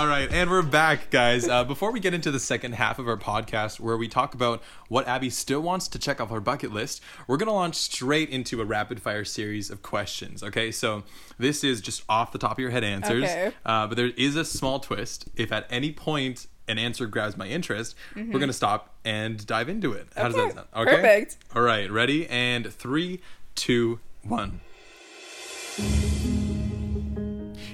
All 0.00 0.06
right, 0.06 0.32
and 0.32 0.48
we're 0.48 0.62
back, 0.62 1.10
guys. 1.10 1.46
Uh, 1.46 1.62
before 1.62 1.92
we 1.92 2.00
get 2.00 2.14
into 2.14 2.30
the 2.30 2.40
second 2.40 2.72
half 2.72 2.98
of 2.98 3.06
our 3.06 3.18
podcast, 3.18 3.78
where 3.80 3.98
we 3.98 4.08
talk 4.08 4.32
about 4.32 4.62
what 4.88 5.06
Abby 5.06 5.28
still 5.28 5.60
wants 5.60 5.88
to 5.88 5.98
check 5.98 6.22
off 6.22 6.30
her 6.30 6.40
bucket 6.40 6.72
list, 6.72 7.02
we're 7.26 7.36
going 7.36 7.48
to 7.48 7.52
launch 7.52 7.74
straight 7.74 8.30
into 8.30 8.62
a 8.62 8.64
rapid 8.64 9.02
fire 9.02 9.26
series 9.26 9.68
of 9.68 9.82
questions. 9.82 10.42
Okay, 10.42 10.70
so 10.70 11.02
this 11.38 11.62
is 11.62 11.82
just 11.82 12.02
off 12.08 12.32
the 12.32 12.38
top 12.38 12.52
of 12.52 12.58
your 12.60 12.70
head 12.70 12.82
answers, 12.82 13.24
Okay. 13.24 13.52
uh, 13.66 13.88
but 13.88 13.96
there 13.98 14.06
is 14.16 14.36
a 14.36 14.44
small 14.46 14.80
twist. 14.80 15.28
If 15.36 15.52
at 15.52 15.66
any 15.68 15.92
point 15.92 16.46
an 16.66 16.78
answer 16.78 17.04
grabs 17.06 17.36
my 17.36 17.48
interest, 17.48 17.94
we're 18.16 18.24
going 18.24 18.46
to 18.46 18.54
stop 18.54 18.94
and 19.04 19.46
dive 19.46 19.68
into 19.68 19.92
it. 19.92 20.08
How 20.16 20.28
does 20.28 20.34
Mm-hmm. 20.34 20.56
That 20.56 20.66
sound? 20.72 20.88
Okay. 20.88 20.96
perfect. 20.96 21.36
All 21.54 21.60
right, 21.60 21.90
ready? 21.90 22.26
And 22.26 22.72
three, 22.72 23.20
two, 23.54 24.00
one. 24.22 24.60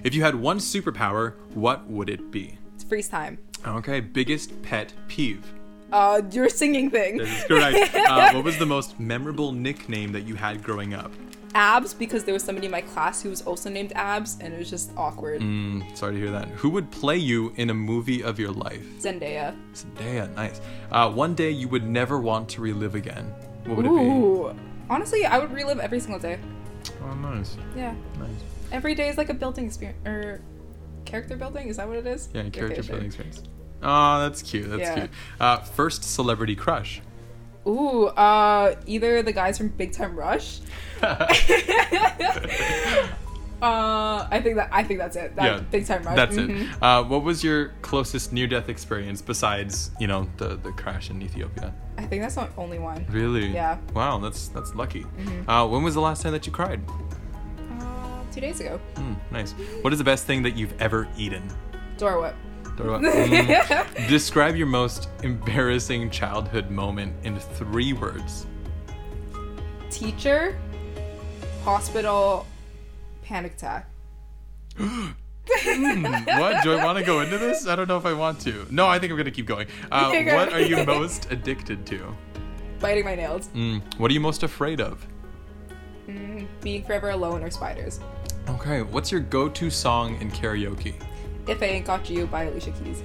If 0.06 0.14
you 0.14 0.22
had 0.22 0.36
one 0.36 0.58
superpower, 0.58 1.32
what 1.54 1.84
would 1.88 2.08
it 2.08 2.30
be? 2.30 2.56
it's 2.76 2.84
freeze 2.84 3.08
time. 3.08 3.38
Okay, 3.66 3.98
biggest 3.98 4.62
pet 4.62 4.92
peeve. 5.08 5.44
Uh, 5.90 6.22
your 6.30 6.48
singing 6.48 6.90
thing. 6.92 7.16
This 7.16 7.28
is 7.40 7.44
correct. 7.46 7.92
uh, 8.08 8.30
what 8.30 8.44
was 8.44 8.56
the 8.56 8.66
most 8.66 9.00
memorable 9.00 9.50
nickname 9.50 10.12
that 10.12 10.20
you 10.20 10.36
had 10.36 10.62
growing 10.62 10.94
up? 10.94 11.10
Abs 11.56 11.92
because 11.92 12.22
there 12.22 12.32
was 12.34 12.44
somebody 12.44 12.66
in 12.66 12.70
my 12.70 12.82
class 12.82 13.20
who 13.20 13.30
was 13.30 13.42
also 13.42 13.68
named 13.68 13.92
Abs, 13.96 14.38
and 14.40 14.54
it 14.54 14.58
was 14.60 14.70
just 14.70 14.92
awkward. 14.96 15.40
Mm, 15.40 15.96
sorry 15.96 16.12
to 16.14 16.20
hear 16.20 16.30
that. 16.30 16.46
Who 16.50 16.70
would 16.70 16.88
play 16.92 17.16
you 17.16 17.52
in 17.56 17.70
a 17.70 17.74
movie 17.74 18.22
of 18.22 18.38
your 18.38 18.52
life? 18.52 18.84
Zendaya. 19.00 19.56
Zendaya, 19.74 20.32
nice. 20.36 20.60
Uh, 20.92 21.10
one 21.10 21.34
day 21.34 21.50
you 21.50 21.66
would 21.66 21.84
never 21.84 22.20
want 22.20 22.48
to 22.50 22.60
relive 22.60 22.94
again. 22.94 23.24
What 23.64 23.78
would 23.78 23.86
it 23.86 23.88
be? 23.88 23.94
Ooh. 23.96 24.54
Honestly, 24.88 25.26
I 25.26 25.38
would 25.38 25.50
relive 25.50 25.80
every 25.80 25.98
single 25.98 26.20
day. 26.20 26.38
Oh, 27.02 27.14
nice, 27.14 27.56
Yeah. 27.74 27.92
nice. 28.20 28.55
Every 28.72 28.94
day 28.94 29.08
is 29.08 29.16
like 29.16 29.30
a 29.30 29.34
building 29.34 29.66
experience 29.66 30.06
or 30.06 30.40
character 31.04 31.36
building. 31.36 31.68
Is 31.68 31.76
that 31.76 31.88
what 31.88 31.98
it 31.98 32.06
is? 32.06 32.28
Yeah, 32.34 32.42
Okay, 32.42 32.50
character 32.50 32.82
sure. 32.82 32.92
building 32.92 33.06
experience. 33.06 33.42
Oh, 33.82 34.20
that's 34.22 34.42
cute. 34.42 34.68
That's 34.68 34.80
Yeah. 34.80 34.94
cute. 34.94 35.10
Uh, 35.38 35.58
first 35.58 36.02
celebrity 36.04 36.56
crush. 36.56 37.00
Ooh, 37.66 38.06
uh, 38.06 38.76
either 38.86 39.22
the 39.22 39.32
guys 39.32 39.58
from 39.58 39.68
Big 39.68 39.92
Time 39.92 40.16
Rush. 40.16 40.60
uh, 41.02 41.26
I 43.62 44.40
think 44.42 44.56
that 44.56 44.68
I 44.70 44.84
think 44.84 45.00
that's 45.00 45.16
it. 45.16 45.34
That, 45.36 45.44
yeah, 45.44 45.60
Big 45.70 45.84
Time 45.84 46.02
Rush. 46.04 46.14
That's 46.16 46.36
mhm. 46.36 46.60
it. 46.62 46.82
Uh, 46.82 47.02
what 47.04 47.24
was 47.24 47.42
your 47.42 47.72
closest 47.82 48.32
near-death 48.32 48.68
experience 48.68 49.20
besides, 49.20 49.90
you 49.98 50.06
know, 50.06 50.28
the 50.36 50.56
the 50.56 50.70
crash 50.72 51.10
in 51.10 51.20
Ethiopia? 51.22 51.74
I 51.98 52.06
think 52.06 52.22
that's 52.22 52.36
the 52.36 52.48
only 52.56 52.78
one. 52.78 53.04
Really? 53.10 53.48
Yeah. 53.48 53.74
Mm-hmm. 53.76 53.94
Wow, 53.94 54.18
that's 54.18 54.48
that's 54.48 54.74
lucky. 54.74 55.04
Uh, 55.48 55.66
when 55.66 55.82
was 55.82 55.94
the 55.94 56.00
last 56.00 56.22
time 56.22 56.32
that 56.32 56.46
you 56.46 56.52
cried? 56.52 56.80
Two 58.36 58.42
days 58.42 58.60
ago. 58.60 58.78
Mm, 58.96 59.16
nice. 59.30 59.52
What 59.80 59.94
is 59.94 59.98
the 59.98 60.04
best 60.04 60.26
thing 60.26 60.42
that 60.42 60.58
you've 60.58 60.78
ever 60.78 61.08
eaten? 61.16 61.42
Dole 61.96 62.20
Whip. 62.20 62.34
Dora- 62.76 62.98
Mm. 63.00 64.08
Describe 64.08 64.56
your 64.56 64.66
most 64.66 65.08
embarrassing 65.22 66.10
childhood 66.10 66.70
moment 66.70 67.14
in 67.24 67.38
three 67.38 67.94
words. 67.94 68.44
Teacher, 69.88 70.58
hospital, 71.64 72.46
panic 73.22 73.54
attack. 73.54 73.88
Mm, 74.76 75.14
what? 76.38 76.62
Do 76.62 76.74
I 76.76 76.84
want 76.84 76.98
to 76.98 77.04
go 77.06 77.20
into 77.22 77.38
this? 77.38 77.66
I 77.66 77.74
don't 77.74 77.88
know 77.88 77.96
if 77.96 78.04
I 78.04 78.12
want 78.12 78.38
to. 78.40 78.66
No, 78.70 78.86
I 78.86 78.98
think 78.98 79.12
I'm 79.12 79.16
gonna 79.16 79.30
keep 79.30 79.46
going. 79.46 79.66
Uh, 79.90 80.10
what 80.34 80.52
are 80.52 80.60
you 80.60 80.84
most 80.84 81.32
addicted 81.32 81.86
to? 81.86 82.14
Biting 82.80 83.06
my 83.06 83.14
nails. 83.14 83.48
Mm, 83.54 83.80
what 83.98 84.10
are 84.10 84.14
you 84.14 84.20
most 84.20 84.42
afraid 84.42 84.82
of? 84.82 85.06
Mm, 86.06 86.46
being 86.60 86.84
forever 86.84 87.08
alone 87.10 87.42
or 87.42 87.50
spiders. 87.50 87.98
Okay, 88.48 88.82
what's 88.82 89.10
your 89.10 89.20
go-to 89.20 89.70
song 89.70 90.20
in 90.20 90.30
karaoke? 90.30 90.94
If 91.48 91.62
I 91.62 91.66
Ain't 91.66 91.86
Got 91.86 92.08
You 92.08 92.26
by 92.26 92.44
Alicia 92.44 92.70
Keys. 92.72 93.02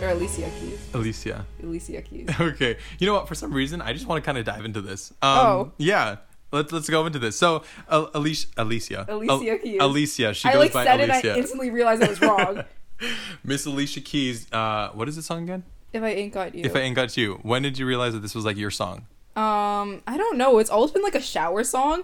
Or 0.00 0.08
Alicia 0.08 0.50
Keys. 0.58 0.88
Alicia. 0.94 1.46
Alicia 1.62 2.02
Keys. 2.02 2.28
Okay. 2.40 2.76
You 2.98 3.06
know 3.06 3.14
what? 3.14 3.28
For 3.28 3.34
some 3.34 3.52
reason, 3.52 3.80
I 3.82 3.92
just 3.92 4.06
want 4.06 4.22
to 4.22 4.26
kind 4.26 4.38
of 4.38 4.44
dive 4.44 4.64
into 4.64 4.80
this. 4.80 5.12
Um, 5.22 5.38
Oh. 5.38 5.72
Yeah. 5.78 6.16
Let's 6.52 6.72
let's 6.72 6.88
go 6.90 7.06
into 7.06 7.20
this. 7.20 7.36
So, 7.36 7.62
uh, 7.88 8.06
Alicia, 8.12 8.48
Alicia, 8.56 9.06
Alicia 9.08 9.50
Al- 9.52 9.58
Keys. 9.58 9.78
Alicia. 9.80 10.34
She 10.34 10.48
I 10.48 10.52
goes 10.54 10.60
like 10.62 10.72
by 10.72 10.84
said 10.84 11.00
it 11.00 11.08
Alicia. 11.10 11.28
and 11.28 11.36
I 11.36 11.38
instantly 11.38 11.70
realized 11.70 12.02
I 12.02 12.08
was 12.08 12.20
wrong. 12.20 12.64
Miss 13.44 13.66
Alicia 13.66 14.00
Keys. 14.00 14.50
Uh, 14.52 14.88
what 14.94 15.08
is 15.08 15.14
the 15.16 15.22
song 15.22 15.44
again? 15.44 15.62
if 15.92 16.02
I 16.02 16.08
Ain't 16.10 16.32
Got 16.32 16.54
You. 16.56 16.64
If 16.64 16.74
I 16.74 16.80
ain't 16.80 16.94
got 16.96 17.16
you. 17.16 17.38
When 17.42 17.62
did 17.62 17.78
you 17.78 17.86
realize 17.86 18.12
that 18.14 18.20
this 18.20 18.34
was 18.34 18.44
like 18.44 18.56
your 18.56 18.70
song? 18.70 19.06
Um, 19.36 20.02
I 20.08 20.16
don't 20.16 20.36
know. 20.38 20.58
It's 20.58 20.70
always 20.70 20.90
been 20.90 21.02
like 21.02 21.14
a 21.14 21.20
shower 21.22 21.62
song. 21.64 22.02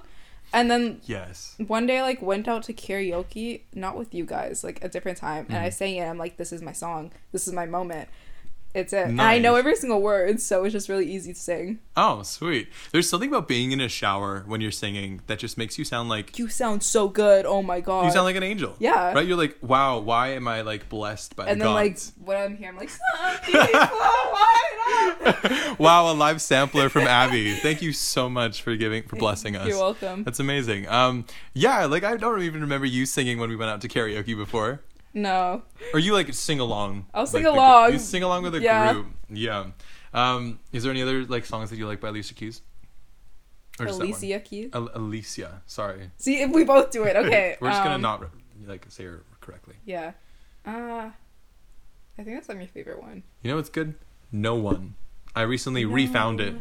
And 0.52 0.70
then 0.70 1.00
Yes. 1.04 1.54
one 1.66 1.87
day 1.87 1.98
I 1.98 2.02
like 2.02 2.22
went 2.22 2.48
out 2.48 2.62
to 2.64 2.72
karaoke, 2.72 3.62
not 3.74 3.96
with 3.96 4.14
you 4.14 4.24
guys, 4.24 4.64
like 4.64 4.82
a 4.82 4.88
different 4.88 5.18
time, 5.18 5.46
and 5.48 5.59
I 5.59 5.68
Mm-hmm. 5.68 5.74
sang 5.76 5.96
it. 5.96 6.04
I'm 6.04 6.18
like, 6.18 6.37
this 6.37 6.52
is 6.52 6.62
my 6.62 6.72
song. 6.72 7.12
This 7.32 7.46
is 7.46 7.52
my 7.52 7.66
moment. 7.66 8.09
It's 8.76 8.92
it. 8.92 9.06
And 9.06 9.22
I 9.22 9.38
know 9.38 9.54
every 9.54 9.74
single 9.74 10.02
word, 10.02 10.40
so 10.40 10.64
it's 10.64 10.72
just 10.74 10.88
really 10.88 11.06
easy 11.10 11.32
to 11.32 11.38
sing. 11.40 11.78
Oh, 11.96 12.22
sweet. 12.22 12.68
There's 12.92 13.08
something 13.08 13.30
about 13.30 13.48
being 13.48 13.72
in 13.72 13.80
a 13.80 13.88
shower 13.88 14.44
when 14.46 14.60
you're 14.60 14.70
singing 14.70 15.22
that 15.28 15.38
just 15.38 15.56
makes 15.56 15.78
you 15.78 15.84
sound 15.84 16.10
like 16.10 16.38
You 16.38 16.48
sound 16.48 16.82
so 16.82 17.08
good. 17.08 17.46
Oh 17.46 17.62
my 17.62 17.80
god. 17.80 18.04
you 18.04 18.10
sound 18.10 18.26
like 18.26 18.36
an 18.36 18.42
angel. 18.42 18.76
Yeah. 18.78 19.12
Right. 19.14 19.26
You're 19.26 19.38
like, 19.38 19.56
wow. 19.62 19.98
Why 20.00 20.28
am 20.34 20.46
I 20.46 20.60
like 20.60 20.90
blessed 20.90 21.36
by 21.36 21.46
and 21.46 21.58
the 21.60 21.64
then 21.64 21.74
like 21.74 21.92
gods? 21.94 22.12
when 22.22 22.36
I'm 22.36 22.56
here, 22.56 22.68
I'm 22.68 22.76
like, 22.76 22.90
some 22.90 23.38
people 23.44 23.60
light 23.62 25.22
up. 25.44 25.78
wow, 25.80 26.12
a 26.12 26.14
live 26.14 26.42
sampler 26.42 26.88
from 26.88 27.02
Abby. 27.04 27.54
Thank 27.54 27.80
you 27.82 27.92
so 27.92 28.28
much 28.28 28.62
for 28.62 28.76
giving 28.76 29.02
for 29.04 29.16
blessing 29.16 29.56
us. 29.56 29.66
You're 29.68 29.78
welcome. 29.78 30.22
That's 30.24 30.40
amazing. 30.40 30.86
Um, 30.88 31.24
yeah, 31.54 31.86
like 31.86 32.04
I 32.04 32.16
don't 32.16 32.42
even 32.42 32.60
remember 32.60 32.86
you 32.86 33.06
singing 33.06 33.38
when 33.38 33.48
we 33.48 33.56
went 33.56 33.70
out 33.70 33.80
to 33.80 33.88
karaoke 33.88 34.36
before. 34.36 34.82
No. 35.16 35.62
Or 35.94 35.98
you 35.98 36.12
like 36.12 36.33
sing 36.35 36.61
along. 36.61 37.07
I'll 37.14 37.26
sing 37.26 37.42
like, 37.42 37.55
the 37.55 37.59
along. 37.59 37.92
you 37.92 37.98
sing 37.98 38.22
along 38.22 38.42
with 38.42 38.55
a 38.55 38.61
Yeah. 38.61 38.92
group. 38.92 39.07
Yeah. 39.31 39.64
Um, 40.12 40.61
is 40.72 40.83
there 40.83 40.92
any 40.92 41.00
other 41.00 41.24
like 41.24 41.46
songs 41.46 41.70
that 41.70 41.76
you 41.76 41.87
like 41.87 42.00
by 42.00 42.09
Alicia 42.09 42.35
Keys? 42.35 42.61
Or 43.81 43.87
just? 43.87 43.98
Alicia 43.98 44.40
Keys. 44.40 44.70
Al- 44.74 44.90
Alicia. 44.94 45.62
Sorry. 45.66 46.11
See 46.18 46.42
if 46.42 46.50
we 46.50 46.64
both 46.64 46.90
do 46.90 47.05
it. 47.05 47.16
Okay. 47.26 47.57
We're 47.61 47.70
just 47.70 47.83
gonna 47.83 47.94
um, 47.96 48.02
not 48.02 48.20
re- 48.20 48.29
like 48.66 48.85
say 48.90 49.05
her 49.05 49.24
correctly. 49.40 49.76
Yeah. 49.87 50.12
Uh, 50.66 51.11
I 52.18 52.22
think 52.22 52.37
that's 52.37 52.50
like 52.50 52.59
my 52.59 52.66
favorite 52.66 53.00
one. 53.02 53.22
You 53.42 53.50
know 53.50 53.57
what's 53.57 53.70
good? 53.70 53.94
No 54.31 54.55
one. 54.55 54.96
I 55.35 55.42
recently 55.42 55.87
refound 55.87 56.40
it. 56.42 56.55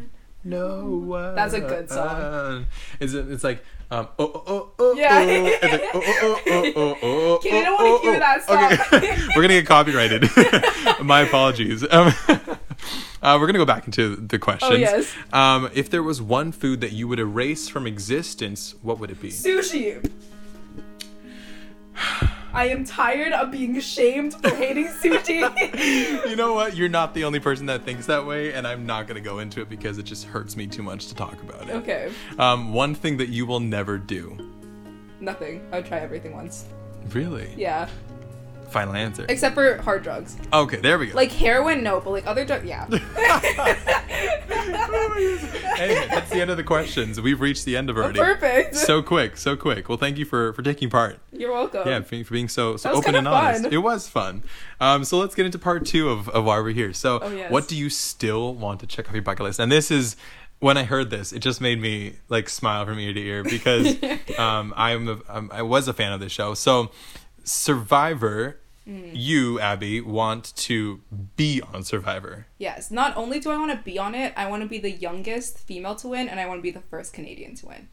No 0.46 0.86
one. 0.86 1.36
That's 1.36 1.54
a 1.54 1.60
good 1.60 1.90
song. 1.90 2.68
It's 3.02 3.14
it's 3.14 3.44
like 3.44 3.64
um 3.92 4.08
oh 4.18 4.32
oh 4.34 4.44
oh 4.48 4.72
oh 4.80 4.94
Yeah. 4.96 5.20
oh. 5.20 5.46
It's 5.46 5.64
like, 5.64 5.82
oh 5.94 6.02
oh 6.22 6.42
oh 6.48 6.74
oh 6.76 6.98
oh. 7.02 7.36
Okay, 7.36 7.60
I 7.60 7.64
don't 7.64 7.80
oh, 7.80 7.84
wanna 7.84 7.96
oh, 7.96 8.02
hear 8.02 8.16
oh. 8.16 8.20
that 8.20 8.44
song. 8.44 8.98
Okay. 8.98 9.18
we're 9.36 9.42
gonna 9.42 9.56
get 9.56 9.68
copyrighted. 9.68 10.30
My 11.06 11.22
apologies. 11.22 11.84
Um, 11.84 12.14
uh, 13.22 13.38
we're 13.40 13.48
gonna 13.48 13.60
go 13.60 13.66
back 13.66 13.86
into 13.86 14.16
the 14.16 14.40
questions. 14.40 14.72
Oh, 14.72 14.76
yes. 14.76 15.14
Um, 15.32 15.70
if 15.74 15.90
there 15.90 16.04
was 16.04 16.22
one 16.22 16.52
food 16.52 16.82
that 16.82 16.92
you 16.94 17.08
would 17.08 17.20
erase 17.20 17.70
from 17.70 17.86
existence, 17.88 18.76
what 18.82 19.00
would 19.00 19.12
it 19.12 19.22
be? 19.22 19.30
Sushi. 19.30 20.12
I 22.56 22.70
am 22.70 22.86
tired 22.86 23.34
of 23.34 23.52
being 23.52 23.78
shamed 23.82 24.34
for 24.36 24.50
hating 24.50 24.88
sushi. 24.88 26.26
you 26.30 26.38
know 26.38 26.54
what? 26.54 26.74
You're 26.78 26.88
not 26.88 27.14
the 27.14 27.26
only 27.26 27.42
person 27.42 27.66
that 27.66 27.84
thinks 27.84 28.06
that 28.06 28.26
way, 28.26 28.54
and 28.54 28.66
I'm 28.66 28.86
not 28.86 29.08
gonna 29.08 29.20
go 29.20 29.40
into 29.40 29.62
it 29.62 29.68
because 29.68 29.98
it 29.98 30.04
just 30.04 30.24
hurts 30.24 30.56
me 30.56 30.66
too 30.66 30.82
much 30.82 31.08
to 31.08 31.16
talk 31.16 31.42
about 31.42 31.68
it. 31.68 31.74
okay. 31.74 32.14
Um, 32.40 32.72
one 32.72 32.96
thing 32.96 33.18
that 33.18 33.28
you 33.28 33.46
will 33.46 33.60
never 33.60 33.98
do. 33.98 34.38
Nothing. 35.20 35.68
I 35.74 35.78
would 35.78 35.86
try 35.86 36.00
everything 36.00 36.34
once. 36.34 36.66
Really? 37.10 37.54
Yeah. 37.58 37.90
Final 38.76 38.96
answer. 38.96 39.26
Except 39.30 39.56
for 39.56 39.78
hard 39.84 40.04
drugs. 40.04 40.36
Okay, 40.52 40.76
there 40.76 41.00
we 41.00 41.08
go. 41.08 41.16
Like 41.16 41.32
heroin, 41.32 41.82
no, 41.82 42.02
but 42.02 42.10
like 42.10 42.28
other 42.28 42.44
drugs, 42.44 42.66
yeah. 42.66 42.84
anyway, 45.80 46.08
that's 46.10 46.30
the 46.30 46.40
end 46.42 46.52
of 46.52 46.58
the 46.58 46.64
questions. 46.66 47.22
We've 47.22 47.40
reached 47.40 47.64
the 47.64 47.78
end 47.78 47.90
of 47.90 47.96
already. 47.96 48.20
Perfect. 48.20 48.76
So 48.76 49.02
quick, 49.02 49.38
so 49.38 49.56
quick. 49.56 49.88
Well, 49.88 49.98
thank 49.98 50.18
you 50.18 50.26
for 50.26 50.52
for 50.52 50.62
taking 50.62 50.90
part. 50.90 51.20
You're 51.32 51.54
welcome. 51.54 51.88
Yeah, 51.88 52.02
for, 52.02 52.22
for 52.26 52.34
being 52.34 52.50
so 52.50 52.76
so 52.76 52.92
open 52.92 53.16
and 53.16 53.30
honest. 53.30 53.64
fun. 53.64 53.74
It 53.74 53.78
was 53.78 54.10
fun. 54.10 54.44
Um, 54.82 55.06
so 55.06 55.20
let's 55.20 55.36
get 55.36 55.46
into 55.46 55.58
part 55.58 55.86
two 55.86 56.10
of, 56.10 56.28
of 56.28 56.44
why 56.44 56.60
we're 56.60 56.74
here. 56.74 56.92
So, 56.92 57.20
Oh, 57.22 57.32
yes. 57.32 57.50
what 57.50 57.70
do 57.70 57.78
you 57.78 57.90
still 57.90 58.54
want 58.56 58.82
to 58.82 58.88
check 58.88 59.08
off 59.08 59.14
your 59.14 59.24
bucket 59.24 59.46
list? 59.46 59.58
And 59.58 59.72
this 59.72 59.90
is 59.90 60.18
when 60.60 60.76
I 60.76 60.84
heard 60.84 61.10
this, 61.10 61.32
it 61.32 61.40
just 61.40 61.62
made 61.62 61.80
me 61.80 62.18
like 62.28 62.50
smile 62.50 62.86
from 62.86 63.00
ear 63.00 63.14
to 63.14 63.22
ear 63.22 63.42
because 63.42 63.96
um, 64.38 64.74
I'm 64.76 65.08
a, 65.08 65.18
um, 65.30 65.50
I 65.54 65.62
was 65.62 65.88
a 65.88 65.94
fan 65.94 66.12
of 66.12 66.20
this 66.20 66.34
show. 66.34 66.56
So, 66.56 66.92
Survivor. 67.46 68.60
Mm. 68.88 69.12
You, 69.14 69.60
Abby, 69.60 70.00
want 70.02 70.56
to 70.58 71.02
be 71.36 71.62
on 71.74 71.84
Survivor. 71.84 72.46
Yes. 72.60 72.92
Not 72.92 73.18
only 73.18 73.40
do 73.40 73.50
I 73.50 73.58
want 73.58 73.72
to 73.72 73.78
be 73.84 73.98
on 73.98 74.14
it, 74.14 74.34
I 74.38 74.48
want 74.50 74.62
to 74.64 74.70
be 74.70 74.78
the 74.78 74.92
youngest 74.92 75.58
female 75.60 75.96
to 75.96 76.08
win, 76.10 76.30
and 76.30 76.40
I 76.40 76.46
want 76.46 76.60
to 76.60 76.62
be 76.64 76.72
the 76.72 76.82
first 76.82 77.12
Canadian 77.14 77.56
to 77.56 77.66
win. 77.68 77.88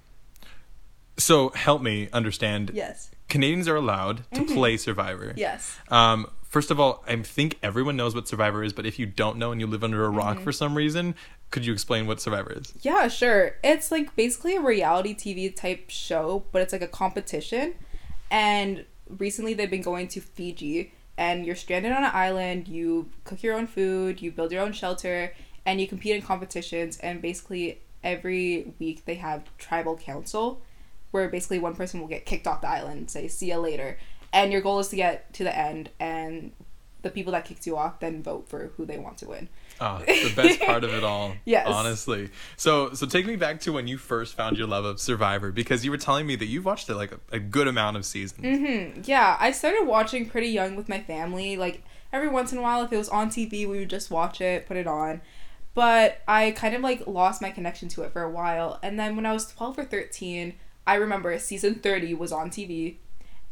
So 1.16 1.50
help 1.50 1.83
me 1.83 2.09
understand. 2.12 2.70
Yes. 2.74 3.11
Canadians 3.28 3.68
are 3.68 3.76
allowed 3.76 4.24
to 4.35 4.44
play 4.44 4.76
Survivor. 4.76 5.33
Yes. 5.37 5.76
Um, 5.88 6.26
first 6.42 6.70
of 6.70 6.78
all, 6.78 7.02
I 7.07 7.16
think 7.16 7.59
everyone 7.62 7.96
knows 7.96 8.14
what 8.14 8.28
Survivor 8.28 8.62
is, 8.62 8.72
but 8.72 8.85
if 8.85 8.98
you 8.98 9.07
don't 9.07 9.38
know 9.38 9.52
and 9.52 9.61
you 9.61 9.66
live 9.66 9.85
under 9.85 10.05
a 10.05 10.11
rock 10.11 10.37
Mm-hmm. 10.37 10.44
for 10.44 10.52
some 10.52 10.74
reason, 10.74 11.14
could 11.50 11.64
you 11.64 11.72
explain 11.72 12.07
what 12.07 12.20
Survivor 12.20 12.52
is? 12.52 12.72
Yeah, 12.83 13.09
sure. 13.09 13.57
It's 13.64 13.90
like 13.90 14.14
basically 14.16 14.57
a 14.57 14.61
reality 14.61 15.14
TV 15.14 15.55
type 15.55 15.88
show, 15.88 16.44
but 16.52 16.61
it's 16.62 16.72
like 16.72 16.83
a 16.83 16.88
competition. 16.88 17.74
And 18.31 18.85
recently 19.18 19.55
they've 19.55 19.70
been 19.70 19.83
going 19.83 20.09
to 20.09 20.20
Fiji, 20.20 20.92
and 21.17 21.44
you're 21.44 21.56
stranded 21.56 21.92
on 21.92 22.04
an 22.04 22.10
island, 22.13 22.69
you 22.69 23.10
cook 23.25 23.42
your 23.42 23.54
own 23.54 23.67
food, 23.67 24.23
you 24.23 24.33
build 24.33 24.52
your 24.52 24.63
own 24.63 24.73
shelter, 24.73 25.35
and 25.65 25.81
you 25.81 25.87
compete 25.87 26.17
in 26.17 26.23
competitions. 26.23 26.98
And 26.98 27.21
basically, 27.21 27.81
every 28.02 28.75
week 28.79 29.04
they 29.04 29.15
have 29.15 29.44
tribal 29.58 29.96
council, 29.96 30.63
where 31.10 31.29
basically 31.29 31.58
one 31.58 31.77
person 31.77 32.00
will 32.00 32.08
get 32.08 32.27
kicked 32.27 32.46
off 32.46 32.63
the 32.63 32.69
island 32.69 33.10
say, 33.10 33.29
see 33.29 33.48
you 33.48 33.58
later. 33.58 33.98
And 34.33 34.50
your 34.50 34.63
goal 34.63 34.79
is 34.79 34.88
to 34.88 34.96
get 34.96 35.33
to 35.35 35.44
the 35.44 35.56
end, 35.56 35.90
and 36.00 36.52
the 37.03 37.11
people 37.11 37.33
that 37.33 37.44
kicked 37.44 37.67
you 37.67 37.77
off 37.77 38.00
then 38.00 38.23
vote 38.23 38.48
for 38.48 38.73
who 38.77 38.87
they 38.87 38.98
want 38.98 39.19
to 39.19 39.29
win. 39.29 39.48
Oh, 39.81 40.03
it's 40.07 40.35
the 40.35 40.42
best 40.42 40.61
part 40.61 40.85
of 40.85 40.94
it 40.94 41.05
all. 41.05 41.35
Yes. 41.44 41.67
Honestly. 41.67 42.31
So 42.57 42.94
so 42.94 43.07
take 43.07 43.27
me 43.27 43.37
back 43.37 43.61
to 43.63 43.73
when 43.73 43.87
you 43.88 43.98
first 43.98 44.35
found 44.35 44.57
your 44.57 44.67
love 44.67 44.85
of 44.85 45.00
Survivor 45.00 45.50
because 45.50 45.85
you 45.85 45.90
were 45.90 45.96
telling 45.98 46.27
me 46.27 46.37
that 46.37 46.46
you've 46.46 46.65
watched 46.65 46.88
it 46.88 46.94
like 46.94 47.13
a, 47.13 47.19
a 47.33 47.38
good 47.40 47.67
amount 47.67 47.96
of 47.96 48.05
seasons. 48.05 48.44
Mm-hmm. 48.44 49.03
Yeah, 49.05 49.37
I 49.40 49.50
started 49.50 49.87
watching 49.87 50.29
pretty 50.29 50.48
young 50.48 50.77
with 50.77 50.88
my 50.88 51.00
family. 51.00 51.57
Like 51.57 51.83
every 52.13 52.29
once 52.29 52.53
in 52.53 52.59
a 52.59 52.63
while, 52.63 52.83
if 52.83 52.92
it 52.92 52.96
was 52.96 53.09
on 53.09 53.29
TV, 53.29 53.69
we 53.69 53.81
would 53.81 53.90
just 53.90 54.11
watch 54.11 54.40
it, 54.40 54.67
put 54.67 54.77
it 54.77 54.87
on. 54.87 55.21
But 55.75 56.21
I 56.29 56.53
kind 56.53 56.75
of 56.75 56.83
like 56.83 57.07
lost 57.07 57.42
my 57.42 57.50
connection 57.50 57.88
to 57.90 58.03
it 58.03 58.13
for 58.13 58.23
a 58.23 58.31
while. 58.31 58.79
And 58.83 58.98
then 58.98 59.17
when 59.17 59.27
I 59.27 59.33
was 59.33 59.46
12 59.46 59.79
or 59.79 59.85
13, 59.85 60.55
I 60.87 60.94
remember 60.94 61.37
season 61.38 61.77
30 61.77 62.15
was 62.15 62.33
on 62.33 62.50
TV 62.50 62.96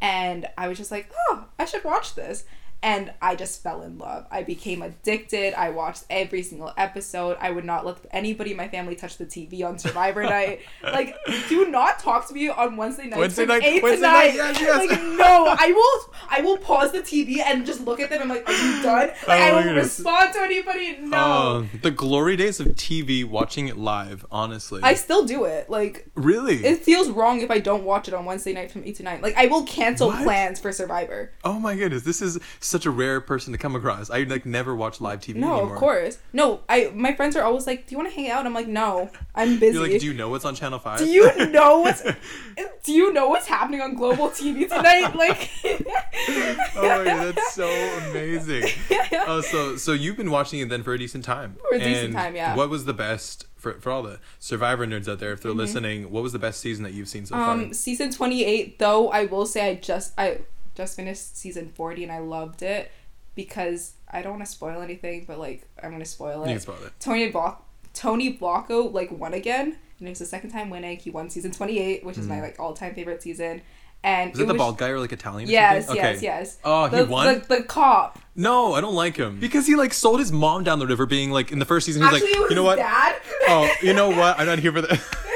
and 0.01 0.49
I 0.57 0.69
was 0.69 0.79
just 0.79 0.91
like, 0.91 1.11
oh, 1.29 1.47
I 1.59 1.65
should 1.65 1.85
watch 1.85 2.15
this. 2.15 2.45
And 2.83 3.13
I 3.21 3.37
just 3.37 3.63
fell 3.63 3.83
in 3.83 3.99
love. 3.99 4.27
I 4.31 4.43
became 4.43 4.81
addicted. 4.81 5.53
I 5.53 5.69
watched 5.69 6.05
every 6.09 6.43
single 6.43 6.73
episode. 6.79 7.37
I 7.39 7.51
would 7.51 7.65
not 7.67 7.85
let 7.85 7.99
anybody 8.11 8.53
in 8.53 8.57
my 8.57 8.69
family 8.69 8.97
touch 8.97 9.19
the 9.19 9.27
TV 9.27 9.63
on 9.63 9.79
Survivor 9.79 10.23
night. 10.39 10.61
Like, 10.83 11.15
do 11.51 11.69
not 11.71 11.99
talk 11.99 12.27
to 12.29 12.35
me 12.35 12.49
on 12.49 12.77
Wednesday 12.79 13.07
night 13.09 13.19
Wednesday 13.19 13.45
night- 13.45 13.63
eight 13.65 13.83
Wednesday 13.83 14.07
to 14.07 14.13
nine. 14.13 14.27
night, 14.29 14.35
yes, 14.35 14.61
yes. 14.61 14.91
Like, 14.91 15.03
no, 15.03 15.55
I 15.59 15.73
will. 15.73 16.15
I 16.31 16.41
will 16.41 16.57
pause 16.57 16.93
the 16.93 17.01
TV 17.01 17.41
and 17.45 17.67
just 17.67 17.83
look 17.83 18.01
at 18.01 18.09
them. 18.09 18.23
I'm 18.23 18.29
like, 18.31 18.49
are 18.49 18.53
you 18.53 18.83
done? 18.83 19.11
Like, 19.29 19.41
Oh 19.41 19.45
I 19.45 19.53
will 19.53 19.63
goodness. 19.63 19.99
respond 19.99 20.33
to 20.35 20.41
anybody. 20.41 20.97
No. 21.03 21.19
Oh, 21.19 21.67
the 21.83 21.91
glory 21.91 22.37
days 22.37 22.61
of 22.61 22.69
TV, 22.69 23.25
watching 23.29 23.69
it 23.69 23.77
live. 23.77 24.25
Honestly, 24.31 24.81
I 24.83 24.95
still 24.95 25.25
do 25.27 25.45
it. 25.45 25.69
Like, 25.69 26.09
really. 26.15 26.65
it 26.65 26.79
feels 26.79 27.11
wrong 27.11 27.41
if 27.43 27.51
I 27.51 27.59
don't 27.59 27.85
watch 27.85 28.09
it 28.09 28.15
on 28.15 28.25
Wednesday 28.25 28.53
night 28.55 28.71
from 28.71 28.85
eight 28.85 28.97
to 28.97 29.03
nine. 29.03 29.21
Like, 29.21 29.37
I 29.37 29.47
will 29.47 29.65
cancel 29.65 30.09
What? 30.09 30.23
plans 30.23 30.59
for 30.59 30.73
Survivor. 30.73 31.33
oh 31.45 31.59
my 31.61 31.77
goodness, 31.77 32.03
this 32.05 32.23
is 32.23 32.39
such 32.71 32.87
a 32.87 32.91
rare 32.91 33.21
person 33.21 33.53
to 33.53 33.59
come 33.59 33.75
across. 33.77 34.11
I 34.11 34.23
like 34.23 34.47
never 34.47 34.75
watch 34.75 35.01
live 35.01 35.21
TV 35.21 35.37
No, 35.37 35.59
anymore. 35.59 35.75
of 35.75 35.79
course. 35.81 36.19
No, 36.33 36.61
I. 36.69 36.91
My 36.95 37.15
friends 37.15 37.37
are 37.37 37.43
always 37.43 37.67
like, 37.67 37.87
"Do 37.87 37.93
you 37.93 37.99
want 37.99 38.09
to 38.11 38.15
hang 38.15 38.31
out?" 38.31 38.47
I'm 38.47 38.55
like, 38.55 38.69
"No, 38.69 39.11
I'm 39.35 39.59
busy." 39.59 39.79
You're 39.79 39.89
like, 39.89 40.01
do 40.01 40.07
you 40.07 40.15
know 40.15 40.29
what's 40.29 40.45
on 40.45 40.55
Channel 40.55 40.79
Five? 40.79 40.99
Do 40.99 41.07
you 41.07 41.47
know 41.51 41.81
what's 41.81 42.03
Do 42.85 42.93
you 42.93 43.13
know 43.13 43.29
what's 43.29 43.47
happening 43.47 43.81
on 43.83 43.95
global 43.95 44.29
TV 44.31 44.69
tonight? 44.69 45.15
Like, 45.15 45.51
oh 45.65 46.75
my 46.75 47.05
god, 47.05 47.35
that's 47.35 47.53
so 47.55 47.69
amazing. 48.11 48.65
Oh, 49.27 49.41
so 49.43 49.77
so 49.77 49.93
you've 49.93 50.17
been 50.17 50.31
watching 50.31 50.61
it 50.61 50.69
then 50.69 50.83
for 50.83 50.93
a 50.95 50.99
decent 50.99 51.25
time. 51.25 51.57
For 51.69 51.77
a 51.77 51.79
decent 51.79 52.07
And 52.07 52.15
time, 52.15 52.35
yeah. 52.37 52.57
What 52.57 52.71
was 52.71 52.85
the 52.85 52.95
best 52.95 53.47
for 53.57 53.75
for 53.81 53.91
all 53.91 54.03
the 54.03 54.19
Survivor 54.39 54.87
nerds 54.87 55.09
out 55.09 55.19
there? 55.19 55.33
If 55.33 55.43
they're 55.43 55.53
listening, 55.53 56.11
what 56.11 56.23
was 56.23 56.33
the 56.33 56.39
best 56.39 56.61
season 56.61 56.85
that 56.85 56.93
you've 56.95 57.09
seen 57.09 57.27
so 57.27 57.35
far? 57.35 57.55
Mm-hmm. 57.57 57.65
um, 57.67 57.75
season 57.75 58.11
28. 58.11 58.79
Though 58.79 59.09
I 59.11 59.27
will 59.27 59.47
say, 59.47 59.71
I 59.71 59.75
just 59.75 60.13
I 60.19 60.39
just 60.75 60.97
finished 60.97 61.37
season 61.37 61.71
40 61.75 62.05
and 62.05 62.13
I 62.13 62.19
loved 62.19 62.63
it 62.63 62.91
because 63.35 63.95
I 64.11 64.23
don't 64.23 64.33
want 64.33 64.45
to 64.45 64.51
spoil 64.51 64.83
anything, 64.83 65.25
but 65.27 65.39
like 65.39 65.69
I'm 65.83 65.91
gonna 65.91 66.05
spoil 66.05 66.39
you 66.39 66.45
it. 66.45 66.55
can 66.55 66.61
spoil 66.61 66.79
it. 66.85 66.93
Tony 67.01 67.31
Block 67.31 67.67
Tony 67.93 68.37
Vlachos 68.37 68.93
like 68.93 69.11
won 69.11 69.35
again, 69.35 69.77
and 69.99 70.09
it 70.09 70.11
was 70.11 70.21
the 70.21 70.27
second 70.27 70.51
time 70.51 70.71
winning. 70.71 70.97
He 70.99 71.11
won 71.11 71.29
season 71.31 71.51
28, 71.51 72.05
which 72.05 72.19
is 72.19 72.27
my 72.27 72.37
hmm. 72.37 72.43
like 72.43 72.61
all 72.61 72.73
time 72.75 72.95
favorite 72.95 73.23
season. 73.23 73.63
And. 74.03 74.33
Is 74.33 74.39
it, 74.39 74.47
the 74.47 74.55
was- 74.55 74.59
bald 74.59 74.79
guy 74.79 74.89
or 74.89 74.99
like 74.99 75.13
Italian? 75.13 75.49
or 75.49 75.53
Yes, 75.53 75.87
something? 75.87 76.03
yes, 76.03 76.17
Okay. 76.17 76.25
yes. 76.27 76.59
Oh, 76.65 76.87
he 76.87 77.03
won? 77.03 77.41
The, 77.49 77.57
the 77.57 77.63
cop. 77.65 78.19
No, 78.35 78.73
I 78.75 78.81
don't 78.81 78.95
like 78.95 79.17
him 79.17 79.39
because 79.39 79.67
he 79.67 79.75
like 79.75 79.93
sold 79.93 80.21
his 80.21 80.33
mom 80.33 80.65
down 80.65 80.79
the 80.79 80.87
river, 80.87 81.05
being 81.05 81.31
like 81.31 81.53
in 81.53 81.59
the 81.59 81.65
first 81.67 81.85
season. 81.87 82.03
He's 82.03 82.15
Actually, 82.15 82.31
like, 82.31 82.37
it 82.37 82.41
was 82.41 82.51
you 82.51 82.57
know 82.57 82.63
what? 82.65 82.77
Dad. 82.77 83.17
Oh, 83.49 83.71
you 83.83 83.93
know 83.93 84.09
what? 84.09 84.39
I'm 84.39 84.47
not 84.47 84.59
here 84.59 84.73
for 84.73 84.81
that. 84.83 85.01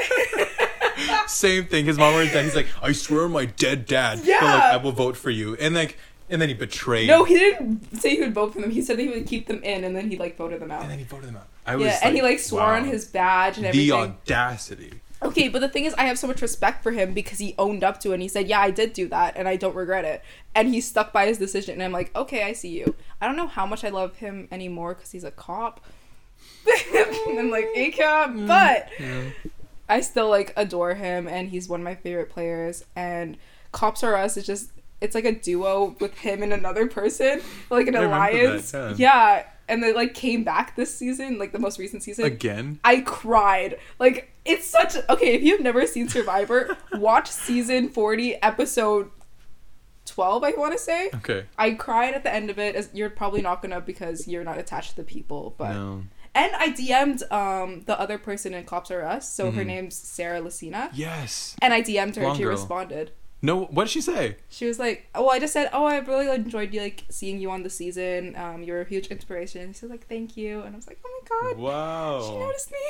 Same 1.35 1.65
thing. 1.65 1.85
His 1.85 1.97
mom 1.97 2.13
or 2.15 2.21
his 2.21 2.31
dad. 2.31 2.45
He's 2.45 2.55
like, 2.55 2.67
I 2.81 2.91
swear 2.93 3.25
on 3.25 3.31
my 3.31 3.45
dead 3.45 3.85
dad. 3.85 4.19
But 4.19 4.27
like, 4.27 4.41
Yeah. 4.41 4.69
I 4.73 4.77
will 4.77 4.91
vote 4.93 5.17
for 5.17 5.29
you. 5.29 5.55
And 5.55 5.75
like, 5.75 5.97
and 6.29 6.41
then 6.41 6.49
he 6.49 6.55
betrayed. 6.55 7.07
No, 7.07 7.23
he 7.23 7.35
didn't 7.37 7.99
say 7.99 8.15
he 8.15 8.21
would 8.21 8.33
vote 8.33 8.53
for 8.53 8.61
them. 8.61 8.71
He 8.71 8.81
said 8.81 8.97
that 8.97 9.03
he 9.03 9.09
would 9.09 9.27
keep 9.27 9.47
them 9.47 9.61
in, 9.63 9.83
and 9.83 9.95
then 9.95 10.09
he 10.09 10.17
like 10.17 10.37
voted 10.37 10.59
them 10.61 10.71
out. 10.71 10.81
And 10.81 10.89
then 10.91 10.97
he 10.97 11.03
voted 11.05 11.27
them 11.29 11.35
out. 11.37 11.47
I 11.67 11.75
was 11.75 11.85
Yeah, 11.87 11.99
and 12.03 12.15
he 12.15 12.21
like 12.21 12.39
swore 12.39 12.61
wow. 12.61 12.75
on 12.77 12.85
his 12.85 13.05
badge 13.05 13.57
and 13.57 13.65
everything. 13.65 13.87
the 13.89 13.95
audacity. 13.95 14.93
Okay, 15.21 15.47
but 15.47 15.59
the 15.59 15.69
thing 15.69 15.85
is, 15.85 15.93
I 15.95 16.05
have 16.05 16.19
so 16.19 16.27
much 16.27 16.41
respect 16.41 16.83
for 16.83 16.91
him 16.91 17.13
because 17.13 17.39
he 17.39 17.55
owned 17.57 17.83
up 17.83 17.99
to 18.01 18.11
it 18.11 18.15
and 18.15 18.21
he 18.21 18.27
said, 18.27 18.47
Yeah, 18.47 18.59
I 18.59 18.69
did 18.71 18.93
do 18.93 19.07
that 19.09 19.35
and 19.37 19.47
I 19.47 19.55
don't 19.55 19.75
regret 19.75 20.05
it. 20.05 20.21
And 20.53 20.67
he 20.67 20.81
stuck 20.81 21.11
by 21.13 21.25
his 21.25 21.37
decision. 21.37 21.73
And 21.75 21.83
I'm 21.83 21.91
like, 21.91 22.15
Okay, 22.15 22.43
I 22.43 22.53
see 22.53 22.69
you. 22.69 22.95
I 23.21 23.25
don't 23.27 23.35
know 23.37 23.47
how 23.47 23.65
much 23.65 23.83
I 23.83 23.89
love 23.89 24.17
him 24.17 24.47
anymore 24.51 24.93
because 24.93 25.11
he's 25.11 25.23
a 25.23 25.31
cop. 25.31 25.83
I'm 27.27 27.49
like, 27.49 27.67
A 27.75 27.91
cop. 27.91 28.31
Mm. 28.31 28.47
But 28.47 28.89
I 29.87 30.01
still 30.01 30.29
like 30.29 30.53
adore 30.57 30.95
him 30.95 31.27
and 31.27 31.49
he's 31.49 31.67
one 31.69 31.79
of 31.81 31.83
my 31.83 31.95
favorite 31.95 32.29
players. 32.29 32.83
And 32.95 33.37
Cops 33.71 34.03
Are 34.03 34.15
Us 34.15 34.37
is 34.37 34.45
just, 34.45 34.71
it's 35.01 35.13
like 35.13 35.25
a 35.25 35.31
duo 35.33 35.95
with 35.99 36.17
him 36.17 36.41
and 36.41 36.51
another 36.53 36.87
person, 36.87 37.41
like 37.69 37.87
an 37.87 37.95
I 37.95 38.01
remember 38.01 38.37
that, 38.37 38.43
alliance. 38.43 38.73
yeah. 38.73 38.93
yeah. 38.97 39.45
And 39.67 39.81
they 39.81 39.93
like 39.93 40.13
came 40.13 40.43
back 40.43 40.75
this 40.75 40.95
season, 40.95 41.37
like 41.39 41.51
the 41.51 41.59
most 41.59 41.79
recent 41.79 42.03
season. 42.03 42.25
Again. 42.25 42.79
I 42.83 43.01
cried. 43.01 43.77
Like 43.99 44.31
it's 44.45 44.67
such 44.67 44.95
okay, 45.09 45.33
if 45.33 45.41
you've 45.41 45.61
never 45.61 45.87
seen 45.87 46.07
Survivor, 46.07 46.77
watch 46.93 47.29
season 47.29 47.89
40 47.89 48.35
episode 48.43 49.09
12, 50.05 50.43
I 50.43 50.51
want 50.51 50.73
to 50.73 50.77
say. 50.77 51.09
Okay. 51.15 51.45
I 51.57 51.71
cried 51.71 52.13
at 52.13 52.23
the 52.23 52.31
end 52.33 52.51
of 52.51 52.59
it 52.59 52.75
as 52.75 52.89
you're 52.93 53.09
probably 53.09 53.41
not 53.41 53.61
going 53.63 53.71
to 53.71 53.81
because 53.81 54.27
you're 54.27 54.43
not 54.43 54.59
attached 54.59 54.91
to 54.91 54.95
the 54.97 55.03
people, 55.03 55.55
but 55.57 55.73
No. 55.73 56.03
And 56.35 56.53
I 56.57 56.69
DM'd 56.69 57.23
um 57.31 57.81
the 57.85 57.99
other 57.99 58.17
person 58.17 58.53
in 58.53 58.63
Cops 58.65 58.91
Are 58.91 59.01
Us, 59.03 59.27
so 59.33 59.51
her 59.51 59.63
Mhm. 59.63 59.67
name's 59.67 59.95
Sarah 59.95 60.41
Lacina, 60.41 60.89
Yes. 60.93 61.55
and 61.61 61.73
I 61.73 61.81
DM'd 61.81 62.15
her 62.17 62.23
and 62.25 62.35
she 62.37 62.43
girl. 62.43 62.51
responded. 62.51 63.11
No. 63.41 63.65
What 63.65 63.83
did 63.85 63.91
she 63.91 64.01
say? 64.01 64.37
She 64.49 64.65
was 64.65 64.79
like, 64.79 65.07
"Oh, 65.13 65.29
I 65.29 65.37
just 65.39 65.53
said, 65.53 65.69
oh, 65.71 65.85
I 65.85 65.97
really 65.99 66.27
enjoyed 66.33 66.73
you 66.73 66.81
like 66.81 67.03
seeing 67.09 67.39
you 67.39 67.51
on 67.51 67.61
the 67.63 67.69
season. 67.69 68.35
Um, 68.35 68.63
you're 68.63 68.81
a 68.81 68.85
huge 68.85 69.07
inspiration." 69.07 69.71
She 69.73 69.85
was 69.85 69.91
like, 69.91 70.07
"Thank 70.07 70.35
you," 70.35 70.61
and 70.63 70.73
I 70.73 70.77
was 70.77 70.87
like, 70.87 70.99
"Oh 71.05 71.11
my 71.21 71.53
god, 71.53 71.57
Wow. 71.57 72.21
she 72.25 72.37
noticed 72.45 72.71
me." 72.71 72.85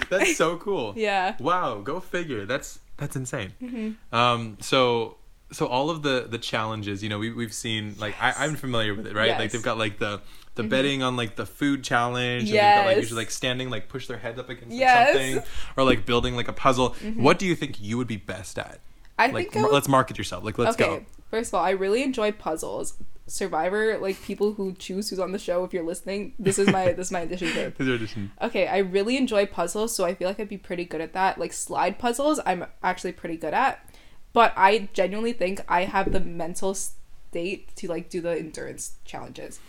That's 0.10 0.36
so 0.36 0.56
cool. 0.58 0.94
yeah. 0.96 1.36
Wow, 1.40 1.80
go 1.80 2.00
figure. 2.00 2.46
That's 2.46 2.78
that's 2.96 3.16
insane. 3.16 3.52
hmm 3.60 3.90
Um, 4.16 4.56
so 4.60 5.16
so 5.52 5.66
all 5.66 5.90
of 5.90 6.02
the 6.02 6.26
the 6.28 6.38
challenges, 6.38 7.02
you 7.02 7.08
know, 7.08 7.18
we 7.18 7.32
we've 7.32 7.54
seen 7.54 7.94
like 7.98 8.14
I, 8.20 8.32
I'm 8.44 8.54
familiar 8.56 8.94
with 8.94 9.06
it, 9.06 9.14
right? 9.14 9.38
Like 9.38 9.50
they've 9.50 9.62
got 9.62 9.78
like 9.78 9.98
the 9.98 10.20
the 10.56 10.62
Mhm. 10.64 10.68
betting 10.68 11.02
on 11.02 11.16
like 11.16 11.36
the 11.36 11.46
food 11.46 11.82
challenge, 11.84 12.50
and 12.50 12.86
like 12.86 12.94
Yes. 12.96 12.96
usually 12.96 13.20
like 13.22 13.30
standing 13.30 13.70
like 13.70 13.88
push 13.88 14.06
their 14.06 14.18
heads 14.18 14.38
up 14.38 14.48
against 14.48 14.70
like, 14.70 14.80
Yes. 14.80 15.12
something, 15.14 15.42
or 15.76 15.84
like 15.84 16.04
building 16.06 16.34
like 16.36 16.48
a 16.48 16.52
puzzle. 16.52 16.90
Mhm. 17.00 17.16
What 17.18 17.38
do 17.38 17.46
you 17.46 17.54
think 17.54 17.80
you 17.80 17.96
would 17.98 18.08
be 18.08 18.16
best 18.16 18.58
at? 18.58 18.80
I 19.18 19.26
like 19.28 19.52
think 19.52 19.56
I 19.56 19.62
would- 19.62 19.72
let's 19.72 19.88
market 19.88 20.18
yourself. 20.18 20.44
Like 20.44 20.58
let's 20.58 20.74
okay. 20.80 20.84
go. 20.98 21.04
First 21.30 21.50
of 21.50 21.54
all, 21.54 21.64
I 21.64 21.70
really 21.70 22.02
enjoy 22.02 22.32
puzzles. 22.32 22.94
Survivor, 23.26 23.96
like 23.98 24.20
people 24.22 24.54
who 24.54 24.72
choose 24.74 25.08
who's 25.10 25.20
on 25.20 25.30
the 25.30 25.38
show. 25.38 25.62
If 25.62 25.72
you're 25.72 25.84
listening, 25.84 26.32
this 26.40 26.58
is 26.58 26.66
my 26.68 26.92
this 26.92 27.06
is 27.08 27.12
my 27.12 27.20
addition 27.20 27.48
tip. 27.52 27.80
Is 27.80 27.86
there 27.86 27.94
addition? 27.94 28.32
Okay, 28.42 28.66
I 28.66 28.78
really 28.78 29.16
enjoy 29.16 29.46
puzzles, 29.46 29.94
so 29.94 30.04
I 30.04 30.14
feel 30.16 30.26
like 30.26 30.40
I'd 30.40 30.48
be 30.48 30.58
pretty 30.58 30.84
good 30.84 31.00
at 31.00 31.12
that. 31.12 31.38
Like 31.38 31.52
slide 31.52 31.98
puzzles, 32.00 32.40
I'm 32.44 32.66
actually 32.82 33.12
pretty 33.12 33.36
good 33.36 33.54
at. 33.54 33.88
But 34.32 34.52
I 34.56 34.88
genuinely 34.92 35.32
think 35.32 35.60
I 35.68 35.84
have 35.84 36.10
the 36.12 36.18
mental 36.20 36.74
state 36.74 37.74
to 37.76 37.86
like 37.88 38.10
do 38.10 38.20
the 38.20 38.36
endurance 38.36 38.94
challenges. 39.04 39.60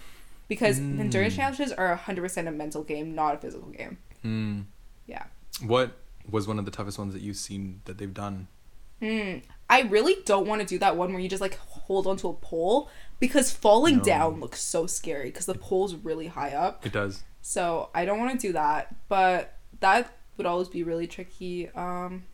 Because 0.52 0.82
Mm. 0.82 1.00
endurance 1.00 1.34
challenges 1.38 1.72
are 1.72 1.94
100% 1.96 2.46
a 2.50 2.52
mental 2.52 2.84
game, 2.84 3.16
not 3.16 3.36
a 3.36 3.38
physical 3.38 3.70
game. 3.70 3.98
Hmm. 4.22 4.62
Yeah. 5.08 5.24
What 5.66 5.94
was 6.30 6.46
one 6.46 6.60
of 6.60 6.66
the 6.66 6.72
toughest 6.72 7.00
ones 7.00 7.14
that 7.14 7.22
you've 7.22 7.38
seen 7.38 7.82
that 7.86 7.98
they've 7.98 8.14
done? 8.14 8.50
Hmm. 9.00 9.38
I 9.70 9.84
really 9.84 10.18
don't 10.26 10.46
want 10.46 10.60
to 10.62 10.68
do 10.68 10.78
that 10.80 10.98
one 10.98 11.14
where 11.14 11.22
you 11.22 11.30
just 11.30 11.40
like 11.42 11.58
hold 11.58 12.06
onto 12.06 12.28
a 12.28 12.34
pole 12.34 12.90
because 13.22 13.50
falling 13.50 14.00
No. 14.00 14.04
down 14.04 14.40
looks 14.42 14.60
so 14.60 14.88
scary 14.88 15.30
because 15.30 15.46
the 15.46 15.56
pole's 15.56 15.96
really 15.96 16.28
high 16.28 16.52
up. 16.52 16.86
It 16.86 16.92
does. 16.92 17.24
So 17.42 17.90
I 17.96 18.04
don't 18.04 18.20
want 18.20 18.38
to 18.38 18.48
do 18.48 18.52
that, 18.52 18.94
but 19.08 19.58
that 19.80 20.14
would 20.36 20.46
always 20.46 20.68
be 20.68 20.84
really 20.84 21.08
tricky. 21.08 21.70
Um, 21.70 22.26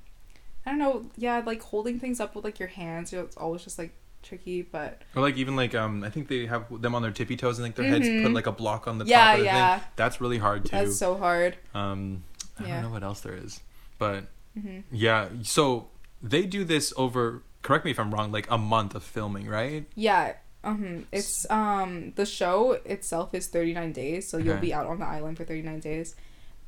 I 0.66 0.72
don't 0.72 0.80
know. 0.80 1.06
Yeah, 1.16 1.44
like 1.46 1.62
holding 1.62 2.00
things 2.00 2.20
up 2.20 2.34
with 2.36 2.44
like 2.44 2.58
your 2.58 2.70
hands, 2.70 3.12
you 3.14 3.20
know, 3.20 3.26
it's 3.26 3.38
always 3.38 3.64
just 3.64 3.78
like 3.78 3.94
tricky. 4.28 4.62
But 4.62 5.02
Or 5.16 5.22
like 5.22 5.38
even 5.38 5.56
like 5.56 5.74
um 5.76 6.04
I 6.04 6.10
think 6.10 6.28
they 6.28 6.46
have 6.46 6.66
them 6.82 6.94
on 6.96 7.02
their 7.02 7.12
tippy 7.12 7.38
toes 7.38 7.58
and 7.58 7.66
like 7.68 7.76
their 7.76 7.86
heads 7.86 8.08
Mhm. 8.10 8.22
put 8.24 8.34
like 8.34 8.48
a 8.48 8.52
block 8.52 8.88
on 8.88 8.98
the 8.98 9.06
Yeah, 9.06 9.20
top 9.26 9.34
of 9.34 9.40
the 9.40 9.46
yeah. 9.46 9.78
thing. 9.80 9.88
That's 9.96 10.20
really 10.22 10.38
hard 10.38 10.66
too. 10.66 10.72
that's 10.78 10.98
so 10.98 11.18
hard. 11.18 11.58
Um, 11.74 12.24
I 12.60 12.64
Yeah. 12.64 12.74
don't 12.74 12.82
know 12.84 12.90
what 12.92 13.04
else 13.04 13.22
there 13.22 13.36
is, 13.36 13.62
but 13.98 14.26
hmm 14.60 14.80
yeah. 14.92 15.30
So 15.44 15.90
they 16.22 16.46
do 16.46 16.64
this 16.64 16.94
over. 16.98 17.44
Correct 17.62 17.86
me 17.86 17.92
if 17.92 18.00
I'm 18.00 18.14
wrong. 18.14 18.32
Like 18.32 18.50
a 18.50 18.58
month 18.58 18.96
of 18.96 19.04
filming, 19.04 19.48
right? 19.48 19.86
Yeah. 19.96 20.34
Um, 20.64 21.06
it's 21.12 21.50
um 21.50 22.14
the 22.16 22.26
show 22.26 22.74
itself 22.84 23.34
is 23.34 23.48
39 23.48 23.94
days, 23.94 24.28
so 24.28 24.38
you'll 24.38 24.58
be 24.58 24.74
out 24.74 24.86
on 24.88 25.00
the 25.00 25.06
island 25.06 25.38
for 25.38 25.46
39 25.46 25.80
days. 25.80 26.16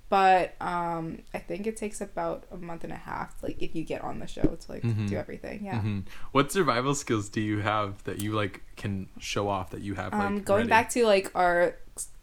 But 0.09 0.55
um 0.61 1.19
I 1.33 1.37
think 1.39 1.67
it 1.67 1.77
takes 1.77 2.01
about 2.01 2.45
a 2.51 2.57
month 2.57 2.83
and 2.83 2.91
a 2.91 2.97
half 2.97 3.35
like 3.43 3.61
if 3.61 3.75
you 3.75 3.83
get 3.83 4.01
on 4.03 4.19
the 4.19 4.27
show 4.27 4.41
to 4.41 4.71
like 4.71 4.81
Mhm. 4.83 5.07
do 5.09 5.15
everything. 5.17 5.63
Yeah. 5.65 5.81
hmm 5.81 5.99
What 6.31 6.51
survival 6.51 6.95
skills 6.95 7.29
do 7.29 7.41
you 7.41 7.59
have 7.59 8.03
that 8.05 8.19
you 8.21 8.33
like 8.33 8.61
can 8.75 9.07
show 9.19 9.47
off 9.47 9.69
that 9.71 9.81
you 9.81 9.93
have? 9.95 10.11
Like, 10.13 10.21
um 10.23 10.41
going 10.41 10.59
ready? 10.61 10.69
back 10.69 10.89
to 10.91 11.05
like 11.05 11.31
our 11.35 11.75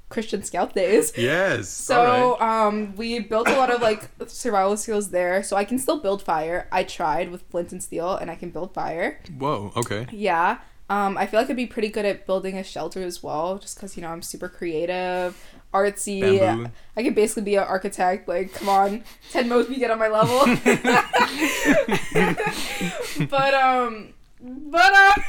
Christian 0.09 0.43
Scout 0.43 0.75
days. 0.75 1.13
Yes. 1.33 1.69
So 1.69 2.37
right. 2.41 2.67
um 2.67 2.95
we 2.97 3.21
built 3.21 3.49
a 3.49 3.57
lot 3.57 3.71
of 3.71 3.81
like 3.81 4.09
survival 4.27 4.77
skills 4.77 5.11
there. 5.11 5.43
So 5.43 5.57
I 5.57 5.65
can 5.65 5.79
still 5.79 6.01
build 6.01 6.23
fire. 6.23 6.69
I 6.73 6.83
tried 6.85 7.31
with 7.31 7.43
flint 7.51 7.71
and 7.73 7.83
steel 7.83 8.15
and 8.17 8.31
I 8.31 8.37
can 8.37 8.51
build 8.51 8.75
fire. 8.75 9.21
Whoa. 9.39 9.73
Okay. 9.77 10.07
Yeah. 10.13 10.59
Um, 10.89 11.19
I 11.19 11.27
feel 11.27 11.41
like 11.41 11.51
I'd 11.51 11.57
be 11.57 11.67
pretty 11.67 11.89
good 11.89 12.05
at 12.05 12.27
building 12.27 12.57
a 12.57 12.63
shelter 12.63 13.03
as 13.03 13.21
well, 13.21 13.59
just 13.59 13.75
because 13.75 13.97
you 13.97 14.03
know 14.05 14.11
I'm 14.11 14.23
super 14.23 14.49
creative, 14.49 15.35
artsy. 15.77 16.21
Bamboo. 16.21 16.71
I 16.97 17.03
could 17.03 17.15
basically 17.15 17.43
be 17.43 17.57
an 17.57 17.65
architect. 17.65 18.29
Like, 18.29 18.53
come 18.55 18.69
on, 18.69 19.05
Ted 19.31 19.47
Mosby, 19.47 19.77
get 19.77 19.91
on 19.91 19.99
my 19.99 20.09
level. 20.09 20.41
but 23.29 23.55
um, 23.55 24.15
but 24.41 24.95
um. 24.95 25.23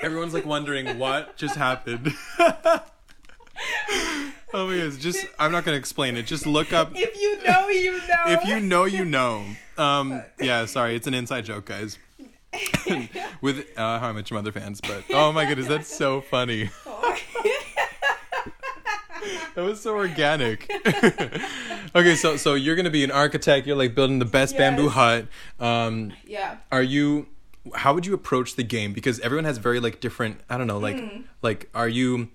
Everyone's 0.00 0.34
like 0.34 0.44
wondering 0.44 0.98
what 0.98 1.36
just 1.36 1.56
happened. 1.56 2.12
oh 2.38 2.82
my 4.52 4.66
goodness! 4.74 4.98
Just 4.98 5.26
I'm 5.38 5.50
not 5.50 5.64
gonna 5.64 5.78
explain 5.78 6.16
it. 6.16 6.26
Just 6.26 6.46
look 6.46 6.74
up. 6.74 6.92
If 6.94 7.20
you 7.20 7.42
know, 7.42 7.68
you 7.68 7.92
know. 7.92 8.22
If 8.26 8.44
you 8.44 8.60
know, 8.60 8.84
you 8.84 9.04
know. 9.04 9.44
Um, 9.76 10.22
yeah, 10.40 10.66
sorry, 10.66 10.94
it's 10.94 11.08
an 11.08 11.14
inside 11.14 11.46
joke, 11.46 11.64
guys. 11.64 11.98
With 13.40 13.66
uh, 13.76 13.98
How 13.98 14.08
I 14.08 14.12
Met 14.12 14.30
Your 14.30 14.38
Mother 14.38 14.52
fans, 14.52 14.80
but 14.80 15.04
oh 15.10 15.32
my 15.32 15.44
goodness, 15.46 15.66
that's 15.66 15.94
so 15.94 16.20
funny. 16.20 16.70
That 19.54 19.62
was 19.62 19.80
so 19.80 19.94
organic. 19.94 20.68
okay, 21.94 22.16
so 22.16 22.36
so 22.36 22.54
you're 22.54 22.74
gonna 22.74 22.90
be 22.90 23.04
an 23.04 23.12
architect. 23.12 23.66
You're 23.66 23.76
like 23.76 23.94
building 23.94 24.18
the 24.18 24.24
best 24.24 24.56
bamboo 24.56 24.88
hut. 24.88 25.28
Um, 25.60 26.12
yeah. 26.26 26.56
are 26.72 26.82
you? 26.82 27.28
How 27.74 27.94
would 27.94 28.04
you 28.04 28.14
approach 28.14 28.56
the 28.56 28.64
game? 28.64 28.92
Because 28.92 29.20
everyone 29.20 29.44
has 29.44 29.58
very 29.58 29.78
like 29.78 30.00
different. 30.00 30.40
I 30.50 30.58
don't 30.58 30.66
know. 30.66 30.78
Like 30.78 31.02
like 31.40 31.70
are 31.72 31.88
you 31.88 32.30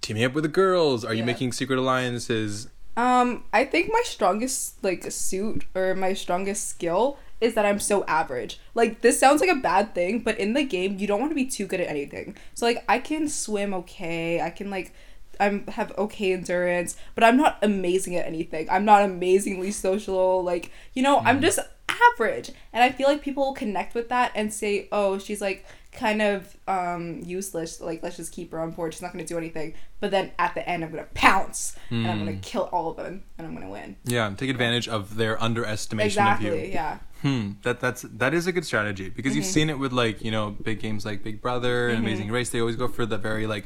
teaming 0.00 0.24
up 0.24 0.32
with 0.34 0.42
the 0.42 0.48
girls? 0.48 1.04
Are 1.04 1.14
you 1.14 1.22
making 1.24 1.52
secret 1.52 1.78
alliances? 1.78 2.68
Um, 2.96 3.44
I 3.52 3.64
think 3.64 3.90
my 3.92 4.02
strongest 4.04 4.82
like 4.82 5.10
suit 5.10 5.64
or 5.74 5.94
my 5.94 6.12
strongest 6.12 6.68
skill 6.68 7.18
is 7.40 7.54
that 7.54 7.66
I'm 7.66 7.78
so 7.78 8.04
average. 8.04 8.58
Like 8.74 9.00
this 9.00 9.18
sounds 9.18 9.40
like 9.40 9.50
a 9.50 9.56
bad 9.60 9.94
thing, 9.94 10.20
but 10.20 10.38
in 10.38 10.54
the 10.54 10.64
game 10.64 10.98
you 10.98 11.06
don't 11.06 11.20
want 11.20 11.30
to 11.30 11.36
be 11.36 11.46
too 11.46 11.66
good 11.66 11.80
at 11.80 11.88
anything. 11.88 12.36
So 12.54 12.66
like 12.66 12.84
I 12.88 12.98
can 12.98 13.28
swim 13.28 13.74
okay. 13.74 14.40
I 14.40 14.50
can 14.50 14.70
like 14.70 14.92
I'm 15.40 15.66
have 15.68 15.96
okay 15.98 16.32
endurance, 16.32 16.96
but 17.14 17.24
I'm 17.24 17.36
not 17.36 17.58
amazing 17.62 18.16
at 18.16 18.26
anything. 18.26 18.68
I'm 18.70 18.84
not 18.84 19.02
amazingly 19.02 19.70
social. 19.72 20.42
Like, 20.42 20.70
you 20.94 21.02
know, 21.02 21.18
I'm 21.18 21.40
just 21.40 21.58
average. 21.88 22.50
And 22.72 22.82
I 22.82 22.90
feel 22.90 23.08
like 23.08 23.22
people 23.22 23.44
will 23.44 23.54
connect 23.54 23.94
with 23.94 24.08
that 24.08 24.32
and 24.34 24.52
say, 24.52 24.88
"Oh, 24.92 25.18
she's 25.18 25.40
like 25.40 25.66
kind 25.92 26.22
of 26.22 26.56
um 26.66 27.20
useless. 27.24 27.80
Like, 27.80 28.02
let's 28.02 28.16
just 28.16 28.32
keep 28.32 28.52
her 28.52 28.60
on 28.60 28.72
board. 28.72 28.94
She's 28.94 29.02
not 29.02 29.12
going 29.12 29.24
to 29.24 29.28
do 29.28 29.38
anything." 29.38 29.74
But 30.00 30.10
then 30.10 30.32
at 30.38 30.54
the 30.54 30.68
end 30.68 30.84
I'm 30.84 30.90
going 30.90 31.04
to 31.04 31.10
pounce 31.14 31.76
and 31.90 32.06
I'm 32.06 32.24
going 32.24 32.38
to 32.38 32.48
kill 32.48 32.68
all 32.72 32.90
of 32.90 32.96
them 32.96 33.24
and 33.38 33.46
I'm 33.46 33.54
going 33.54 33.66
to 33.66 33.72
win. 33.72 33.96
Yeah, 34.04 34.32
take 34.36 34.50
advantage 34.50 34.86
of 34.86 35.16
their 35.16 35.42
underestimation 35.42 36.26
of 36.26 36.42
you. 36.42 36.52
Exactly. 36.52 36.72
Yeah. 36.72 36.98
Hmm. 37.24 37.52
That 37.62 37.80
that's 37.80 38.02
that 38.02 38.34
is 38.34 38.46
a 38.46 38.52
good 38.52 38.66
strategy 38.66 39.08
because 39.08 39.32
Mm-hmm. 39.32 39.36
you've 39.38 39.46
seen 39.46 39.70
it 39.70 39.78
with 39.78 39.92
like 39.92 40.22
you 40.22 40.30
know 40.30 40.50
big 40.50 40.78
games 40.80 41.04
like 41.06 41.24
Big 41.24 41.40
Brother 41.40 41.88
and 41.88 41.98
Amazing 41.98 42.30
Race. 42.30 42.50
They 42.50 42.60
always 42.60 42.76
go 42.76 42.86
for 42.86 43.06
the 43.06 43.16
very 43.18 43.46
like 43.46 43.64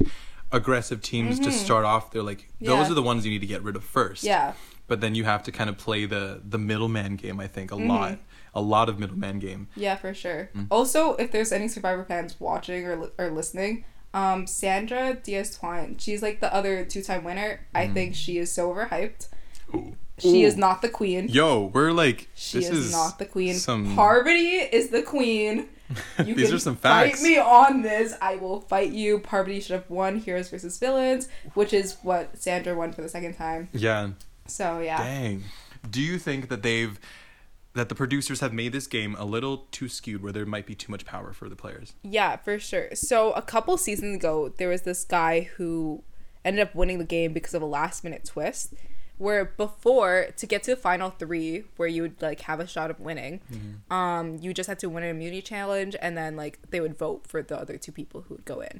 aggressive 0.51 1.01
teams 1.01 1.39
to 1.41 1.51
start 1.51 1.85
off. 1.85 2.11
They're 2.11 2.23
like 2.23 2.47
those 2.61 2.69
Mm-hmm. 2.69 2.81
Yeah. 2.85 2.91
are 2.91 2.93
the 2.95 3.01
ones 3.03 3.25
you 3.25 3.31
need 3.31 3.41
to 3.41 3.47
get 3.47 3.61
rid 3.63 3.75
of 3.75 3.83
first. 3.83 4.23
Yeah. 4.23 4.53
But 4.87 5.01
then 5.01 5.13
you 5.13 5.23
have 5.25 5.43
to 5.43 5.51
kind 5.51 5.69
of 5.69 5.77
play 5.77 6.05
the 6.05 6.41
the 6.43 6.57
middleman 6.57 7.17
game. 7.17 7.39
I 7.39 7.47
think 7.47 7.71
a 7.71 7.75
Mm-hmm. 7.75 7.87
lot, 7.89 8.17
a 8.55 8.61
lot 8.61 8.87
of 8.89 8.97
middleman 8.97 9.39
game. 9.39 9.67
Yeah, 9.75 9.95
for 9.97 10.13
sure. 10.13 10.49
Mm. 10.55 10.67
Also, 10.71 11.15
if 11.15 11.31
there's 11.31 11.51
any 11.51 11.67
Survivor 11.67 12.03
fans 12.05 12.39
watching 12.39 12.85
or, 12.87 12.95
li- 12.95 13.11
or 13.19 13.29
listening, 13.29 13.83
um, 14.13 14.47
Sandra 14.47 15.13
Diaz 15.15 15.57
Twine, 15.57 15.97
she's 15.99 16.23
like 16.23 16.39
the 16.39 16.51
other 16.53 16.85
two 16.85 17.03
time 17.03 17.23
winner. 17.23 17.67
I 17.75 17.87
Mm. 17.87 17.93
think 17.93 18.15
she 18.15 18.37
is 18.39 18.51
so 18.51 18.73
overhyped. 18.73 19.27
Ooh. 19.75 19.95
She 20.21 20.43
Ooh. 20.43 20.47
is 20.47 20.57
not 20.57 20.81
the 20.81 20.89
queen. 20.89 21.27
Yo, 21.29 21.71
we're 21.73 21.91
like 21.91 22.27
She 22.35 22.59
this 22.59 22.69
is, 22.69 22.91
not 22.91 23.19
the 23.19 23.25
queen. 23.25 23.53
Some 23.55 23.95
Parvati 23.95 24.57
is 24.57 24.89
the 24.89 25.01
queen. 25.01 25.67
You 26.23 26.35
These 26.35 26.47
can 26.49 26.55
are 26.55 26.59
some 26.59 26.75
facts. 26.75 27.19
fight 27.19 27.27
me 27.27 27.39
on 27.39 27.81
this. 27.81 28.13
I 28.21 28.35
will 28.35 28.61
fight 28.61 28.91
you. 28.91 29.17
Parvati 29.17 29.59
should 29.59 29.71
have 29.73 29.89
won 29.89 30.19
Heroes 30.19 30.47
versus 30.49 30.77
Villains, 30.77 31.27
which 31.55 31.73
is 31.73 31.97
what 32.03 32.37
Sandra 32.37 32.75
won 32.75 32.91
for 32.93 33.01
the 33.01 33.09
second 33.09 33.33
time. 33.33 33.69
yeah. 33.73 34.09
So 34.45 34.79
yeah. 34.81 34.97
Dang. 34.99 35.45
Do 35.89 35.99
you 36.01 36.19
think 36.19 36.49
that 36.49 36.61
they've 36.61 36.99
that 37.73 37.89
the 37.89 37.95
producers 37.95 38.39
have 38.39 38.53
made 38.53 38.71
this 38.71 38.85
game 38.85 39.15
a 39.17 39.25
little 39.25 39.65
too 39.71 39.87
skewed 39.89 40.21
where 40.21 40.31
there 40.31 40.45
might 40.45 40.65
be 40.67 40.75
too 40.75 40.91
much 40.91 41.05
power 41.05 41.33
for 41.33 41.49
the 41.49 41.55
players? 41.55 41.93
Yeah, 42.03 42.35
for 42.37 42.59
sure. 42.59 42.89
So 42.93 43.31
a 43.31 43.41
couple 43.41 43.75
seasons 43.77 44.15
ago, 44.17 44.53
there 44.57 44.69
was 44.69 44.83
this 44.83 45.03
guy 45.03 45.49
who 45.57 46.03
ended 46.45 46.61
up 46.67 46.75
winning 46.75 46.99
the 46.99 47.03
game 47.05 47.33
because 47.33 47.53
of 47.55 47.61
a 47.63 47.65
last 47.67 48.03
minute 48.03 48.25
twist. 48.25 48.73
Where 49.19 49.45
before 49.45 50.29
to 50.37 50.45
get 50.47 50.63
to 50.63 50.71
the 50.71 50.77
final 50.77 51.11
three, 51.11 51.65
where 51.75 51.87
you 51.87 52.01
would 52.03 52.21
like 52.21 52.39
have 52.41 52.59
a 52.59 52.65
shot 52.65 52.89
of 52.89 52.99
winning, 52.99 53.41
um, 53.91 54.37
you 54.41 54.53
just 54.53 54.67
had 54.67 54.79
to 54.79 54.89
win 54.89 55.03
an 55.03 55.11
immunity 55.11 55.41
challenge, 55.41 55.95
and 56.01 56.17
then 56.17 56.35
like 56.35 56.57
they 56.71 56.79
would 56.79 56.97
vote 56.97 57.27
for 57.27 57.43
the 57.43 57.59
other 57.59 57.77
two 57.77 57.91
people 57.91 58.21
who 58.21 58.35
would 58.35 58.45
go 58.45 58.61
in. 58.61 58.79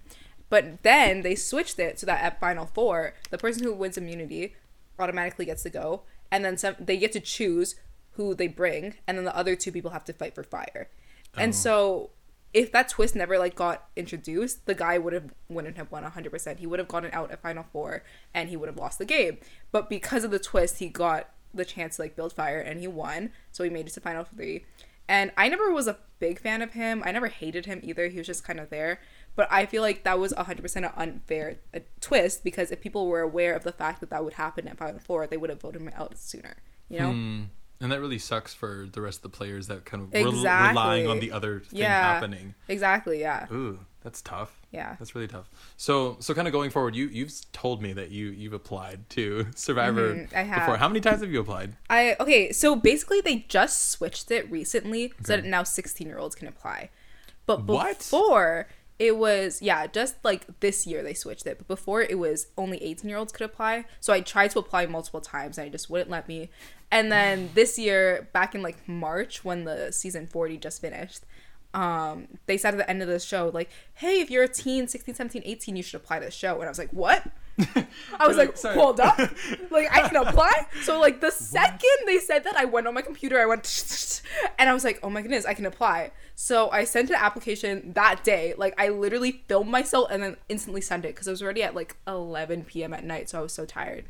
But 0.49 0.81
then 0.81 1.21
they 1.21 1.35
switched 1.35 1.77
it 1.77 1.99
so 1.99 2.05
that 2.07 2.23
at 2.23 2.39
final 2.39 2.65
four, 2.65 3.13
the 3.29 3.37
person 3.37 3.63
who 3.63 3.73
wins 3.73 3.97
immunity 3.97 4.55
automatically 4.97 5.45
gets 5.45 5.61
to 5.63 5.69
go, 5.69 6.03
and 6.31 6.43
then 6.43 6.57
some 6.57 6.75
they 6.79 6.97
get 6.97 7.11
to 7.11 7.19
choose 7.19 7.75
who 8.13 8.33
they 8.33 8.47
bring, 8.47 8.95
and 9.07 9.17
then 9.17 9.25
the 9.25 9.35
other 9.35 9.55
two 9.55 9.71
people 9.71 9.91
have 9.91 10.05
to 10.05 10.13
fight 10.13 10.35
for 10.35 10.43
fire. 10.43 10.89
And 11.37 11.53
so 11.53 12.09
if 12.54 12.72
that 12.72 12.89
twist 12.89 13.16
never 13.16 13.38
like 13.38 13.56
got 13.56 13.88
introduced, 13.95 14.66
the 14.66 14.74
guy 14.74 14.97
would 14.97 15.14
have 15.14 15.34
wouldn't 15.47 15.78
have 15.78 15.91
won 15.91 16.04
100%. 16.04 16.58
He 16.58 16.68
would 16.68 16.80
have 16.80 16.88
gotten 16.88 17.12
out 17.14 17.32
at 17.32 17.41
final 17.41 17.66
4 17.72 18.04
and 18.34 18.50
he 18.50 18.58
would 18.58 18.68
have 18.68 18.78
lost 18.78 18.97
the 18.97 19.06
game. 19.06 19.38
But 19.72 19.89
because 19.89 20.24
of 20.24 20.32
the 20.32 20.39
twist, 20.39 20.80
he 20.80 20.89
got 20.89 21.30
the 21.54 21.66
chance 21.66 21.95
to 21.95 22.04
like 22.04 22.16
build 22.16 22.34
fire 22.34 22.60
and 22.60 22.80
he 22.80 22.88
won. 22.88 23.32
So 23.52 23.64
he 23.64 23.70
made 23.70 23.88
it 23.88 23.93
to 23.93 24.02
final 24.02 24.24
3. 24.24 24.66
And 25.08 25.32
I 25.38 25.50
never 25.50 25.72
was 25.72 25.88
a 25.88 25.97
big 26.20 26.39
fan 26.39 26.62
of 26.62 26.74
him. 26.74 27.02
I 27.06 27.12
never 27.12 27.28
hated 27.28 27.66
him 27.66 27.80
either. 27.84 28.08
He 28.08 28.18
was 28.18 28.28
just 28.28 28.43
kind 28.43 28.60
of 28.60 28.70
there. 28.70 29.00
But 29.36 29.47
I 29.52 29.66
feel 29.66 29.82
like 29.82 30.04
that 30.04 30.20
was 30.20 30.34
100% 30.34 30.76
an 30.76 30.86
unfair 30.95 31.58
twist 32.02 32.43
because 32.43 32.72
if 32.72 32.82
people 32.82 33.08
were 33.08 33.22
aware 33.22 33.56
of 33.56 33.64
the 33.64 33.72
fact 33.72 34.02
that 34.02 34.10
that 34.10 34.24
would 34.24 34.34
happen 34.34 34.68
at 34.68 34.78
final 34.78 35.00
4, 35.00 35.28
they 35.28 35.38
would 35.38 35.50
have 35.50 35.62
voted 35.62 35.82
him 35.82 35.91
out 35.95 36.18
sooner, 36.18 36.58
you 36.89 37.00
know? 37.00 37.12
Hmm. 37.12 37.43
And 37.82 37.91
that 37.91 38.01
really 38.01 38.17
sucks 38.19 38.53
for 38.53 38.88
the 38.91 39.01
rest 39.01 39.19
of 39.19 39.23
the 39.23 39.30
players 39.38 39.67
that 39.67 39.86
kind 39.86 40.03
of 40.03 40.11
were 40.11 40.27
Exactly. 40.30 40.69
relying 40.69 41.07
on 41.07 41.19
the 41.19 41.32
other 41.32 41.61
thing 41.61 41.80
Yeah. 41.80 42.01
happening. 42.13 42.53
Exactly, 42.67 43.21
yeah. 43.21 43.47
Ooh, 43.53 43.80
that's 44.03 44.21
tough. 44.21 44.59
Yeah. 44.71 44.95
That's 44.99 45.15
really 45.15 45.30
tough. 45.30 45.49
So, 45.77 46.17
so 46.19 46.34
kind 46.34 46.47
of 46.47 46.51
going 46.51 46.71
forward, 46.71 46.93
you 46.93 47.07
you've 47.07 47.32
told 47.53 47.82
me 47.82 47.93
that 47.93 48.11
you 48.11 48.27
you've 48.32 48.53
applied 48.53 49.09
to 49.11 49.47
Survivor 49.55 50.13
Mhm, 50.13 50.34
I 50.36 50.41
have. 50.43 50.59
before. 50.61 50.77
How 50.77 50.89
many 50.89 50.99
times 50.99 51.21
have 51.21 51.32
you 51.32 51.39
applied? 51.39 51.75
I 51.89 52.17
okay, 52.19 52.51
so 52.51 52.75
basically 52.75 53.21
they 53.21 53.45
just 53.47 53.89
switched 53.89 54.30
it 54.30 54.49
recently 54.51 55.13
so 55.23 55.38
that 55.38 55.45
now 55.45 55.63
16 55.63 56.05
year 56.05 56.17
olds 56.19 56.36
can 56.36 56.47
apply. 56.49 56.89
But 57.45 57.63
What? 57.63 58.07
It 59.00 59.18
was 59.18 59.62
yeah, 59.62 59.88
just 59.88 60.16
like 60.24 60.45
this 60.60 60.86
year 60.86 61.02
they 61.02 61.14
switched 61.14 61.47
it. 61.47 61.58
But 61.58 61.68
before 61.68 62.02
it 62.02 62.20
was 62.20 62.47
only 62.58 62.84
18 62.84 63.10
year 63.10 63.18
olds 63.18 63.32
could 63.32 63.45
apply. 63.45 63.86
So 64.02 64.14
I 64.14 64.20
tried 64.20 64.52
to 64.52 64.60
apply 64.60 64.86
multiple 64.86 65.22
times 65.22 65.58
and 65.58 65.68
it 65.68 65.72
just 65.72 65.89
wouldn't 65.89 66.10
let 66.10 66.28
me. 66.28 66.50
And 66.91 67.12
then 67.12 67.50
this 67.56 67.80
year, 67.80 68.28
back 68.34 68.54
in 68.54 68.62
like 68.62 68.88
March 68.88 69.43
when 69.45 69.64
the 69.64 69.91
season 69.91 70.28
40 70.28 70.58
just 70.58 70.82
finished, 70.82 71.24
um 71.74 72.28
they 72.47 72.58
said 72.58 72.74
at 72.74 72.78
the 72.78 72.89
end 72.89 73.02
of 73.04 73.08
the 73.08 73.20
show 73.20 73.52
like 73.54 73.70
hey 73.93 74.22
if 74.22 74.32
you're 74.32 74.41
a 74.41 74.47
teen 74.47 74.88
16 74.88 75.14
17 75.14 75.43
18 75.45 75.76
you 75.76 75.84
should 75.84 76.02
apply 76.02 76.18
to 76.18 76.26
the 76.26 76.32
show 76.32 76.56
and 76.56 76.64
i 76.64 76.68
was 76.68 76.80
like 76.80 76.89
what 76.89 77.28
i 78.20 78.28
was 78.28 78.38
like, 78.38 78.57
hold 78.60 78.99
up. 78.99 79.20
Like 79.72 79.88
i 79.91 80.07
can 80.07 80.16
apply. 80.16 80.68
So 80.82 80.99
like 80.99 81.22
the 81.22 81.32
second 81.32 81.97
they 82.05 82.18
said 82.18 82.43
that 82.43 82.57
i 82.57 82.66
went 82.66 82.88
on 82.88 82.93
my 82.93 83.01
computer 83.01 83.39
i 83.39 83.45
went 83.45 84.22
and 84.60 84.70
i 84.70 84.74
was 84.74 84.84
like 84.84 84.99
oh 85.03 85.10
my 85.10 85.22
goodness 85.22 85.45
i 85.45 85.53
can 85.53 85.66
apply. 85.66 86.12
So 86.36 86.70
i 86.72 86.84
sent 86.84 87.10
an 87.10 87.18
application 87.18 87.93
that 87.93 88.24
day. 88.24 88.53
Like 88.57 88.74
i 88.78 88.89
literally 88.89 89.43
filmed 89.47 89.70
myself 89.70 90.07
and 90.12 90.24
then 90.24 90.38
instantly 90.47 90.82
sent 90.82 91.05
it 91.05 91.16
because 91.16 91.28
I 91.28 91.32
was 91.32 91.41
already 91.41 91.64
at 91.64 91.76
like 91.76 91.95
11 92.07 92.66
p.m 92.66 92.93
at 92.93 93.03
night 93.03 93.30
so 93.30 93.39
i 93.39 93.41
was 93.41 93.53
so 93.53 93.66
tired. 93.66 94.05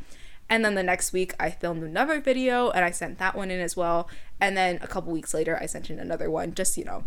And 0.50 0.66
then 0.66 0.74
the 0.74 0.84
next 0.84 1.14
week, 1.14 1.34
I 1.39 1.52
filmed 1.52 1.84
another 1.84 2.20
video 2.20 2.72
and 2.72 2.84
I 2.84 2.89
sent 2.89 3.20
that 3.20 3.36
one 3.36 3.52
in 3.52 3.60
as 3.60 3.78
well. 3.78 4.10
And 4.41 4.58
then 4.58 4.80
a 4.82 4.88
couple 4.88 5.14
weeks 5.14 5.34
later, 5.34 5.58
I 5.62 5.68
sent 5.68 5.91
in 5.91 6.00
another 6.00 6.30
one, 6.32 6.56
just, 6.56 6.76
you 6.76 6.86
know, 6.86 7.04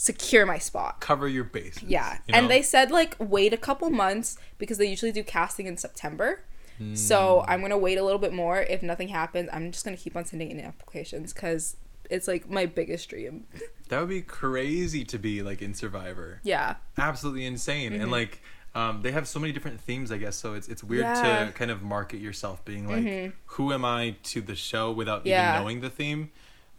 secure 0.00 0.46
my 0.46 0.56
spot. 0.56 0.98
Cover 1.00 1.28
your 1.28 1.44
bases. 1.44 1.82
Yeah. 1.82 2.18
you 2.26 2.32
know? 2.32 2.38
And 2.38 2.50
they 2.50 2.62
said, 2.62 2.90
like, 2.90 3.16
wait 3.18 3.52
a 3.52 3.58
couple 3.58 3.90
months 3.90 4.38
because 4.56 4.78
they 4.78 4.86
usually 4.88 5.12
do 5.12 5.22
casting 5.22 5.66
in 5.66 5.76
September. 5.76 6.40
Hmm. 6.78 6.94
So 6.94 7.44
I'm 7.46 7.60
going 7.60 7.70
to 7.70 7.76
wait 7.76 7.98
a 7.98 8.02
little 8.02 8.18
bit 8.18 8.32
more. 8.32 8.62
If 8.62 8.82
nothing 8.82 9.08
happens, 9.08 9.50
I'm 9.52 9.70
just 9.72 9.84
going 9.84 9.94
to 9.94 10.02
keep 10.02 10.16
on 10.16 10.24
sending 10.24 10.50
in 10.50 10.58
applications 10.60 11.34
because 11.34 11.76
it's 12.08 12.26
like 12.26 12.48
my 12.48 12.64
biggest 12.64 13.10
dream. 13.10 13.44
that 13.88 14.00
would 14.00 14.08
be 14.08 14.22
crazy 14.22 15.04
to 15.04 15.18
be 15.18 15.42
like 15.42 15.60
in 15.60 15.74
Survivor. 15.74 16.40
yeah. 16.44 16.76
absolutely 16.96 17.44
insane 17.44 17.92
Mm-hmm. 17.92 18.02
and 18.02 18.10
like 18.10 18.40
um, 18.74 19.02
they 19.02 19.10
have 19.12 19.26
so 19.28 19.38
many 19.40 19.52
different 19.52 19.80
themes 19.80 20.12
i 20.12 20.16
guess 20.16 20.36
so 20.36 20.54
it's 20.54 20.68
it's 20.68 20.84
weird 20.84 21.02
Yeah. 21.02 21.22
Mm-hmm. 21.24 21.46
to 21.48 21.52
kind 21.58 21.70
of 21.72 21.82
market 21.82 22.20
yourself 22.20 22.64
being 22.64 22.86
like 22.88 23.32
who 23.46 23.72
am 23.72 23.84
i 23.84 24.14
to 24.24 24.40
the 24.40 24.54
show 24.54 24.92
without 24.92 25.26
Yeah. 25.26 25.40
Mm-hmm. 25.42 25.50
even 25.54 25.62
knowing 25.64 25.80
the 25.80 25.90
theme 25.90 26.30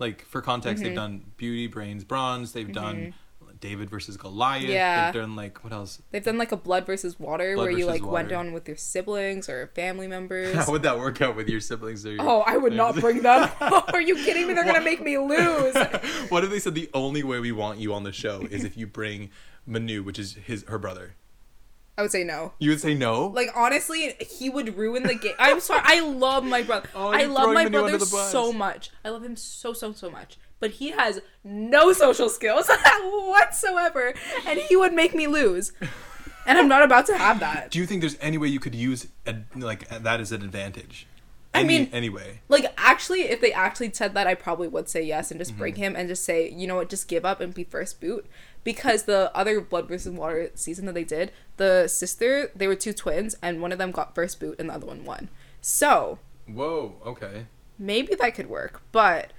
like 0.01 0.25
for 0.25 0.41
context 0.41 0.83
they've 0.83 0.91
mm-hmm. 0.91 0.95
done 0.95 1.31
beauty 1.37 1.67
brains 1.67 2.03
bronze 2.03 2.51
they've 2.51 2.65
mm-hmm. 2.65 2.73
done 2.73 3.13
david 3.61 3.89
versus 3.89 4.17
goliath 4.17 4.63
Yeah. 4.63 5.11
they've 5.11 5.21
done 5.21 5.35
like 5.35 5.63
what 5.63 5.71
else 5.71 6.01
They've 6.09 6.23
done 6.23 6.39
like 6.39 6.51
a 6.51 6.57
blood 6.57 6.85
versus 6.85 7.19
water 7.19 7.53
Blood 7.53 7.63
where 7.63 7.71
you 7.71 7.85
versus 7.85 8.01
like 8.01 8.11
went 8.11 8.25
water. 8.25 8.29
down 8.29 8.53
with 8.53 8.67
your 8.67 8.75
siblings 8.75 9.47
or 9.47 9.67
family 9.75 10.07
members. 10.07 10.55
how 10.55 10.71
would 10.71 10.81
that 10.81 10.97
work 10.97 11.21
out 11.21 11.35
with 11.35 11.47
your 11.47 11.59
siblings 11.59 12.05
or 12.05 12.13
your, 12.13 12.21
Oh, 12.27 12.41
I 12.41 12.57
would 12.57 12.73
not 12.73 12.95
bring 12.95 13.21
them. 13.21 13.49
Are 13.61 14.01
you 14.01 14.15
kidding 14.15 14.47
me? 14.47 14.55
They're 14.55 14.65
gonna 14.65 14.81
make 14.81 15.01
me 15.01 15.17
lose. 15.19 15.75
what 16.29 16.43
if 16.43 16.49
they 16.49 16.59
said 16.59 16.73
the 16.73 16.89
only 16.93 17.21
way 17.23 17.39
we 17.39 17.51
want 17.51 17.77
you 17.79 17.93
on 17.93 18.03
the 18.03 18.11
show 18.11 18.41
is 18.49 18.63
if 18.63 18.75
you 18.75 18.87
bring 18.87 19.29
manu 19.67 20.01
which 20.01 20.17
is 20.17 20.33
his 20.33 20.63
her 20.67 20.79
brother 20.79 21.15
I 21.97 22.01
would 22.03 22.11
say 22.11 22.23
no. 22.23 22.53
you 22.57 22.69
would 22.71 22.81
say 22.81 22.93
no 22.93 23.27
Like 23.27 23.49
honestly, 23.55 24.15
he 24.19 24.49
would 24.49 24.77
ruin 24.77 25.03
the 25.03 25.15
game. 25.15 25.35
I'm 25.37 25.59
sorry. 25.59 25.81
I 25.83 25.99
love 25.99 26.43
my 26.43 26.61
brother. 26.63 26.89
Oh, 26.95 27.09
I 27.09 27.25
love 27.25 27.53
my 27.53 27.67
brother 27.67 27.99
so 27.99 28.51
much. 28.51 28.91
I 29.03 29.09
love 29.09 29.23
him 29.23 29.35
so 29.35 29.73
so 29.73 29.91
so 29.93 30.09
much. 30.09 30.37
but 30.59 30.71
he 30.71 30.91
has 30.91 31.19
no 31.43 31.91
social 31.93 32.29
skills 32.29 32.69
whatsoever, 33.01 34.13
and 34.45 34.59
he 34.59 34.75
would 34.75 34.93
make 34.93 35.13
me 35.13 35.27
lose. 35.27 35.73
And 36.45 36.57
I'm 36.57 36.67
not 36.67 36.81
about 36.81 37.05
to 37.05 37.15
have 37.15 37.39
that. 37.41 37.69
Do 37.69 37.77
you 37.77 37.85
think 37.85 38.01
there's 38.01 38.17
any 38.19 38.37
way 38.37 38.47
you 38.47 38.59
could 38.59 38.73
use 38.73 39.07
a, 39.27 39.35
like 39.55 39.87
that 39.89 40.19
as 40.19 40.31
an 40.31 40.41
advantage? 40.41 41.05
I 41.53 41.63
mean- 41.63 41.89
anyway. 41.91 42.41
Like 42.47 42.73
actually, 42.77 43.21
if 43.21 43.41
they 43.41 43.51
actually 43.51 43.91
said 43.93 44.13
that, 44.13 44.27
I 44.27 44.35
probably 44.35 44.67
would 44.67 44.89
say 44.89 45.03
yes 45.03 45.31
and 45.31 45.39
just 45.39 45.51
mm-hmm. 45.51 45.59
bring 45.59 45.75
him 45.75 45.95
and 45.95 46.07
just 46.07 46.23
say, 46.23 46.49
you 46.49 46.67
know 46.67 46.75
what, 46.75 46.89
just 46.89 47.07
give 47.07 47.25
up 47.25 47.41
and 47.41 47.53
be 47.53 47.63
first 47.63 47.99
boot. 48.01 48.25
Because 48.63 49.03
the 49.03 49.31
other 49.35 49.59
Blood 49.61 49.87
versus 49.87 50.11
Water 50.13 50.51
season 50.55 50.85
that 50.85 50.93
they 50.93 51.03
did, 51.03 51.31
the 51.57 51.87
sister, 51.87 52.51
they 52.55 52.67
were 52.67 52.75
two 52.75 52.93
twins, 52.93 53.35
and 53.41 53.61
one 53.61 53.71
of 53.71 53.77
them 53.77 53.91
got 53.91 54.13
first 54.13 54.39
boot 54.39 54.55
and 54.59 54.69
the 54.69 54.73
other 54.73 54.85
one 54.85 55.03
won. 55.03 55.29
So 55.61 56.19
Whoa. 56.47 56.95
Okay. 57.05 57.45
maybe 57.79 58.13
that 58.15 58.35
could 58.35 58.49
work, 58.49 58.81
but 58.91 59.31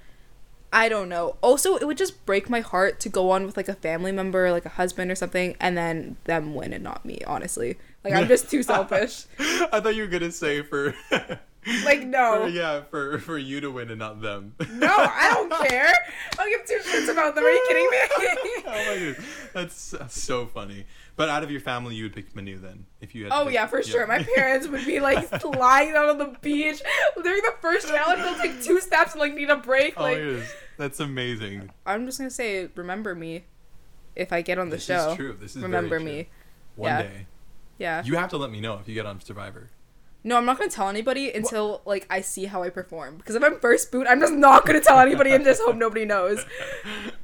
I 0.73 0.89
don't 0.89 1.07
know. 1.07 1.37
Also, 1.41 1.75
it 1.75 1.85
would 1.85 1.97
just 1.97 2.25
break 2.25 2.49
my 2.49 2.61
heart 2.61 2.99
to 3.01 3.09
go 3.09 3.29
on 3.29 3.45
with 3.45 3.55
like 3.55 3.69
a 3.69 3.75
family 3.75 4.11
member, 4.11 4.51
like 4.51 4.65
a 4.65 4.69
husband 4.69 5.11
or 5.11 5.15
something, 5.15 5.55
and 5.59 5.77
then 5.77 6.17
them 6.23 6.55
win 6.55 6.73
and 6.73 6.83
not 6.83 7.05
me. 7.05 7.19
Honestly, 7.27 7.77
like 8.03 8.13
I'm 8.13 8.27
just 8.27 8.49
too 8.49 8.63
selfish. 8.73 9.25
I 9.39 9.79
thought 9.79 9.95
you 9.95 10.01
were 10.01 10.09
gonna 10.09 10.31
say 10.31 10.63
for. 10.63 10.95
Like 11.85 12.05
no. 12.05 12.43
for- 12.43 12.49
yeah, 12.49 12.81
for 12.89 13.19
for 13.19 13.37
you 13.37 13.61
to 13.61 13.71
win 13.71 13.89
and 13.89 13.99
not 13.99 14.21
them. 14.21 14.53
No, 14.73 14.87
I 14.89 15.31
don't 15.33 15.67
care. 15.69 15.93
I 16.33 16.35
don't 16.35 16.49
give 16.49 16.65
two 16.67 16.89
shits 16.89 17.09
about 17.11 17.35
them. 17.35 17.43
Are 17.45 17.49
you 17.49 17.65
kidding 17.67 17.89
me? 17.89 17.97
oh 18.67 18.71
my 18.71 18.97
goodness, 18.99 19.25
that's, 19.53 19.91
that's 19.91 20.19
so 20.21 20.45
funny. 20.45 20.85
But 21.15 21.29
out 21.29 21.43
of 21.43 21.51
your 21.51 21.61
family, 21.61 21.95
you 21.95 22.03
would 22.05 22.13
pick 22.13 22.35
Manu 22.35 22.57
then, 22.59 22.85
if 22.99 23.13
you 23.13 23.25
had. 23.25 23.33
oh 23.33 23.45
pick- 23.45 23.53
yeah, 23.53 23.67
for 23.67 23.83
sure. 23.83 24.07
My 24.07 24.23
parents 24.35 24.67
would 24.67 24.85
be 24.85 24.99
like 24.99 25.31
lying 25.57 25.91
out 25.95 26.09
on 26.09 26.17
the 26.17 26.35
beach 26.41 26.81
during 27.21 27.41
the 27.43 27.53
first 27.61 27.87
challenge. 27.87 28.21
They'll 28.23 28.35
take 28.39 28.61
two 28.63 28.79
steps 28.81 29.11
and 29.13 29.21
like 29.21 29.33
need 29.35 29.49
a 29.49 29.57
break. 29.57 29.93
Oh 29.95 30.01
Like 30.03 30.17
goodness, 30.17 30.51
that's 30.77 30.99
amazing. 30.99 31.69
I'm 31.85 32.05
just 32.05 32.17
gonna 32.17 32.29
say, 32.31 32.69
remember 32.75 33.13
me, 33.15 33.45
if 34.15 34.33
I 34.33 34.41
get 34.41 34.57
on 34.59 34.69
the 34.69 34.77
This 34.77 34.85
show. 34.85 35.11
is 35.11 35.17
true. 35.17 35.37
This 35.39 35.51
is 35.51 35.61
very 35.61 35.71
remember 35.71 35.99
me. 35.99 36.29
One 36.75 36.89
Yeah. 36.89 37.01
day, 37.03 37.25
Yeah. 37.77 38.03
you 38.03 38.15
have 38.17 38.31
to 38.31 38.37
let 38.37 38.49
me 38.51 38.59
know 38.59 38.79
if 38.79 38.87
you 38.87 38.95
get 38.95 39.05
on 39.05 39.21
Survivor. 39.21 39.69
No, 40.25 40.37
I'm 40.37 40.45
not 40.45 40.57
gonna 40.57 40.69
tell 40.69 40.87
anybody 40.89 41.31
until 41.31 41.81
like 41.85 42.07
I 42.09 42.21
see 42.21 42.45
how 42.45 42.63
I 42.63 42.69
perform. 42.69 43.17
Because 43.17 43.35
if 43.35 43.43
I'm 43.43 43.59
first 43.59 43.91
boot, 43.91 44.07
I'm 44.09 44.19
just 44.21 44.33
not 44.33 44.65
gonna 44.65 44.79
tell 44.79 44.99
anybody 44.99 45.31
and 45.31 45.43
just 45.43 45.61
hope 45.61 45.75
nobody 45.75 46.05
knows. 46.05 46.43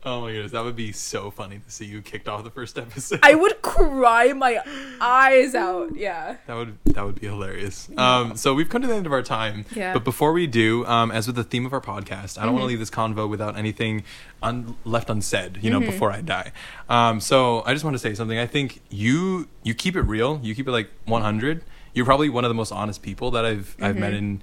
Oh 0.06 0.22
my 0.22 0.32
goodness, 0.32 0.54
that 0.54 0.64
would 0.64 0.78
be 0.78 0.94
so 0.94 1.30
funny 1.30 1.60
to 1.60 1.70
see 1.70 1.84
you 1.84 2.02
kicked 2.02 2.30
off 2.30 2.46
the 2.46 2.50
first 2.50 2.78
episode. 2.78 3.20
I 3.22 3.36
would 3.36 3.62
cry 3.62 4.32
my 4.32 4.60
eyes 5.02 5.54
out. 5.56 5.94
Yeah. 5.96 6.38
That 6.48 6.56
would 6.56 6.78
that 6.86 7.04
would 7.06 7.20
be 7.20 7.28
hilarious. 7.28 7.90
Um, 7.98 8.38
so 8.38 8.54
we've 8.54 8.70
come 8.70 8.82
to 8.82 8.88
the 8.88 8.96
end 8.96 9.06
of 9.06 9.12
our 9.12 9.22
time. 9.22 9.66
Yeah. 9.76 9.92
But 9.92 10.06
before 10.06 10.32
we 10.32 10.48
do, 10.48 10.86
um, 10.86 11.12
as 11.12 11.28
with 11.28 11.36
the 11.36 11.44
theme 11.44 11.66
of 11.66 11.74
our 11.74 11.82
podcast, 11.82 12.38
I 12.38 12.44
don't 12.44 12.50
Mm-hmm. 12.50 12.54
want 12.54 12.62
to 12.62 12.66
leave 12.68 12.80
this 12.80 12.90
convo 12.90 13.28
without 13.30 13.58
anything 13.58 14.04
un- 14.42 14.78
left 14.86 15.10
unsaid. 15.10 15.60
You 15.62 15.70
know, 15.70 15.80
Mm-hmm. 15.82 15.92
before 15.92 16.12
I 16.14 16.22
die. 16.22 16.54
Um, 16.88 17.20
so 17.20 17.62
I 17.66 17.74
just 17.74 17.84
want 17.84 17.96
to 17.96 18.00
say 18.00 18.14
something. 18.14 18.38
I 18.40 18.48
think 18.48 18.82
you 18.90 19.50
you 19.64 19.74
keep 19.74 19.98
it 19.98 20.04
real. 20.04 20.40
You 20.42 20.56
keep 20.56 20.68
it 20.68 20.72
like 20.72 20.90
100. 21.06 21.62
You're 21.94 22.06
probably 22.06 22.30
one 22.30 22.44
of 22.46 22.50
the 22.50 22.56
most 22.56 22.72
honest 22.72 23.02
people 23.02 23.32
that 23.32 23.46
I've 23.46 23.76
I've 23.82 23.98
met 23.98 24.14
in 24.14 24.42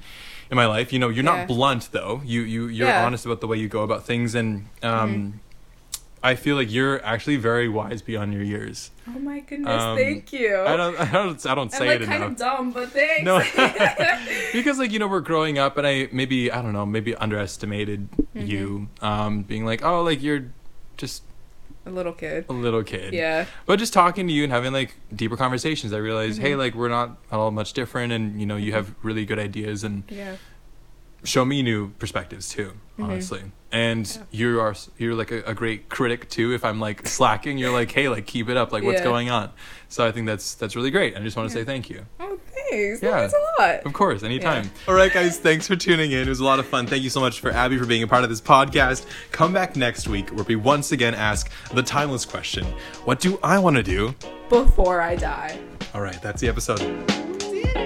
in 0.51 0.57
my 0.57 0.67
life. 0.67 0.93
You 0.93 0.99
know, 0.99 1.09
you're 1.09 1.25
Mm-hmm. 1.25 1.35
Yeah. 1.35 1.45
not 1.47 1.49
blunt 1.49 1.89
though. 1.93 2.21
You 2.25 2.43
you 2.43 2.67
you're 2.67 2.89
Yeah. 2.89 3.05
honest 3.07 3.25
about 3.27 3.41
the 3.41 3.47
way 3.47 3.57
you 3.57 3.69
go 3.69 3.83
about 3.83 4.05
things, 4.05 4.35
and 4.35 4.67
um, 4.83 5.11
Mm-hmm. 5.11 5.39
I 6.23 6.35
feel 6.35 6.57
like 6.57 6.73
you're 6.73 7.01
actually 7.05 7.37
very 7.37 7.69
wise 7.69 8.03
beyond 8.03 8.33
your 8.33 8.43
years. 8.43 8.91
Oh 9.07 9.17
my 9.21 9.39
goodness, 9.41 9.81
Um, 9.81 9.97
thank 9.97 10.33
you. 10.33 10.59
I 10.61 10.77
don't 10.77 10.99
I 10.99 11.13
don't 11.13 11.47
I 11.47 11.55
don't 11.55 11.71
say 11.71 11.85
I'm 11.85 11.87
like 11.87 12.01
it 12.01 12.07
kind 12.07 12.17
enough. 12.25 12.33
of 12.33 12.37
dumb, 12.39 12.73
but 12.73 12.91
thanks. 12.91 13.23
No, 13.25 13.39
because 14.53 14.79
like 14.79 14.91
you 14.91 14.99
know 14.99 15.07
we're 15.07 15.21
growing 15.21 15.59
up, 15.59 15.77
and 15.77 15.87
I 15.87 16.09
maybe 16.11 16.51
I 16.51 16.63
don't 16.63 16.73
know 16.73 16.85
maybe 16.87 17.15
underestimated 17.15 18.09
Mm-hmm. 18.35 18.47
you, 18.47 18.89
um, 19.03 19.43
being 19.45 19.65
like 19.65 19.85
oh 19.85 20.03
like 20.03 20.21
you're 20.23 20.47
just 20.97 21.23
a 21.87 21.91
little 21.91 22.13
kid. 22.13 22.45
a 22.49 22.53
little 22.53 22.83
kid. 22.83 23.15
Yeah. 23.15 23.47
But 23.65 23.79
just 23.79 23.93
talking 23.93 24.27
to 24.27 24.33
you 24.33 24.43
and 24.45 24.53
having 24.53 24.73
like 24.73 24.95
deeper 25.15 25.37
conversations, 25.37 25.93
I 25.93 25.99
realized 25.99 26.39
Mm-hmm. 26.39 26.47
hey 26.47 26.57
like 26.57 26.75
we're 26.75 26.89
not 26.89 27.17
all 27.33 27.51
much 27.51 27.73
different, 27.73 28.13
and 28.13 28.39
you 28.41 28.47
know 28.47 28.57
you 28.57 28.73
have 28.73 28.95
really 29.03 29.25
good 29.25 29.39
ideas 29.39 29.85
and 29.85 30.03
Yeah. 30.09 30.37
show 31.25 31.45
me 31.45 31.63
new 31.63 31.91
perspectives 31.99 32.49
too, 32.49 32.73
honestly. 32.99 33.43
And 33.73 34.05
Mm-hmm. 34.05 34.23
Yeah. 34.31 34.39
you 34.39 34.61
are 34.61 34.75
you're 34.99 35.15
like 35.15 35.31
a, 35.31 35.43
a 35.43 35.55
great 35.55 35.89
critic 35.89 36.29
too. 36.29 36.53
If 36.55 36.65
I'm 36.65 36.81
like 36.81 37.07
slacking, 37.07 37.59
you're 37.59 37.73
like 37.73 37.91
hey 37.93 38.09
like 38.09 38.27
keep 38.27 38.49
it 38.49 38.57
up, 38.57 38.73
like 38.73 38.83
what's 38.85 38.99
Yeah. 38.99 39.05
going 39.05 39.31
on. 39.31 39.51
So 39.89 40.07
I 40.07 40.13
think 40.13 40.27
that's 40.27 40.55
that's 40.55 40.75
really 40.77 40.91
great. 40.91 41.17
I 41.17 41.21
just 41.21 41.37
want 41.37 41.49
to 41.51 41.55
say 41.55 41.65
thank 41.65 41.89
you. 41.91 42.05
Oh, 42.21 42.39
thanks. 42.77 43.03
Yeah. 43.03 43.11
That 43.11 43.21
means 43.21 43.35
a 43.35 43.63
lot. 43.63 43.87
Of 43.87 43.93
course, 43.93 44.23
anytime. 44.23 44.71
All 44.89 44.95
right, 44.95 45.13
guys, 45.13 45.39
thanks 45.39 45.67
for 45.67 45.77
tuning 45.77 46.13
in. 46.13 46.21
It 46.21 46.29
was 46.29 46.41
a 46.41 46.45
lot 46.45 46.59
of 46.59 46.67
fun. 46.67 46.87
Thank 46.87 47.03
you 47.03 47.11
so 47.11 47.21
much 47.21 47.41
for 47.41 47.51
Abby 47.51 47.79
for 47.79 47.87
being 47.87 48.03
a 48.03 48.07
part 48.07 48.25
of 48.25 48.31
this 48.31 48.41
podcast. 48.41 49.07
Come 49.33 49.53
back 49.53 49.77
next 49.77 50.09
week 50.09 50.31
where 50.31 50.45
we 50.45 50.57
once 50.57 50.93
again 50.93 51.15
ask 51.15 51.51
the 51.73 51.83
timeless 51.83 52.25
question 52.25 52.65
What 53.05 53.21
do 53.21 53.39
I 53.43 53.59
want 53.59 53.77
to 53.77 53.83
do? 53.83 54.15
Before 54.49 55.01
I 55.01 55.17
die. 55.17 55.59
All 55.95 56.01
right, 56.01 56.21
that's 56.23 56.41
the 56.41 56.49
episode. 56.49 56.79
See 57.41 57.59
you 57.59 57.65
next 57.75 57.86